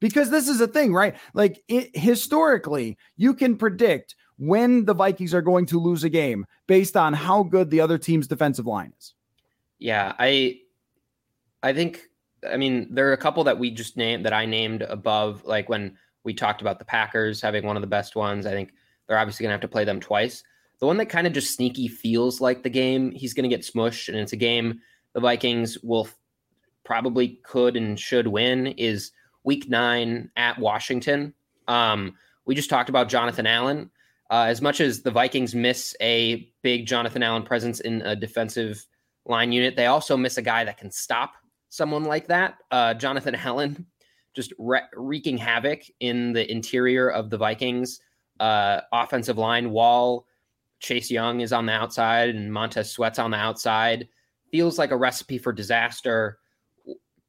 Because 0.00 0.30
this 0.30 0.48
is 0.48 0.60
a 0.60 0.68
thing, 0.68 0.92
right? 0.92 1.16
Like 1.32 1.62
it, 1.68 1.96
historically, 1.96 2.96
you 3.16 3.34
can 3.34 3.56
predict 3.56 4.16
when 4.36 4.84
the 4.84 4.94
Vikings 4.94 5.34
are 5.34 5.42
going 5.42 5.66
to 5.66 5.80
lose 5.80 6.04
a 6.04 6.08
game 6.08 6.46
based 6.66 6.96
on 6.96 7.12
how 7.12 7.42
good 7.42 7.70
the 7.70 7.80
other 7.80 7.98
team's 7.98 8.26
defensive 8.26 8.66
line 8.66 8.92
is. 8.98 9.14
Yeah, 9.78 10.14
I 10.18 10.60
I 11.62 11.72
think 11.72 12.02
I 12.50 12.56
mean 12.56 12.88
there 12.90 13.08
are 13.08 13.12
a 13.12 13.18
couple 13.18 13.44
that 13.44 13.58
we 13.58 13.70
just 13.70 13.96
named 13.96 14.24
that 14.24 14.32
I 14.32 14.46
named 14.46 14.82
above 14.82 15.44
like 15.44 15.68
when 15.68 15.96
we 16.24 16.34
talked 16.34 16.60
about 16.60 16.78
the 16.78 16.84
Packers 16.84 17.40
having 17.40 17.64
one 17.64 17.76
of 17.76 17.82
the 17.82 17.86
best 17.86 18.16
ones. 18.16 18.46
I 18.46 18.50
think 18.50 18.72
they're 19.06 19.18
obviously 19.18 19.44
going 19.44 19.50
to 19.50 19.54
have 19.54 19.60
to 19.60 19.68
play 19.68 19.84
them 19.84 20.00
twice. 20.00 20.42
The 20.80 20.86
one 20.86 20.96
that 20.96 21.06
kind 21.06 21.26
of 21.26 21.32
just 21.32 21.54
sneaky 21.54 21.88
feels 21.88 22.40
like 22.40 22.62
the 22.62 22.70
game 22.70 23.12
he's 23.12 23.34
going 23.34 23.48
to 23.48 23.54
get 23.54 23.64
smushed, 23.64 24.08
and 24.08 24.16
it's 24.16 24.32
a 24.32 24.36
game 24.36 24.80
the 25.12 25.20
Vikings 25.20 25.78
will 25.82 26.08
probably 26.84 27.40
could 27.44 27.76
and 27.76 27.98
should 27.98 28.26
win 28.26 28.66
is 28.66 29.12
Week 29.44 29.68
Nine 29.68 30.30
at 30.36 30.58
Washington. 30.58 31.32
Um, 31.68 32.14
we 32.44 32.54
just 32.54 32.70
talked 32.70 32.88
about 32.88 33.08
Jonathan 33.08 33.46
Allen. 33.46 33.90
Uh, 34.30 34.46
as 34.48 34.60
much 34.60 34.80
as 34.80 35.02
the 35.02 35.10
Vikings 35.10 35.54
miss 35.54 35.94
a 36.00 36.50
big 36.62 36.86
Jonathan 36.86 37.22
Allen 37.22 37.42
presence 37.42 37.80
in 37.80 38.02
a 38.02 38.16
defensive 38.16 38.84
line 39.26 39.52
unit, 39.52 39.76
they 39.76 39.86
also 39.86 40.16
miss 40.16 40.38
a 40.38 40.42
guy 40.42 40.64
that 40.64 40.78
can 40.78 40.90
stop 40.90 41.34
someone 41.74 42.04
like 42.04 42.28
that. 42.28 42.58
Uh, 42.70 42.94
Jonathan 42.94 43.34
Allen 43.34 43.84
just 44.32 44.52
re- 44.58 44.82
wreaking 44.94 45.36
havoc 45.36 45.82
in 46.00 46.32
the 46.32 46.50
interior 46.50 47.10
of 47.10 47.30
the 47.30 47.36
Vikings 47.36 48.00
uh, 48.38 48.80
offensive 48.92 49.38
line. 49.38 49.70
Wall 49.70 50.26
Chase 50.78 51.10
Young 51.10 51.40
is 51.40 51.52
on 51.52 51.66
the 51.66 51.72
outside 51.72 52.30
and 52.30 52.52
Montez 52.52 52.92
Sweat's 52.92 53.18
on 53.18 53.32
the 53.32 53.36
outside. 53.36 54.08
Feels 54.52 54.78
like 54.78 54.92
a 54.92 54.96
recipe 54.96 55.36
for 55.36 55.52
disaster. 55.52 56.38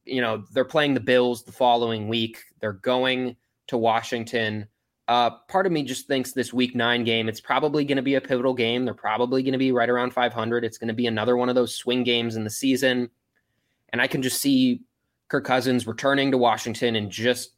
You 0.05 0.21
know, 0.21 0.43
they're 0.53 0.63
playing 0.63 0.93
the 0.93 0.99
Bills 0.99 1.43
the 1.43 1.51
following 1.51 2.07
week. 2.07 2.37
They're 2.59 2.73
going 2.73 3.35
to 3.67 3.77
Washington. 3.79 4.67
Uh, 5.07 5.31
part 5.47 5.65
of 5.65 5.71
me 5.71 5.83
just 5.83 6.05
thinks 6.05 6.33
this 6.33 6.53
week 6.53 6.75
nine 6.75 7.03
game, 7.03 7.29
it's 7.29 7.41
probably 7.41 7.83
going 7.83 7.95
to 7.95 8.03
be 8.03 8.15
a 8.15 8.21
pivotal 8.21 8.53
game. 8.53 8.85
They're 8.85 8.93
probably 8.93 9.41
going 9.41 9.53
to 9.53 9.59
be 9.59 9.71
right 9.71 9.89
around 9.89 10.13
500. 10.13 10.63
It's 10.63 10.77
going 10.77 10.87
to 10.87 10.93
be 10.93 11.07
another 11.07 11.35
one 11.35 11.49
of 11.49 11.55
those 11.55 11.75
swing 11.75 12.03
games 12.03 12.35
in 12.35 12.43
the 12.43 12.49
season. 12.49 13.09
And 13.95 14.01
I 14.01 14.07
can 14.07 14.21
just 14.21 14.41
see 14.41 14.81
Kirk 15.29 15.45
Cousins 15.45 15.87
returning 15.87 16.29
to 16.31 16.37
Washington 16.37 16.97
and 16.97 17.09
just 17.09 17.51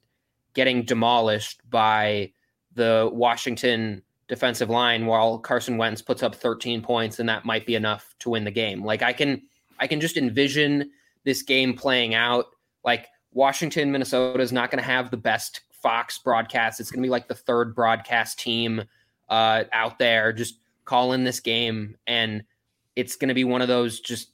getting 0.53 0.83
demolished 0.83 1.67
by 1.67 2.31
the 2.75 3.09
Washington 3.11 4.03
defensive 4.27 4.69
line 4.69 5.07
while 5.07 5.39
Carson 5.39 5.77
Wentz 5.77 6.03
puts 6.03 6.21
up 6.21 6.35
13 6.35 6.83
points 6.83 7.17
and 7.17 7.27
that 7.27 7.43
might 7.43 7.65
be 7.65 7.73
enough 7.73 8.13
to 8.19 8.29
win 8.29 8.43
the 8.43 8.51
game. 8.51 8.85
Like 8.85 9.01
I 9.01 9.13
can 9.13 9.41
I 9.79 9.87
can 9.87 9.99
just 9.99 10.15
envision 10.15 10.91
this 11.23 11.41
game 11.41 11.73
playing 11.73 12.13
out 12.13 12.45
like 12.85 13.07
Washington 13.33 13.91
Minnesota 13.91 14.39
is 14.39 14.51
not 14.51 14.69
going 14.69 14.77
to 14.77 14.87
have 14.87 15.09
the 15.09 15.17
best 15.17 15.61
Fox 15.71 16.19
broadcast. 16.19 16.79
It's 16.79 16.91
going 16.91 17.01
to 17.01 17.07
be 17.07 17.11
like 17.11 17.27
the 17.27 17.33
third 17.33 17.73
broadcast 17.73 18.37
team 18.37 18.83
uh, 19.27 19.63
out 19.73 19.97
there 19.97 20.31
just 20.33 20.59
calling 20.85 21.23
this 21.23 21.39
game 21.39 21.97
and 22.05 22.43
it's 22.95 23.15
going 23.15 23.29
to 23.29 23.33
be 23.33 23.43
one 23.43 23.63
of 23.63 23.67
those 23.67 24.01
just 24.01 24.33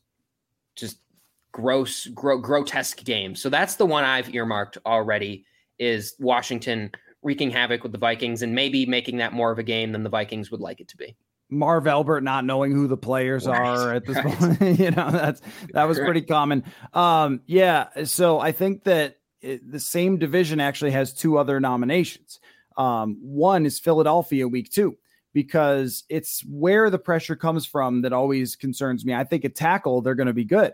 just 0.75 0.97
gross 1.53 2.07
gro- 2.07 2.39
grotesque 2.39 3.01
game. 3.05 3.35
So 3.35 3.49
that's 3.49 3.75
the 3.75 3.85
one 3.85 4.03
I've 4.03 4.35
earmarked 4.35 4.77
already 4.85 5.45
is 5.79 6.15
Washington 6.19 6.91
wreaking 7.21 7.51
havoc 7.51 7.83
with 7.83 7.93
the 7.93 7.97
Vikings 7.97 8.41
and 8.41 8.53
maybe 8.53 8.85
making 8.85 9.17
that 9.17 9.31
more 9.31 9.51
of 9.51 9.59
a 9.59 9.63
game 9.63 9.93
than 9.93 10.03
the 10.03 10.09
Vikings 10.09 10.51
would 10.51 10.59
like 10.59 10.81
it 10.81 10.89
to 10.89 10.97
be. 10.97 11.15
Marv 11.49 11.87
Albert 11.87 12.21
not 12.21 12.43
knowing 12.45 12.71
who 12.71 12.87
the 12.87 12.97
players 12.97 13.47
right, 13.47 13.59
are 13.59 13.93
at 13.93 14.05
this 14.05 14.17
right. 14.25 14.37
point, 14.37 14.61
you 14.79 14.91
know, 14.91 15.11
that's 15.11 15.41
that 15.73 15.85
was 15.85 15.99
pretty 15.99 16.21
common. 16.21 16.63
Um, 16.93 17.41
yeah, 17.45 18.03
so 18.03 18.39
I 18.39 18.51
think 18.51 18.83
that 18.83 19.17
it, 19.41 19.69
the 19.71 19.79
same 19.79 20.17
division 20.17 20.59
actually 20.59 20.91
has 20.91 21.13
two 21.13 21.37
other 21.37 21.59
nominations. 21.59 22.39
Um, 22.75 23.17
one 23.21 23.65
is 23.65 23.79
Philadelphia 23.79 24.47
week 24.47 24.71
two 24.71 24.97
because 25.33 26.03
it's 26.09 26.43
where 26.47 26.89
the 26.89 26.99
pressure 26.99 27.35
comes 27.35 27.65
from 27.65 28.01
that 28.03 28.13
always 28.13 28.55
concerns 28.55 29.05
me. 29.05 29.13
I 29.13 29.23
think 29.23 29.45
at 29.45 29.55
tackle 29.55 30.01
they're 30.01 30.15
going 30.15 30.27
to 30.27 30.33
be 30.33 30.45
good, 30.45 30.73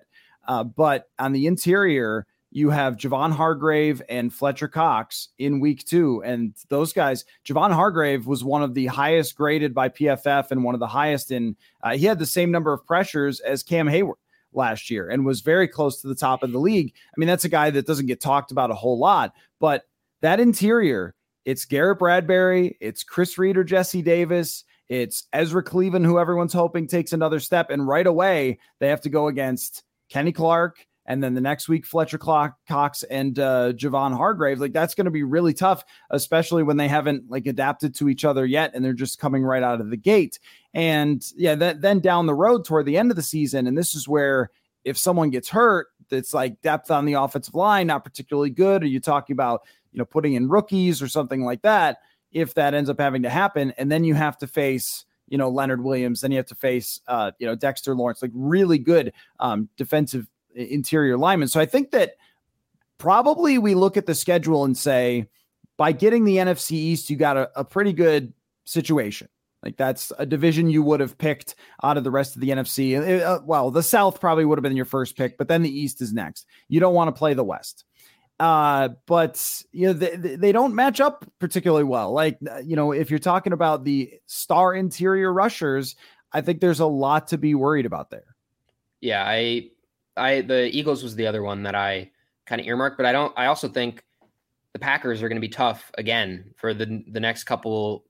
uh, 0.50 0.64
but 0.66 1.10
on 1.18 1.32
the 1.32 1.48
interior 1.48 2.26
you 2.52 2.72
have 2.72 2.98
Javon 2.98 3.32
Hargrave 3.32 4.02
and 4.10 4.34
Fletcher 4.34 4.68
Cox 4.68 5.30
in 5.38 5.60
week 5.60 5.86
two. 5.86 6.24
And 6.24 6.56
those 6.70 6.94
guys, 6.94 7.26
Javon 7.48 7.72
Hargrave 7.72 8.26
was 8.26 8.44
one 8.44 8.64
of 8.64 8.74
the 8.74 8.88
highest 8.88 9.36
graded 9.36 9.74
by 9.74 9.90
PFF 9.90 10.50
and 10.50 10.64
one 10.64 10.74
of 10.74 10.80
the 10.80 10.88
highest 10.88 11.32
in, 11.32 11.56
uh, 11.84 11.96
he 11.96 12.06
had 12.06 12.18
the 12.18 12.26
same 12.26 12.50
number 12.50 12.74
of 12.74 12.86
pressures 12.86 13.40
as 13.42 13.62
Cam 13.62 13.88
Hayward 13.88 14.18
last 14.52 14.90
year 14.90 15.10
and 15.10 15.26
was 15.26 15.42
very 15.42 15.68
close 15.68 16.02
to 16.02 16.08
the 16.08 16.16
top 16.16 16.42
of 16.42 16.52
the 16.52 16.60
league. 16.60 16.92
I 17.10 17.14
mean, 17.18 17.28
that's 17.28 17.46
a 17.46 17.50
guy 17.50 17.70
that 17.70 17.86
doesn't 17.86 18.08
get 18.08 18.20
talked 18.20 18.52
about 18.52 18.72
a 18.72 18.76
whole 18.76 18.98
lot, 18.98 19.34
but 19.60 19.84
that 20.22 20.40
interior, 20.40 21.14
it's 21.46 21.66
Garrett 21.66 22.00
Bradbury, 22.00 22.78
it's 22.82 23.04
Chris 23.04 23.38
Reed 23.38 23.58
or 23.58 23.64
Jesse 23.64 24.02
Davis. 24.02 24.64
It's 24.90 25.28
Ezra 25.34 25.62
Cleveland, 25.62 26.08
who 26.08 26.18
everyone's 26.18 26.52
hoping 26.52 26.88
takes 26.88 27.14
another 27.14 27.40
step. 27.40 27.70
And 27.70 27.88
right 27.88 28.08
away, 28.08 28.58
they 28.80 28.88
have 28.88 29.02
to 29.02 29.10
go 29.10 29.28
against 29.28 29.84
Kenny 30.10 30.32
Clark 30.32 30.86
and 31.10 31.24
then 31.24 31.34
the 31.34 31.42
next 31.42 31.68
week 31.68 31.88
Fletcher 31.88 32.20
Cox 32.20 33.04
and 33.04 33.40
uh, 33.40 33.74
Javon 33.74 34.16
Hargrave. 34.16 34.60
Like 34.60 34.74
that's 34.74 34.94
going 34.94 35.06
to 35.06 35.12
be 35.12 35.24
really 35.24 35.56
tough, 35.56 35.84
especially 36.12 36.62
when 36.62 36.78
they 36.78 36.88
haven't 36.88 37.30
like 37.30 37.48
adapted 37.48 37.96
to 37.96 38.10
each 38.10 38.24
other 38.24 38.46
yet, 38.46 38.72
and 38.74 38.86
they're 38.86 38.94
just 38.94 39.20
coming 39.20 39.44
right 39.44 39.64
out 39.64 39.82
of 39.82 39.90
the 39.90 39.98
gate. 39.98 40.40
And 40.74 41.26
yeah, 41.36 41.56
that, 41.56 41.82
then 41.82 42.00
down 42.00 42.28
the 42.28 42.36
road 42.36 42.64
toward 42.64 42.86
the 42.86 42.98
end 42.98 43.10
of 43.12 43.18
the 43.18 43.24
season, 43.24 43.66
and 43.66 43.76
this 43.76 43.96
is 43.96 44.08
where 44.08 44.52
if 44.86 45.00
someone 45.00 45.32
gets 45.32 45.50
hurt, 45.50 45.88
it's 46.12 46.34
like 46.34 46.62
depth 46.62 46.92
on 46.92 47.06
the 47.06 47.14
offensive 47.14 47.56
line 47.56 47.88
not 47.88 48.04
particularly 48.04 48.52
good. 48.52 48.84
Are 48.84 48.88
you 48.88 49.00
talking 49.00 49.34
about 49.34 49.62
you 49.92 49.98
know 49.98 50.06
putting 50.06 50.36
in 50.36 50.48
rookies 50.48 51.02
or 51.02 51.08
something 51.08 51.44
like 51.44 51.64
that? 51.64 51.98
If 52.32 52.54
that 52.54 52.76
ends 52.76 52.92
up 52.92 53.00
having 53.00 53.24
to 53.24 53.30
happen, 53.32 53.74
and 53.80 53.92
then 53.92 54.04
you 54.04 54.14
have 54.14 54.38
to 54.38 54.48
face 54.48 55.06
you 55.30 55.38
know 55.38 55.50
Leonard 55.50 55.84
Williams, 55.84 56.22
then 56.22 56.32
you 56.32 56.38
have 56.38 56.46
to 56.48 56.56
face 56.56 57.02
uh, 57.08 57.32
you 57.40 57.48
know 57.48 57.56
Dexter 57.56 57.96
Lawrence, 57.96 58.22
like 58.22 58.32
really 58.34 58.78
good 58.78 59.14
um, 59.40 59.70
defensive 59.78 60.28
interior 60.56 61.18
linemen. 61.18 61.48
So 61.48 61.60
I 61.60 61.66
think 61.66 61.92
that 61.92 62.16
probably 62.98 63.58
we 63.58 63.76
look 63.76 63.98
at 63.98 64.06
the 64.06 64.16
schedule 64.16 64.66
and 64.66 64.78
say, 64.78 65.28
by 65.78 65.92
getting 65.92 66.26
the 66.26 66.38
NFC 66.38 66.72
East, 66.72 67.10
you 67.10 67.16
got 67.16 67.38
a, 67.38 67.50
a 67.56 67.64
pretty 67.64 67.94
good 67.94 68.34
situation. 68.66 69.30
Like 69.64 69.78
that's 69.78 70.12
a 70.18 70.26
division 70.26 70.70
you 70.70 70.84
would 70.84 71.00
have 71.00 71.18
picked 71.18 71.56
out 71.84 71.98
of 71.98 72.04
the 72.04 72.12
rest 72.12 72.36
of 72.36 72.42
the 72.42 72.50
NFC. 72.50 72.98
Uh, 72.98 73.24
uh, 73.24 73.40
well, 73.44 73.72
the 73.72 73.84
South 73.84 74.20
probably 74.22 74.46
would 74.46 74.58
have 74.58 74.64
been 74.64 74.76
your 74.76 74.86
first 74.86 75.18
pick, 75.18 75.38
but 75.38 75.48
then 75.48 75.62
the 75.62 75.80
East 75.80 76.02
is 76.02 76.14
next. 76.14 76.46
You 76.70 76.80
don't 76.80 76.94
want 76.94 77.14
to 77.14 77.18
play 77.18 77.34
the 77.34 77.44
West. 77.44 77.86
Uh, 78.40 78.90
but 79.06 79.46
you 79.72 79.88
know 79.88 79.94
they, 79.94 80.16
they 80.36 80.52
don't 80.52 80.74
match 80.74 81.02
up 81.02 81.26
particularly 81.40 81.84
well. 81.84 82.14
Like 82.14 82.38
uh, 82.50 82.60
you 82.60 82.76
know, 82.76 82.94
if 82.94 83.10
you're 83.10 83.20
talking 83.20 83.54
about 83.54 83.84
the 83.84 84.14
star 84.28 84.74
interior 84.74 85.34
rushers, 85.34 85.96
I 86.32 86.42
think 86.42 86.62
there's 86.62 86.80
a 86.80 86.86
lot 86.86 87.28
to 87.30 87.38
be 87.38 87.54
worried 87.56 87.86
about 87.86 88.10
there. 88.10 88.36
Yeah, 89.02 89.24
I 89.26 89.70
I 90.16 90.42
the 90.42 90.76
Eagles 90.76 91.04
was 91.04 91.16
the 91.16 91.28
other 91.28 91.44
one 91.44 91.64
that 91.64 91.76
I 91.76 92.12
kind 92.46 92.62
of 92.62 92.68
earmarked, 92.68 92.98
but 92.98 93.06
I 93.06 93.12
don't. 93.12 93.34
I 93.38 93.48
also 93.48 93.68
think 93.68 94.04
the 94.74 94.80
Packers 94.80 95.22
are 95.22 95.28
going 95.30 95.38
to 95.38 95.46
be 95.46 95.50
tough 95.50 95.92
again 95.98 96.52
for 96.56 96.74
the 96.74 97.04
the 97.12 97.20
next 97.20 97.44
couple 97.44 98.06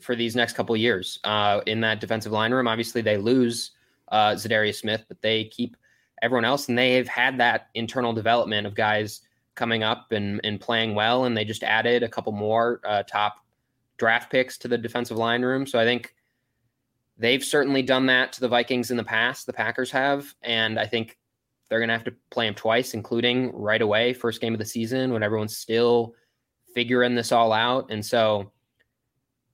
for 0.00 0.16
these 0.16 0.34
next 0.34 0.54
couple 0.54 0.76
years 0.76 1.18
uh, 1.24 1.60
in 1.66 1.80
that 1.80 2.00
defensive 2.00 2.32
line 2.32 2.52
room. 2.52 2.68
Obviously, 2.68 3.02
they 3.02 3.16
lose 3.16 3.72
uh, 4.08 4.32
Za'Darius 4.32 4.76
Smith, 4.76 5.04
but 5.08 5.20
they 5.22 5.44
keep 5.44 5.76
everyone 6.22 6.44
else, 6.44 6.68
and 6.68 6.78
they've 6.78 7.08
had 7.08 7.38
that 7.38 7.68
internal 7.74 8.12
development 8.12 8.66
of 8.66 8.74
guys 8.74 9.20
coming 9.54 9.82
up 9.82 10.12
and 10.12 10.40
and 10.44 10.60
playing 10.60 10.94
well, 10.94 11.24
and 11.24 11.36
they 11.36 11.44
just 11.44 11.62
added 11.62 12.02
a 12.02 12.08
couple 12.08 12.32
more 12.32 12.80
uh, 12.84 13.02
top 13.04 13.36
draft 13.98 14.30
picks 14.30 14.58
to 14.58 14.68
the 14.68 14.78
defensive 14.78 15.16
line 15.16 15.42
room. 15.42 15.66
So 15.66 15.78
I 15.78 15.84
think 15.84 16.14
they've 17.18 17.44
certainly 17.44 17.82
done 17.82 18.06
that 18.06 18.32
to 18.32 18.40
the 18.40 18.48
Vikings 18.48 18.90
in 18.90 18.96
the 18.96 19.04
past. 19.04 19.46
The 19.46 19.52
Packers 19.52 19.90
have, 19.90 20.34
and 20.42 20.78
I 20.78 20.86
think 20.86 21.18
they're 21.68 21.78
going 21.78 21.88
to 21.88 21.94
have 21.94 22.04
to 22.04 22.14
play 22.30 22.46
him 22.46 22.54
twice, 22.54 22.94
including 22.94 23.52
right 23.54 23.80
away, 23.80 24.12
first 24.12 24.40
game 24.40 24.52
of 24.52 24.58
the 24.58 24.64
season, 24.64 25.12
when 25.12 25.22
everyone's 25.22 25.56
still 25.56 26.14
figuring 26.74 27.14
this 27.14 27.32
all 27.32 27.52
out. 27.52 27.86
And 27.90 28.04
so 28.04 28.52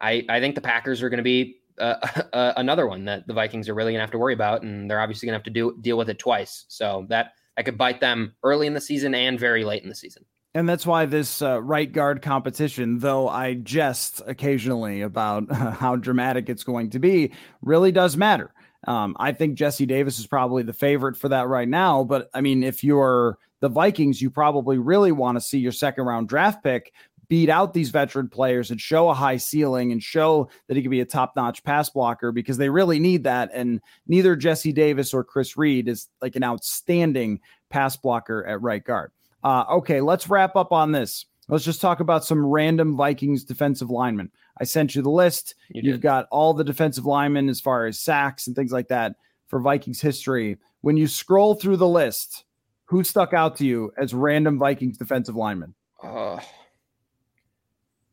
I, 0.00 0.24
I 0.28 0.40
think 0.40 0.54
the 0.54 0.60
Packers 0.60 1.02
are 1.02 1.08
going 1.10 1.18
to 1.18 1.24
be 1.24 1.60
uh, 1.78 1.96
uh, 2.32 2.54
another 2.56 2.86
one 2.86 3.04
that 3.04 3.26
the 3.26 3.34
Vikings 3.34 3.68
are 3.68 3.74
really 3.74 3.92
going 3.92 3.98
to 3.98 4.02
have 4.02 4.10
to 4.12 4.18
worry 4.18 4.34
about, 4.34 4.62
and 4.62 4.90
they're 4.90 5.00
obviously 5.00 5.26
going 5.26 5.34
to 5.34 5.38
have 5.38 5.44
to 5.44 5.50
do 5.50 5.76
deal 5.80 5.98
with 5.98 6.08
it 6.08 6.18
twice. 6.18 6.64
So 6.68 7.06
that 7.08 7.32
I 7.58 7.62
could 7.62 7.76
bite 7.76 8.00
them 8.00 8.34
early 8.44 8.66
in 8.68 8.74
the 8.74 8.80
season 8.80 9.14
and 9.14 9.38
very 9.38 9.64
late 9.64 9.82
in 9.82 9.88
the 9.88 9.94
season. 9.94 10.24
And 10.54 10.68
that's 10.68 10.86
why 10.86 11.04
this 11.06 11.42
uh, 11.42 11.60
right 11.60 11.90
guard 11.92 12.22
competition, 12.22 13.00
though 13.00 13.28
I 13.28 13.54
jest 13.54 14.22
occasionally 14.26 15.02
about 15.02 15.52
how 15.52 15.96
dramatic 15.96 16.48
it's 16.48 16.64
going 16.64 16.90
to 16.90 16.98
be, 16.98 17.32
really 17.60 17.92
does 17.92 18.16
matter. 18.16 18.54
Um, 18.86 19.16
I 19.18 19.32
think 19.32 19.56
Jesse 19.56 19.86
Davis 19.86 20.18
is 20.18 20.26
probably 20.26 20.62
the 20.62 20.72
favorite 20.72 21.16
for 21.16 21.28
that 21.30 21.48
right 21.48 21.68
now. 21.68 22.04
But 22.04 22.30
I 22.32 22.40
mean, 22.40 22.62
if 22.62 22.84
you're 22.84 23.38
the 23.60 23.68
Vikings, 23.68 24.22
you 24.22 24.30
probably 24.30 24.78
really 24.78 25.12
want 25.12 25.36
to 25.36 25.40
see 25.40 25.58
your 25.58 25.72
second 25.72 26.04
round 26.04 26.28
draft 26.28 26.62
pick 26.62 26.92
beat 27.28 27.48
out 27.48 27.74
these 27.74 27.90
veteran 27.90 28.28
players 28.28 28.70
and 28.70 28.80
show 28.80 29.08
a 29.08 29.14
high 29.14 29.36
ceiling 29.36 29.92
and 29.92 30.02
show 30.02 30.48
that 30.66 30.76
he 30.76 30.82
can 30.82 30.90
be 30.90 31.00
a 31.00 31.04
top 31.04 31.34
notch 31.36 31.62
pass 31.62 31.90
blocker 31.90 32.32
because 32.32 32.56
they 32.56 32.68
really 32.68 32.98
need 32.98 33.24
that. 33.24 33.50
And 33.52 33.80
neither 34.06 34.34
Jesse 34.34 34.72
Davis 34.72 35.12
or 35.12 35.24
Chris 35.24 35.56
Reed 35.56 35.88
is 35.88 36.08
like 36.22 36.36
an 36.36 36.44
outstanding 36.44 37.40
pass 37.68 37.96
blocker 37.96 38.46
at 38.46 38.62
right 38.62 38.82
guard. 38.82 39.12
Uh, 39.44 39.64
okay, 39.70 40.00
let's 40.00 40.28
wrap 40.28 40.56
up 40.56 40.72
on 40.72 40.92
this. 40.92 41.26
Let's 41.48 41.64
just 41.64 41.80
talk 41.80 42.00
about 42.00 42.24
some 42.24 42.44
random 42.44 42.96
Vikings 42.96 43.44
defensive 43.44 43.88
linemen. 43.88 44.30
I 44.60 44.64
sent 44.64 44.94
you 44.94 45.02
the 45.02 45.10
list. 45.10 45.54
You 45.70 45.92
have 45.92 46.00
got 46.00 46.26
all 46.30 46.52
the 46.52 46.64
defensive 46.64 47.06
linemen 47.06 47.48
as 47.48 47.60
far 47.60 47.86
as 47.86 47.98
sacks 47.98 48.46
and 48.46 48.56
things 48.56 48.72
like 48.72 48.88
that 48.88 49.16
for 49.46 49.60
Vikings 49.60 50.00
history. 50.00 50.58
When 50.82 50.96
you 50.96 51.06
scroll 51.06 51.54
through 51.54 51.78
the 51.78 51.88
list, 51.88 52.44
who 52.84 53.02
stuck 53.04 53.32
out 53.32 53.56
to 53.58 53.66
you 53.66 53.92
as 53.96 54.12
random 54.12 54.58
Vikings 54.58 54.98
defensive 54.98 55.36
linemen? 55.36 55.74
Uh, 56.02 56.38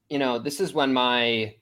you 0.09 0.19
know, 0.19 0.39
this 0.39 0.59
is 0.61 0.73
when 0.73 0.93
my 0.93 1.55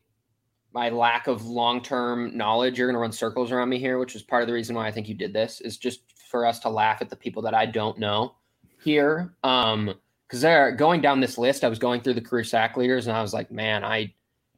my 0.74 0.90
lack 0.90 1.28
of 1.28 1.46
long-term 1.46 2.38
knowledge 2.38 2.78
you're 2.80 2.88
going 2.88 2.96
to 2.96 3.00
run 3.00 3.12
circles 3.12 3.52
around 3.52 3.70
me 3.70 3.80
here 3.80 3.98
which 4.00 4.16
is 4.16 4.24
part 4.24 4.44
of 4.44 4.48
the 4.48 4.54
reason 4.54 4.76
why 4.76 4.88
i 4.88 4.92
think 4.92 5.08
you 5.08 5.16
did 5.16 5.34
this 5.34 5.62
is 5.62 5.78
just 5.78 6.02
for 6.30 6.46
us 6.46 6.60
to 6.60 6.70
laugh 6.70 7.02
at 7.02 7.10
the 7.10 7.16
people 7.16 7.42
that 7.44 7.54
i 7.56 7.66
don't 7.66 8.00
know 8.00 8.36
here 8.84 9.34
um 9.44 9.94
because 10.28 10.42
they're 10.42 10.72
going 10.74 11.02
down 11.02 11.20
this 11.22 11.38
list 11.38 11.64
i 11.64 11.70
was 11.70 11.80
going 11.80 12.02
through 12.02 12.14
the 12.14 12.22
career 12.22 12.44
sack 12.44 12.78
leaders 12.78 13.08
and 13.08 13.18
i 13.18 13.22
was 13.22 13.34
like 13.34 13.52
man 13.52 13.84
i 13.84 14.14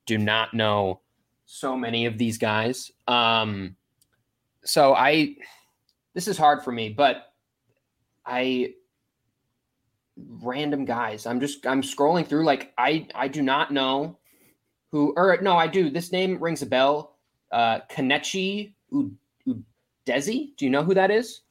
do 0.08 0.20
not 0.20 0.54
know 0.56 1.02
so 1.48 1.78
many 1.78 2.08
of 2.08 2.20
these 2.20 2.40
guys. 2.40 2.92
Um, 3.08 3.78
so 4.66 4.96
I, 4.96 5.36
this 6.14 6.28
is 6.28 6.38
hard 6.38 6.64
for 6.64 6.72
me, 6.72 6.90
but 6.90 7.18
I, 8.26 8.74
random 10.18 10.86
guys. 10.86 11.26
I'm 11.26 11.40
just, 11.40 11.66
I'm 11.68 11.82
scrolling 11.82 12.28
through. 12.28 12.46
Like 12.46 12.74
I, 12.78 13.08
I 13.16 13.28
do 13.28 13.42
not 13.42 13.72
know 13.72 14.18
who, 14.92 15.14
or 15.18 15.38
no, 15.42 15.56
I 15.58 15.68
do. 15.68 15.90
This 15.90 16.12
name 16.12 16.42
rings 16.42 16.62
a 16.62 16.66
bell. 16.66 17.18
Uh, 17.52 17.80
Kenechi 17.90 18.74
Udeze. 18.92 20.56
Do 20.58 20.66
you 20.66 20.70
know 20.70 20.84
who 20.84 20.94
that 20.94 21.12
is? 21.12 21.42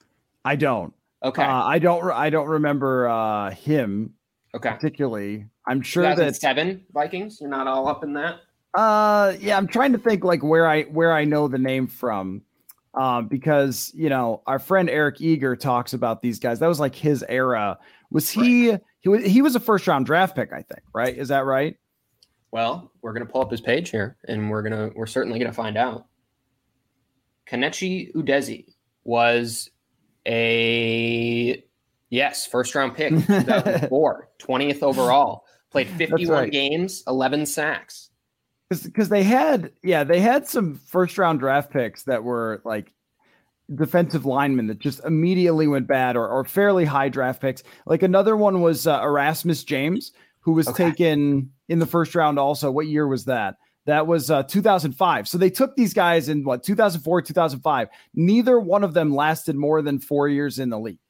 I 0.44 0.56
don't. 0.56 0.92
Okay. 1.22 1.42
Uh, 1.42 1.62
I 1.64 1.78
don't. 1.78 2.10
I 2.10 2.28
don't 2.28 2.48
remember 2.48 3.08
uh, 3.08 3.50
him. 3.50 4.12
Okay. 4.54 4.70
Particularly, 4.70 5.46
I'm 5.66 5.80
sure 5.80 6.14
that 6.14 6.36
seven 6.36 6.84
Vikings. 6.92 7.38
You're 7.40 7.48
not 7.48 7.66
all 7.66 7.88
up 7.88 8.04
in 8.04 8.12
that. 8.12 8.40
Uh, 8.74 9.34
yeah, 9.40 9.56
I'm 9.56 9.66
trying 9.66 9.92
to 9.92 9.98
think 9.98 10.22
like 10.22 10.42
where 10.42 10.66
I 10.66 10.82
where 10.82 11.12
I 11.12 11.24
know 11.24 11.48
the 11.48 11.56
name 11.56 11.86
from, 11.86 12.42
Um, 12.94 13.26
because 13.26 13.90
you 13.94 14.08
know 14.08 14.42
our 14.46 14.58
friend 14.58 14.88
Eric 14.88 15.20
Eager 15.20 15.56
talks 15.56 15.94
about 15.94 16.22
these 16.22 16.38
guys. 16.38 16.60
That 16.60 16.68
was 16.68 16.78
like 16.78 16.94
his 16.94 17.24
era. 17.28 17.78
Was 18.14 18.30
he? 18.30 18.70
Right. 18.70 18.80
He 19.00 19.08
was 19.10 19.24
he 19.24 19.42
was 19.42 19.54
a 19.56 19.60
first 19.60 19.86
round 19.86 20.06
draft 20.06 20.36
pick, 20.36 20.52
I 20.52 20.62
think. 20.62 20.80
Right? 20.94 21.16
Is 21.16 21.28
that 21.28 21.44
right? 21.44 21.76
Well, 22.52 22.92
we're 23.02 23.12
gonna 23.12 23.26
pull 23.26 23.42
up 23.42 23.50
his 23.50 23.60
page 23.60 23.90
here, 23.90 24.16
and 24.28 24.48
we're 24.48 24.62
gonna 24.62 24.90
we're 24.94 25.06
certainly 25.06 25.38
gonna 25.38 25.52
find 25.52 25.76
out. 25.76 26.06
Kenechi 27.50 28.14
Udeze 28.14 28.72
was 29.02 29.68
a 30.26 31.62
yes 32.08 32.46
first 32.46 32.74
round 32.74 32.94
pick, 32.94 33.10
2004, 33.26 34.28
20th 34.40 34.82
overall. 34.82 35.44
Played 35.70 35.88
51 35.88 36.28
right. 36.36 36.52
games, 36.52 37.02
11 37.08 37.46
sacks 37.46 38.10
because 38.70 39.08
they 39.08 39.22
had 39.22 39.72
yeah 39.82 40.04
they 40.04 40.20
had 40.20 40.48
some 40.48 40.74
first 40.74 41.18
round 41.18 41.38
draft 41.40 41.70
picks 41.70 42.04
that 42.04 42.24
were 42.24 42.62
like 42.64 42.92
defensive 43.76 44.24
linemen 44.24 44.66
that 44.66 44.78
just 44.78 45.04
immediately 45.04 45.66
went 45.66 45.86
bad 45.86 46.16
or, 46.16 46.28
or 46.28 46.44
fairly 46.44 46.84
high 46.84 47.08
draft 47.08 47.40
picks. 47.40 47.62
Like 47.86 48.02
another 48.02 48.36
one 48.36 48.60
was 48.60 48.86
uh, 48.86 49.00
erasmus 49.02 49.64
james 49.64 50.12
who 50.40 50.52
was 50.52 50.68
okay. 50.68 50.90
taken 50.90 51.50
in 51.68 51.78
the 51.78 51.86
first 51.86 52.14
round 52.14 52.38
also. 52.38 52.70
What 52.70 52.86
year 52.86 53.06
was 53.06 53.24
that? 53.26 53.56
That 53.86 54.06
was 54.06 54.30
uh, 54.30 54.44
2005 54.44 55.28
so 55.28 55.36
they 55.36 55.50
took 55.50 55.76
these 55.76 55.92
guys 55.92 56.30
in 56.30 56.42
what 56.42 56.62
2004 56.62 57.20
2005 57.20 57.88
neither 58.14 58.58
one 58.58 58.82
of 58.82 58.94
them 58.94 59.14
lasted 59.14 59.56
more 59.56 59.82
than 59.82 59.98
four 59.98 60.26
years 60.26 60.58
in 60.58 60.70
the 60.70 60.78
league 60.78 61.00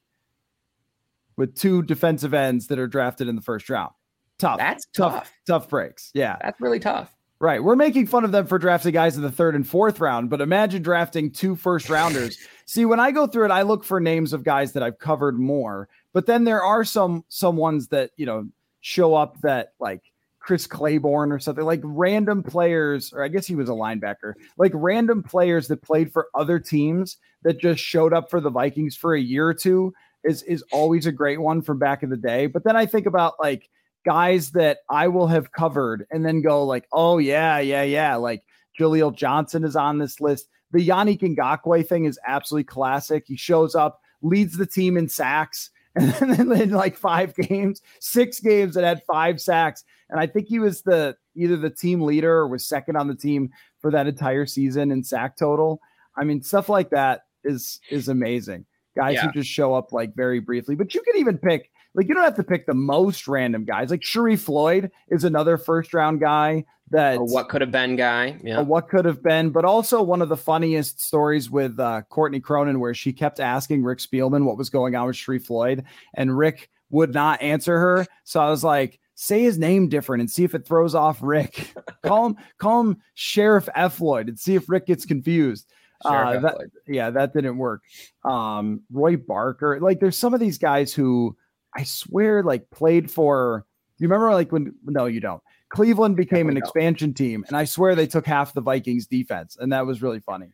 with 1.37 1.55
two 1.55 1.83
defensive 1.83 2.33
ends 2.33 2.67
that 2.67 2.77
are 2.77 2.87
drafted 2.87 3.29
in 3.29 3.37
the 3.37 3.41
first 3.41 3.69
round. 3.69 3.93
Tough. 4.39 4.57
That's 4.57 4.85
tough 4.93 5.13
tough, 5.13 5.33
tough 5.47 5.69
breaks. 5.69 6.11
Yeah. 6.13 6.35
That's 6.41 6.59
really 6.59 6.79
tough 6.81 7.15
Right. 7.39 7.61
We're 7.61 7.75
making 7.75 8.07
fun 8.07 8.23
of 8.23 8.31
them 8.31 8.47
for 8.47 8.57
drafting 8.57 8.93
guys 8.93 9.17
in 9.17 9.21
the 9.21 9.31
third 9.31 9.55
and 9.55 9.67
fourth 9.67 9.99
round, 9.99 10.29
but 10.29 10.39
imagine 10.39 10.81
drafting 10.81 11.31
two 11.31 11.55
first 11.55 11.89
rounders. 11.89 12.37
See, 12.65 12.85
when 12.85 12.99
I 12.99 13.11
go 13.11 13.27
through 13.27 13.45
it, 13.45 13.51
I 13.51 13.63
look 13.63 13.83
for 13.83 13.99
names 13.99 14.31
of 14.31 14.43
guys 14.43 14.71
that 14.71 14.83
I've 14.83 14.99
covered 14.99 15.37
more, 15.37 15.89
but 16.13 16.27
then 16.27 16.45
there 16.45 16.63
are 16.63 16.85
some 16.85 17.25
some 17.27 17.57
ones 17.57 17.89
that, 17.89 18.11
you 18.15 18.25
know, 18.25 18.47
show 18.79 19.15
up 19.15 19.41
that 19.41 19.73
like 19.79 20.01
Chris 20.39 20.65
Claiborne 20.65 21.31
or 21.31 21.39
something 21.39 21.65
like 21.65 21.81
random 21.83 22.41
players, 22.41 23.11
or 23.11 23.23
I 23.23 23.27
guess 23.27 23.45
he 23.45 23.55
was 23.55 23.67
a 23.67 23.73
linebacker, 23.73 24.33
like 24.57 24.71
random 24.73 25.21
players 25.21 25.67
that 25.67 25.81
played 25.81 26.13
for 26.13 26.27
other 26.35 26.59
teams 26.59 27.17
that 27.43 27.59
just 27.59 27.83
showed 27.83 28.13
up 28.13 28.29
for 28.29 28.39
the 28.39 28.49
Vikings 28.49 28.95
for 28.95 29.13
a 29.13 29.19
year 29.19 29.47
or 29.47 29.53
two 29.53 29.93
is 30.23 30.41
is 30.43 30.63
always 30.71 31.05
a 31.05 31.11
great 31.11 31.41
one 31.41 31.61
from 31.61 31.79
back 31.79 32.01
in 32.01 32.09
the 32.09 32.17
day. 32.17 32.47
But 32.47 32.63
then 32.63 32.75
I 32.75 32.85
think 32.85 33.07
about 33.07 33.33
like 33.41 33.69
guys 34.05 34.51
that 34.51 34.79
I 34.89 35.07
will 35.07 35.27
have 35.27 35.51
covered 35.51 36.05
and 36.11 36.25
then 36.25 36.41
go 36.41 36.63
like, 36.63 36.87
oh 36.93 37.17
yeah, 37.17 37.59
yeah, 37.59 37.83
yeah. 37.83 38.15
Like 38.15 38.43
Jaleel 38.79 39.15
Johnson 39.15 39.63
is 39.63 39.75
on 39.75 39.97
this 39.97 40.21
list. 40.21 40.47
The 40.71 40.87
Yannick 40.87 41.21
Ngakoue 41.21 41.87
thing 41.87 42.05
is 42.05 42.19
absolutely 42.25 42.65
classic. 42.65 43.25
He 43.27 43.35
shows 43.35 43.75
up, 43.75 44.01
leads 44.21 44.57
the 44.57 44.65
team 44.65 44.97
in 44.97 45.09
sacks, 45.09 45.69
and 45.95 46.11
then 46.11 46.51
in 46.51 46.71
like 46.71 46.97
five 46.97 47.33
games, 47.35 47.81
six 47.99 48.39
games 48.39 48.75
that 48.75 48.83
had 48.83 49.01
five 49.03 49.39
sacks. 49.41 49.83
And 50.09 50.19
I 50.19 50.27
think 50.27 50.47
he 50.47 50.59
was 50.59 50.81
the 50.81 51.15
either 51.35 51.57
the 51.57 51.69
team 51.69 52.01
leader 52.01 52.33
or 52.33 52.47
was 52.47 52.65
second 52.65 52.97
on 52.97 53.07
the 53.07 53.15
team 53.15 53.49
for 53.79 53.91
that 53.91 54.07
entire 54.07 54.45
season 54.45 54.91
in 54.91 55.03
sack 55.03 55.37
total. 55.37 55.79
I 56.17 56.23
mean, 56.23 56.41
stuff 56.41 56.69
like 56.69 56.89
that 56.91 57.21
is 57.43 57.79
is 57.89 58.09
amazing. 58.09 58.65
Guys 58.95 59.15
yeah. 59.15 59.25
who 59.25 59.31
just 59.31 59.49
show 59.49 59.73
up 59.73 59.93
like 59.93 60.15
very 60.15 60.39
briefly, 60.39 60.75
but 60.75 60.93
you 60.93 61.01
could 61.01 61.15
even 61.15 61.37
pick 61.37 61.69
like 61.95 62.07
you 62.07 62.13
don't 62.13 62.23
have 62.23 62.35
to 62.35 62.43
pick 62.43 62.65
the 62.65 62.73
most 62.73 63.27
random 63.27 63.65
guys. 63.65 63.89
Like 63.89 64.01
Sharrif 64.01 64.39
Floyd 64.39 64.91
is 65.09 65.23
another 65.23 65.57
first 65.57 65.93
round 65.93 66.19
guy 66.19 66.65
that 66.91 67.17
or 67.17 67.25
what 67.25 67.49
could 67.49 67.61
have 67.61 67.71
been 67.71 67.95
guy. 67.95 68.37
Yeah. 68.43 68.61
What 68.61 68.89
could 68.89 69.05
have 69.05 69.23
been, 69.23 69.49
but 69.49 69.65
also 69.65 70.03
one 70.03 70.21
of 70.21 70.29
the 70.29 70.37
funniest 70.37 71.01
stories 71.01 71.49
with 71.49 71.79
uh, 71.79 72.03
Courtney 72.09 72.39
Cronin 72.39 72.79
where 72.79 72.93
she 72.93 73.13
kept 73.13 73.39
asking 73.39 73.83
Rick 73.83 73.99
Spielman 73.99 74.43
what 74.43 74.57
was 74.57 74.69
going 74.69 74.95
on 74.95 75.07
with 75.07 75.15
Sharrif 75.15 75.45
Floyd, 75.45 75.83
and 76.13 76.37
Rick 76.37 76.69
would 76.89 77.13
not 77.13 77.41
answer 77.41 77.79
her. 77.79 78.05
So 78.23 78.39
I 78.39 78.49
was 78.49 78.63
like, 78.63 78.99
say 79.15 79.41
his 79.41 79.57
name 79.57 79.89
different 79.89 80.21
and 80.21 80.29
see 80.29 80.43
if 80.43 80.53
it 80.53 80.67
throws 80.67 80.93
off 80.93 81.19
Rick. 81.21 81.73
call 82.03 82.27
him, 82.27 82.37
call 82.57 82.81
him 82.81 82.97
Sheriff 83.13 83.67
F. 83.73 83.95
Floyd 83.95 84.27
and 84.27 84.37
see 84.37 84.55
if 84.55 84.69
Rick 84.69 84.87
gets 84.87 85.05
confused. 85.05 85.67
Uh, 86.03 86.39
that, 86.39 86.57
yeah, 86.87 87.09
that 87.09 87.33
didn't 87.33 87.57
work. 87.57 87.81
Um, 88.23 88.81
Roy 88.91 89.15
Barker, 89.15 89.79
like 89.81 89.99
there's 89.99 90.17
some 90.17 90.33
of 90.33 90.39
these 90.39 90.57
guys 90.59 90.93
who 90.93 91.35
I 91.75 91.83
swear, 91.83 92.43
like 92.43 92.69
played 92.69 93.11
for. 93.11 93.65
You 93.97 94.07
remember, 94.07 94.31
like 94.31 94.51
when? 94.51 94.73
No, 94.83 95.05
you 95.05 95.19
don't. 95.19 95.41
Cleveland 95.69 96.15
became 96.15 96.47
an 96.47 96.57
expansion 96.57 97.13
team, 97.13 97.43
and 97.47 97.57
I 97.57 97.65
swear 97.65 97.95
they 97.95 98.07
took 98.07 98.25
half 98.25 98.53
the 98.53 98.61
Vikings 98.61 99.07
defense, 99.07 99.57
and 99.59 99.73
that 99.73 99.85
was 99.85 100.01
really 100.01 100.19
funny. 100.19 100.51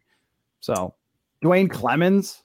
So, 0.61 0.95
Duane 1.41 1.67
Clemons, 1.67 2.41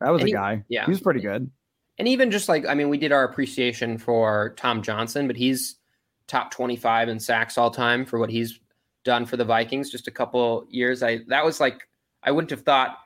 that 0.00 0.10
was 0.10 0.22
and 0.22 0.28
a 0.28 0.30
he, 0.30 0.32
guy. 0.32 0.64
Yeah, 0.68 0.84
he 0.84 0.90
was 0.90 1.00
pretty 1.00 1.20
good. 1.20 1.50
And 1.98 2.08
even 2.08 2.30
just 2.30 2.48
like, 2.48 2.66
I 2.66 2.74
mean, 2.74 2.88
we 2.88 2.98
did 2.98 3.12
our 3.12 3.24
appreciation 3.24 3.98
for 3.98 4.54
Tom 4.56 4.82
Johnson, 4.82 5.26
but 5.26 5.36
he's 5.36 5.76
top 6.26 6.50
twenty-five 6.50 7.08
in 7.08 7.18
sacks 7.20 7.58
all 7.58 7.70
time 7.70 8.04
for 8.04 8.18
what 8.18 8.30
he's 8.30 8.58
done 9.04 9.26
for 9.26 9.36
the 9.36 9.44
Vikings. 9.44 9.90
Just 9.90 10.08
a 10.08 10.12
couple 10.12 10.66
years, 10.70 11.02
I 11.02 11.20
that 11.28 11.44
was 11.44 11.60
like 11.60 11.88
I 12.22 12.30
wouldn't 12.30 12.50
have 12.50 12.62
thought 12.62 12.96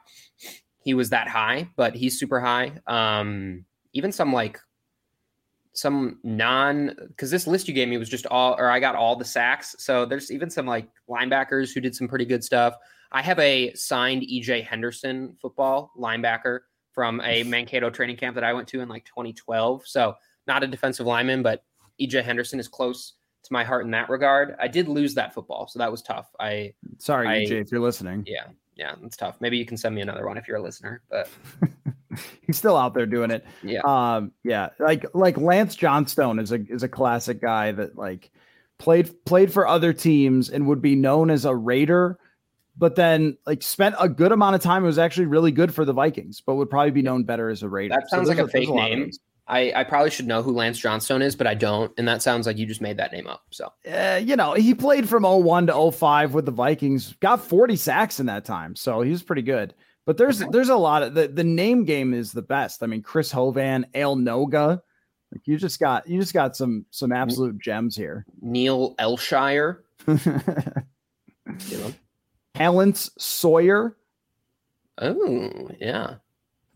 he 0.85 0.95
was 0.95 1.11
that 1.11 1.29
high, 1.29 1.69
but 1.77 1.95
he's 1.95 2.19
super 2.19 2.41
high. 2.41 2.73
Um, 2.87 3.65
even 3.93 4.13
some 4.13 4.33
like 4.33 4.61
some 5.75 6.19
non 6.23 6.95
because 7.09 7.31
this 7.31 7.47
list 7.47 7.67
you 7.69 7.75
gave 7.75 7.89
me 7.89 7.97
was 7.97 8.09
just 8.09 8.27
all 8.27 8.55
or 8.59 8.71
I 8.71 8.81
got 8.81 8.95
all 8.95 9.17
the 9.17 9.25
sacks. 9.25 9.75
So 9.79 10.05
there's 10.05 10.31
even 10.31 10.51
some 10.51 10.67
like 10.67 10.89
linebackers 11.09 11.73
who 11.73 11.81
did 11.81 11.95
some 11.95 12.09
pretty 12.09 12.25
good 12.25 12.45
stuff. 12.45 12.75
I 13.11 13.23
have 13.23 13.39
a 13.39 13.73
signed 13.75 14.23
EJ 14.23 14.65
Henderson 14.65 15.37
football 15.41 15.93
linebacker 15.99 16.61
from 16.93 17.21
a 17.25 17.43
Mankato 17.45 17.91
training 17.91 18.17
camp 18.17 18.35
that 18.35 18.45
I 18.45 18.53
went 18.53 18.69
to 18.69 18.81
in 18.81 18.89
like 18.89 19.05
2012. 19.05 19.87
So 19.87 20.15
not 20.47 20.63
a 20.63 20.67
defensive 20.67 21.07
lineman, 21.07 21.43
but 21.43 21.65
EJ 22.01 22.23
Henderson 22.23 22.59
is 22.59 22.69
close 22.69 23.15
to 23.45 23.53
my 23.53 23.65
heart 23.65 23.85
in 23.85 23.91
that 23.93 24.09
regard. 24.09 24.57
I 24.59 24.69
did 24.69 24.89
lose 24.89 25.15
that 25.15 25.35
football, 25.35 25.67
so 25.67 25.79
that 25.79 25.91
was 25.91 26.03
tough. 26.03 26.31
I 26.39 26.75
sorry, 26.99 27.29
I, 27.29 27.33
EJ, 27.45 27.63
if 27.63 27.73
you're 27.73 27.81
listening. 27.81 28.25
Yeah, 28.27 28.47
yeah, 28.77 28.95
it's 29.03 29.17
tough. 29.17 29.41
Maybe 29.41 29.57
you 29.59 29.67
can 29.67 29.77
send 29.77 29.95
me 29.95 30.01
another 30.01 30.27
one 30.27 30.37
if 30.37 30.47
you're 30.47 30.59
a 30.59 30.63
listener. 30.63 31.03
But 31.11 31.29
he's 32.47 32.57
still 32.57 32.77
out 32.77 32.95
there 32.95 33.07
doing 33.07 33.31
it. 33.31 33.45
Yeah, 33.63 33.81
um, 33.85 34.33
yeah, 34.45 34.71
like 34.79 35.07
like 35.15 35.37
Lance 35.37 35.75
Johnstone 35.75 36.39
is 36.39 36.53
a 36.53 36.61
is 36.69 36.83
a 36.83 36.89
classic 36.89 37.41
guy 37.41 37.73
that 37.73 37.97
like 37.97 38.31
played 38.79 39.25
played 39.25 39.53
for 39.53 39.67
other 39.67 39.93
teams 39.93 40.51
and 40.51 40.67
would 40.67 40.83
be 40.83 40.95
known 40.95 41.31
as 41.31 41.45
a 41.45 41.55
Raider, 41.55 42.19
but 42.77 42.97
then 42.97 43.37
like 43.47 43.63
spent 43.63 43.95
a 43.99 44.09
good 44.09 44.33
amount 44.33 44.55
of 44.55 44.63
time. 44.63 44.85
It 44.85 44.89
was 44.89 44.99
actually 44.99 45.27
really 45.27 45.53
good 45.53 45.75
for 45.75 45.85
the 45.85 45.93
Vikings, 45.93 46.41
but 46.41 46.57
would 46.57 46.71
probably 46.71 46.91
be 46.91 47.03
known 47.03 47.25
better 47.25 47.49
as 47.49 47.63
a 47.63 47.69
Raider. 47.69 47.95
That 47.95 48.09
sounds 48.09 48.29
so 48.29 48.35
like 48.35 48.39
a, 48.39 48.45
a 48.45 48.49
fake 48.49 48.71
name. 48.71 49.11
I, 49.49 49.73
I 49.75 49.85
probably 49.85 50.11
should 50.11 50.27
know 50.27 50.43
who 50.43 50.53
Lance 50.53 50.79
Johnstone 50.79 51.21
is, 51.21 51.35
but 51.35 51.47
I 51.47 51.55
don't. 51.55 51.93
And 51.99 52.07
that 52.07 52.23
sounds 52.23 52.47
like 52.47 52.59
you 52.59 52.67
just 52.67 52.81
made 52.81 52.97
that 52.99 53.13
name 53.13 53.27
up. 53.27 53.43
So, 53.51 53.73
uh, 53.91 54.21
you 54.23 54.37
know, 54.37 54.55
he 54.55 54.75
played 54.75 55.09
from 55.09 55.25
01 55.25 55.67
to 55.67 55.91
05 55.91 56.33
with 56.33 56.47
the 56.47 56.53
Vikings, 56.53 57.15
got 57.21 57.45
40 57.45 57.77
sacks 57.77 58.21
in 58.21 58.27
that 58.27 58.45
time. 58.45 58.77
So 58.77 59.01
he 59.03 59.11
was 59.11 59.23
pretty 59.23 59.43
good. 59.43 59.75
But 60.05 60.17
there's 60.17 60.41
there's 60.51 60.69
a 60.69 60.77
lot 60.77 61.03
of 61.03 61.15
the, 61.15 61.29
the 61.29 61.45
name 61.45 61.85
game 61.85 62.13
is 62.13 62.33
the 62.33 62.43
best. 62.43 62.83
I 62.83 62.87
mean, 62.87 63.03
Chris 63.03 63.31
Hovan, 63.31 63.87
Al 63.95 64.17
Noga. 64.17 64.81
Like 65.33 65.47
you 65.47 65.57
just 65.57 65.81
got 65.81 66.09
you 66.09 66.21
just 66.21 66.35
got 66.35 66.57
some 66.57 66.85
some 66.91 67.13
absolute 67.13 67.59
gems 67.59 67.97
here. 67.97 68.27
Neil 68.41 68.95
Elshire. 68.97 69.79
you 70.07 71.79
know. 71.79 71.95
Sawyer. 73.19 73.97
Oh, 74.99 75.71
yeah 75.81 76.17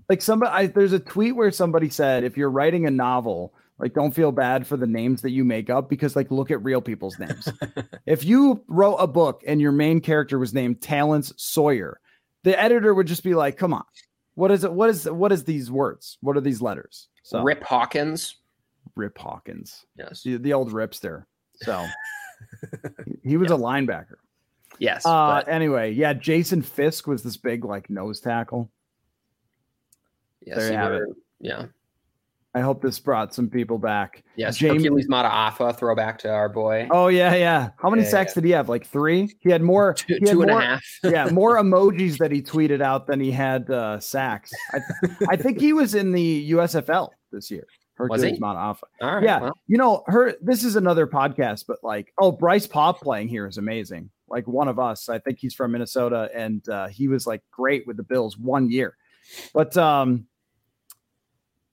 like 0.09 0.23
somebody 0.23 0.53
I, 0.53 0.67
there's 0.67 0.93
a 0.93 0.99
tweet 0.99 1.37
where 1.37 1.51
somebody 1.51 1.91
said 1.91 2.25
if 2.25 2.37
you're 2.37 2.51
writing 2.51 2.87
a 2.87 2.91
novel 2.91 3.55
like 3.79 3.95
don't 3.95 4.15
feel 4.15 4.33
bad 4.33 4.67
for 4.67 4.77
the 4.77 4.87
names 4.87 5.23
that 5.23 5.31
you 5.31 5.45
make 5.45 5.71
up 5.71 5.89
because 5.89 6.17
like 6.17 6.31
look 6.31 6.51
at 6.51 6.63
real 6.63 6.81
people's 6.81 7.19
names 7.19 7.49
if 8.07 8.25
you 8.25 8.63
wrote 8.69 8.97
a 8.97 9.07
book 9.07 9.43
and 9.47 9.61
your 9.61 9.73
main 9.73 10.01
character 10.01 10.39
was 10.39 10.55
named 10.55 10.81
talance 10.81 11.33
sawyer 11.37 12.01
the 12.43 12.61
editor 12.61 12.95
would 12.95 13.07
just 13.07 13.25
be 13.25 13.35
like 13.35 13.57
come 13.57 13.75
on 13.75 13.85
what 14.37 14.51
is 14.51 14.65
it 14.65 14.73
what 14.73 14.89
is 14.91 15.11
what 15.11 15.33
is 15.33 15.43
these 15.45 15.71
words? 15.71 16.19
What 16.21 16.37
are 16.37 16.41
these 16.41 16.63
letters? 16.63 17.09
So 17.23 17.43
rip 17.43 17.65
hawkins? 17.65 18.37
Rip 18.95 19.19
hawkins. 19.19 19.85
Yes. 19.99 20.23
The, 20.23 20.37
the 20.37 20.53
old 20.53 20.73
ripster. 20.73 21.25
So 21.57 21.85
he 23.25 23.37
was 23.37 23.51
a 23.51 23.55
linebacker. 23.55 24.17
Yes 24.79 25.07
uh 25.07 25.43
but... 25.43 25.49
anyway 25.49 25.93
yeah 25.93 26.13
jason 26.13 26.61
fisk 26.61 27.07
was 27.07 27.23
this 27.23 27.39
big 27.39 27.65
like 27.65 27.89
nose 27.91 28.21
tackle. 28.21 28.71
Yes, 30.45 30.59
there 30.59 30.71
you 30.71 30.77
have 30.77 30.93
it. 30.93 31.09
Yeah. 31.41 31.67
I 32.57 32.61
hope 32.61 32.81
this 32.81 32.99
brought 32.99 33.35
some 33.35 33.51
people 33.51 33.77
back. 33.77 34.25
Yes, 34.35 34.57
James 34.57 34.83
Hercules 34.83 35.07
Mata'afa, 35.09 35.77
throwback 35.77 36.19
to 36.21 36.31
our 36.31 36.49
boy. 36.49 36.89
Oh 36.91 37.09
yeah, 37.09 37.35
yeah. 37.35 37.69
How 37.77 37.91
many 37.91 38.03
yeah, 38.03 38.09
sacks 38.09 38.31
yeah. 38.31 38.35
did 38.41 38.45
he 38.47 38.51
have? 38.53 38.71
Like 38.71 38.87
three. 38.87 39.37
He 39.41 39.51
had 39.51 39.61
more. 39.61 39.93
Two, 39.93 40.15
had 40.15 40.27
two 40.27 40.37
more, 40.37 40.59
a 40.59 40.65
half. 40.65 40.83
yeah, 41.05 41.29
more 41.29 41.57
emojis 41.63 42.17
that 42.17 42.33
he 42.33 42.41
tweeted 42.41 42.81
out 42.81 43.07
than 43.07 43.21
he 43.21 43.31
had 43.31 43.71
uh, 43.71 44.01
sacks. 44.01 44.51
I, 44.73 44.81
I 45.29 45.37
think 45.37 45.61
he 45.61 45.75
was 45.75 45.95
in 45.95 46.13
the 46.13 46.51
USFL 46.53 47.11
this 47.31 47.51
year. 47.51 47.67
Hercules 47.97 48.23
was 48.23 48.31
he? 48.33 48.39
Mata'afa. 48.39 48.83
All 49.03 49.17
right. 49.17 49.23
Yeah, 49.23 49.41
well. 49.41 49.59
you 49.67 49.77
know, 49.77 50.03
her. 50.07 50.33
This 50.41 50.65
is 50.65 50.77
another 50.77 51.07
podcast, 51.07 51.67
but 51.69 51.77
like, 51.83 52.15
oh, 52.19 52.33
Bryce 52.33 52.67
Paup 52.67 53.03
playing 53.03 53.29
here 53.29 53.47
is 53.47 53.59
amazing. 53.59 54.09
Like 54.31 54.49
one 54.49 54.69
of 54.69 54.79
us. 54.79 55.11
I 55.11 55.19
think 55.19 55.41
he's 55.41 55.53
from 55.53 55.73
Minnesota, 55.73 56.31
and 56.35 56.67
uh, 56.71 56.87
he 56.87 57.07
was 57.07 57.27
like 57.27 57.43
great 57.51 57.87
with 57.87 57.99
the 57.99 58.03
Bills 58.03 58.39
one 58.39 58.71
year. 58.71 58.97
But 59.53 59.77
um, 59.77 60.27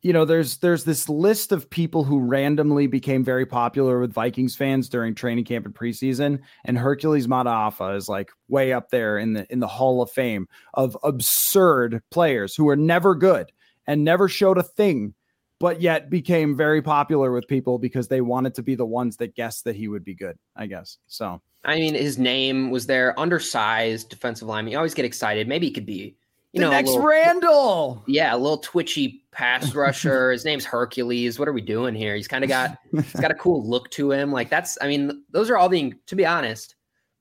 you 0.03 0.11
know 0.11 0.25
there's 0.25 0.57
there's 0.57 0.83
this 0.83 1.09
list 1.09 1.51
of 1.51 1.69
people 1.69 2.03
who 2.03 2.19
randomly 2.19 2.87
became 2.87 3.23
very 3.23 3.45
popular 3.45 3.99
with 3.99 4.13
Vikings 4.13 4.55
fans 4.55 4.89
during 4.89 5.15
training 5.15 5.45
camp 5.45 5.65
and 5.65 5.73
preseason 5.73 6.39
and 6.65 6.77
Hercules 6.77 7.25
Mata'afa 7.25 7.95
is 7.95 8.09
like 8.09 8.29
way 8.49 8.73
up 8.73 8.89
there 8.89 9.17
in 9.17 9.33
the 9.33 9.51
in 9.51 9.59
the 9.59 9.67
hall 9.67 10.01
of 10.01 10.11
fame 10.11 10.47
of 10.73 10.97
absurd 11.03 12.03
players 12.11 12.53
who 12.53 12.65
were 12.65 12.75
never 12.75 13.15
good 13.15 13.51
and 13.87 14.03
never 14.03 14.27
showed 14.27 14.57
a 14.57 14.63
thing 14.63 15.15
but 15.59 15.81
yet 15.81 16.09
became 16.09 16.57
very 16.57 16.81
popular 16.81 17.31
with 17.31 17.47
people 17.47 17.79
because 17.79 18.09
they 18.09 18.19
wanted 18.19 18.53
to 18.53 18.61
be 18.61 18.75
the 18.75 18.85
ones 18.85 19.15
that 19.17 19.35
guessed 19.35 19.63
that 19.63 19.75
he 19.75 19.87
would 19.87 20.03
be 20.03 20.13
good 20.13 20.37
I 20.55 20.67
guess 20.67 20.97
so. 21.07 21.41
I 21.63 21.75
mean 21.75 21.93
his 21.93 22.17
name 22.17 22.71
was 22.71 22.85
there 22.85 23.17
undersized 23.17 24.09
defensive 24.09 24.49
lineman. 24.49 24.73
You 24.73 24.77
always 24.77 24.93
get 24.93 25.05
excited. 25.05 25.47
Maybe 25.47 25.67
he 25.67 25.71
could 25.71 25.85
be 25.85 26.17
you 26.53 26.59
the 26.59 26.67
know, 26.67 26.71
next 26.71 26.89
little, 26.89 27.05
Randle. 27.05 28.03
Yeah, 28.07 28.35
a 28.35 28.37
little 28.37 28.59
twitchy 28.59 29.25
pass 29.31 29.73
rusher. 29.75 30.31
His 30.31 30.45
name's 30.45 30.63
Hercules. 30.63 31.39
What 31.39 31.47
are 31.47 31.53
we 31.53 31.61
doing 31.61 31.95
here? 31.95 32.15
He's 32.15 32.27
kind 32.27 32.43
of 32.43 32.49
got 32.49 32.77
he's 32.91 33.13
got 33.13 33.31
a 33.31 33.35
cool 33.35 33.67
look 33.67 33.89
to 33.91 34.11
him. 34.11 34.31
Like 34.31 34.49
that's 34.49 34.77
I 34.79 34.87
mean, 34.87 35.23
those 35.31 35.49
are 35.49 35.57
all 35.57 35.67
the 35.67 35.93
to 36.05 36.15
be 36.15 36.25
honest, 36.25 36.75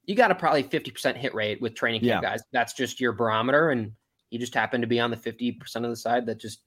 you 0.05 0.15
got 0.15 0.31
a 0.31 0.35
probably 0.35 0.63
50% 0.63 1.17
hit 1.17 1.35
rate 1.35 1.63
with 1.63 1.75
training 1.75 2.03
camp 2.03 2.23
yeah. 2.23 2.31
guys. 2.31 2.43
That's 2.53 2.75
just 2.75 3.01
your 3.01 3.13
barometer 3.13 3.71
and 3.71 3.93
you 4.31 4.39
just 4.39 4.55
happen 4.55 4.83
to 4.83 4.87
be 4.87 5.01
on 5.01 5.11
the 5.11 5.17
50% 5.17 5.77
of 5.77 5.83
the 5.83 5.97
side 5.97 6.27
that 6.27 6.39
just 6.39 6.61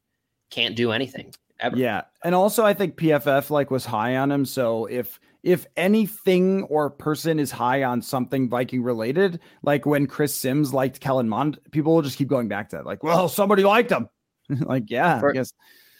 can't 0.49 0.75
do 0.75 0.91
anything 0.91 1.33
ever. 1.59 1.77
Yeah. 1.77 2.01
And 2.23 2.33
also 2.33 2.65
I 2.65 2.73
think 2.73 2.95
PFF 2.95 3.51
like 3.51 3.69
was 3.69 3.85
high 3.85 4.17
on 4.17 4.31
him, 4.31 4.43
so 4.43 4.85
if 4.85 5.19
if 5.45 5.67
anything 5.77 6.63
or 6.63 6.89
person 6.89 7.39
is 7.39 7.51
high 7.51 7.83
on 7.83 8.01
something 8.01 8.49
Viking 8.49 8.81
related, 8.81 9.39
like 9.61 9.85
when 9.85 10.07
Chris 10.07 10.33
Sims 10.33 10.73
liked 10.73 10.99
Kellen 10.99 11.29
Mond, 11.29 11.59
people 11.69 11.93
will 11.93 12.01
just 12.01 12.17
keep 12.17 12.27
going 12.27 12.47
back 12.47 12.69
to 12.69 12.77
that. 12.77 12.85
Like, 12.85 13.03
well, 13.03 13.29
somebody 13.29 13.63
liked 13.63 13.91
him. 13.91 14.09
like, 14.49 14.89
yeah, 14.89 15.19
For 15.19 15.29
I 15.29 15.33
guess. 15.33 15.53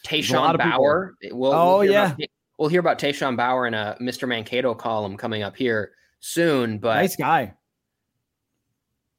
Tashawn 0.04 0.58
Bower. 0.58 1.14
We'll, 1.32 1.54
oh, 1.54 1.80
we'll 1.80 1.92
yeah. 1.92 2.14
About, 2.14 2.30
we'll 2.58 2.70
hear 2.70 2.80
about 2.80 2.98
Tashawn 2.98 3.38
Bower 3.38 3.68
in 3.68 3.76
a 3.76 3.96
Mr. 4.02 4.28
Mankato 4.28 4.74
column 4.74 5.16
coming 5.16 5.44
up 5.44 5.56
here 5.56 5.92
soon. 6.22 6.80
But 6.80 6.96
nice 6.96 7.16
guy. 7.16 7.54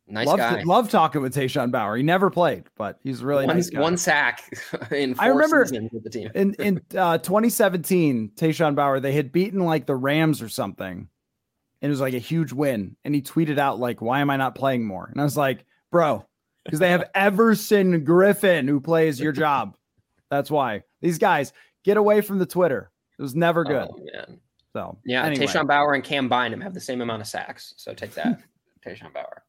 Nice 0.08 0.28
love, 0.28 0.38
guy. 0.38 0.62
Love 0.62 0.88
talking 0.88 1.20
with 1.20 1.34
Tashawn 1.34 1.72
Bower. 1.72 1.96
He 1.96 2.02
never 2.04 2.30
played, 2.30 2.64
but 2.76 2.98
he's 3.02 3.24
really 3.24 3.44
one, 3.44 3.56
nice 3.56 3.70
guy. 3.70 3.80
One 3.80 3.96
sack 3.96 4.48
in 4.92 5.16
I 5.18 5.26
remember 5.26 5.66
with 5.92 6.04
the 6.04 6.10
team. 6.10 6.30
in 6.34 6.54
in 6.54 6.80
uh, 6.96 7.18
2017, 7.18 8.32
Tashawn 8.36 8.76
Bower, 8.76 9.00
they 9.00 9.12
had 9.12 9.32
beaten 9.32 9.60
like 9.60 9.86
the 9.86 9.96
Rams 9.96 10.40
or 10.40 10.48
something. 10.48 11.08
And 11.82 11.88
it 11.88 11.92
was 11.92 12.00
like 12.00 12.14
a 12.14 12.18
huge 12.18 12.52
win. 12.52 12.96
And 13.04 13.14
he 13.14 13.20
tweeted 13.20 13.58
out, 13.58 13.78
like, 13.78 14.00
why 14.00 14.20
am 14.20 14.30
I 14.30 14.36
not 14.36 14.54
playing 14.54 14.86
more? 14.86 15.08
And 15.10 15.20
I 15.20 15.24
was 15.24 15.36
like, 15.36 15.64
bro, 15.90 16.24
because 16.64 16.78
they 16.78 16.90
have 16.90 17.10
Everson 17.14 18.04
Griffen 18.04 18.68
who 18.68 18.80
plays 18.80 19.20
your 19.20 19.32
job. 19.32 19.76
That's 20.30 20.50
why. 20.50 20.82
These 21.02 21.18
guys 21.18 21.52
get 21.84 21.96
away 21.96 22.20
from 22.20 22.38
the 22.38 22.46
Twitter. 22.46 22.90
It 23.18 23.22
was 23.22 23.34
never 23.34 23.64
good. 23.64 23.88
Oh, 23.90 23.98
man. 24.12 24.40
So 24.72 24.98
yeah, 25.04 25.24
anyway. 25.24 25.46
Tashawn 25.46 25.66
Bower 25.66 25.94
and 25.94 26.04
Cam 26.04 26.28
Bynum 26.28 26.60
have 26.60 26.74
the 26.74 26.80
same 26.80 27.00
amount 27.00 27.22
of 27.22 27.28
sacks. 27.28 27.74
So 27.76 27.92
take 27.94 28.14
that, 28.14 28.40
Tashawn 28.84 29.12
Bower. 29.12 29.42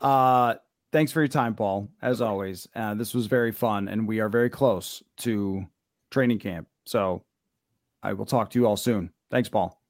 Uh, 0.00 0.54
thanks 0.92 1.12
for 1.12 1.20
your 1.20 1.28
time, 1.28 1.54
Paul. 1.54 1.88
As 2.02 2.20
always, 2.20 2.68
uh, 2.74 2.94
this 2.94 3.14
was 3.14 3.26
very 3.26 3.52
fun, 3.52 3.88
and 3.88 4.06
we 4.06 4.20
are 4.20 4.28
very 4.28 4.50
close 4.50 5.02
to 5.18 5.66
training 6.10 6.38
camp. 6.38 6.68
So 6.84 7.22
I 8.02 8.12
will 8.12 8.26
talk 8.26 8.50
to 8.50 8.58
you 8.58 8.66
all 8.66 8.76
soon. 8.76 9.10
Thanks, 9.30 9.48
Paul. 9.48 9.80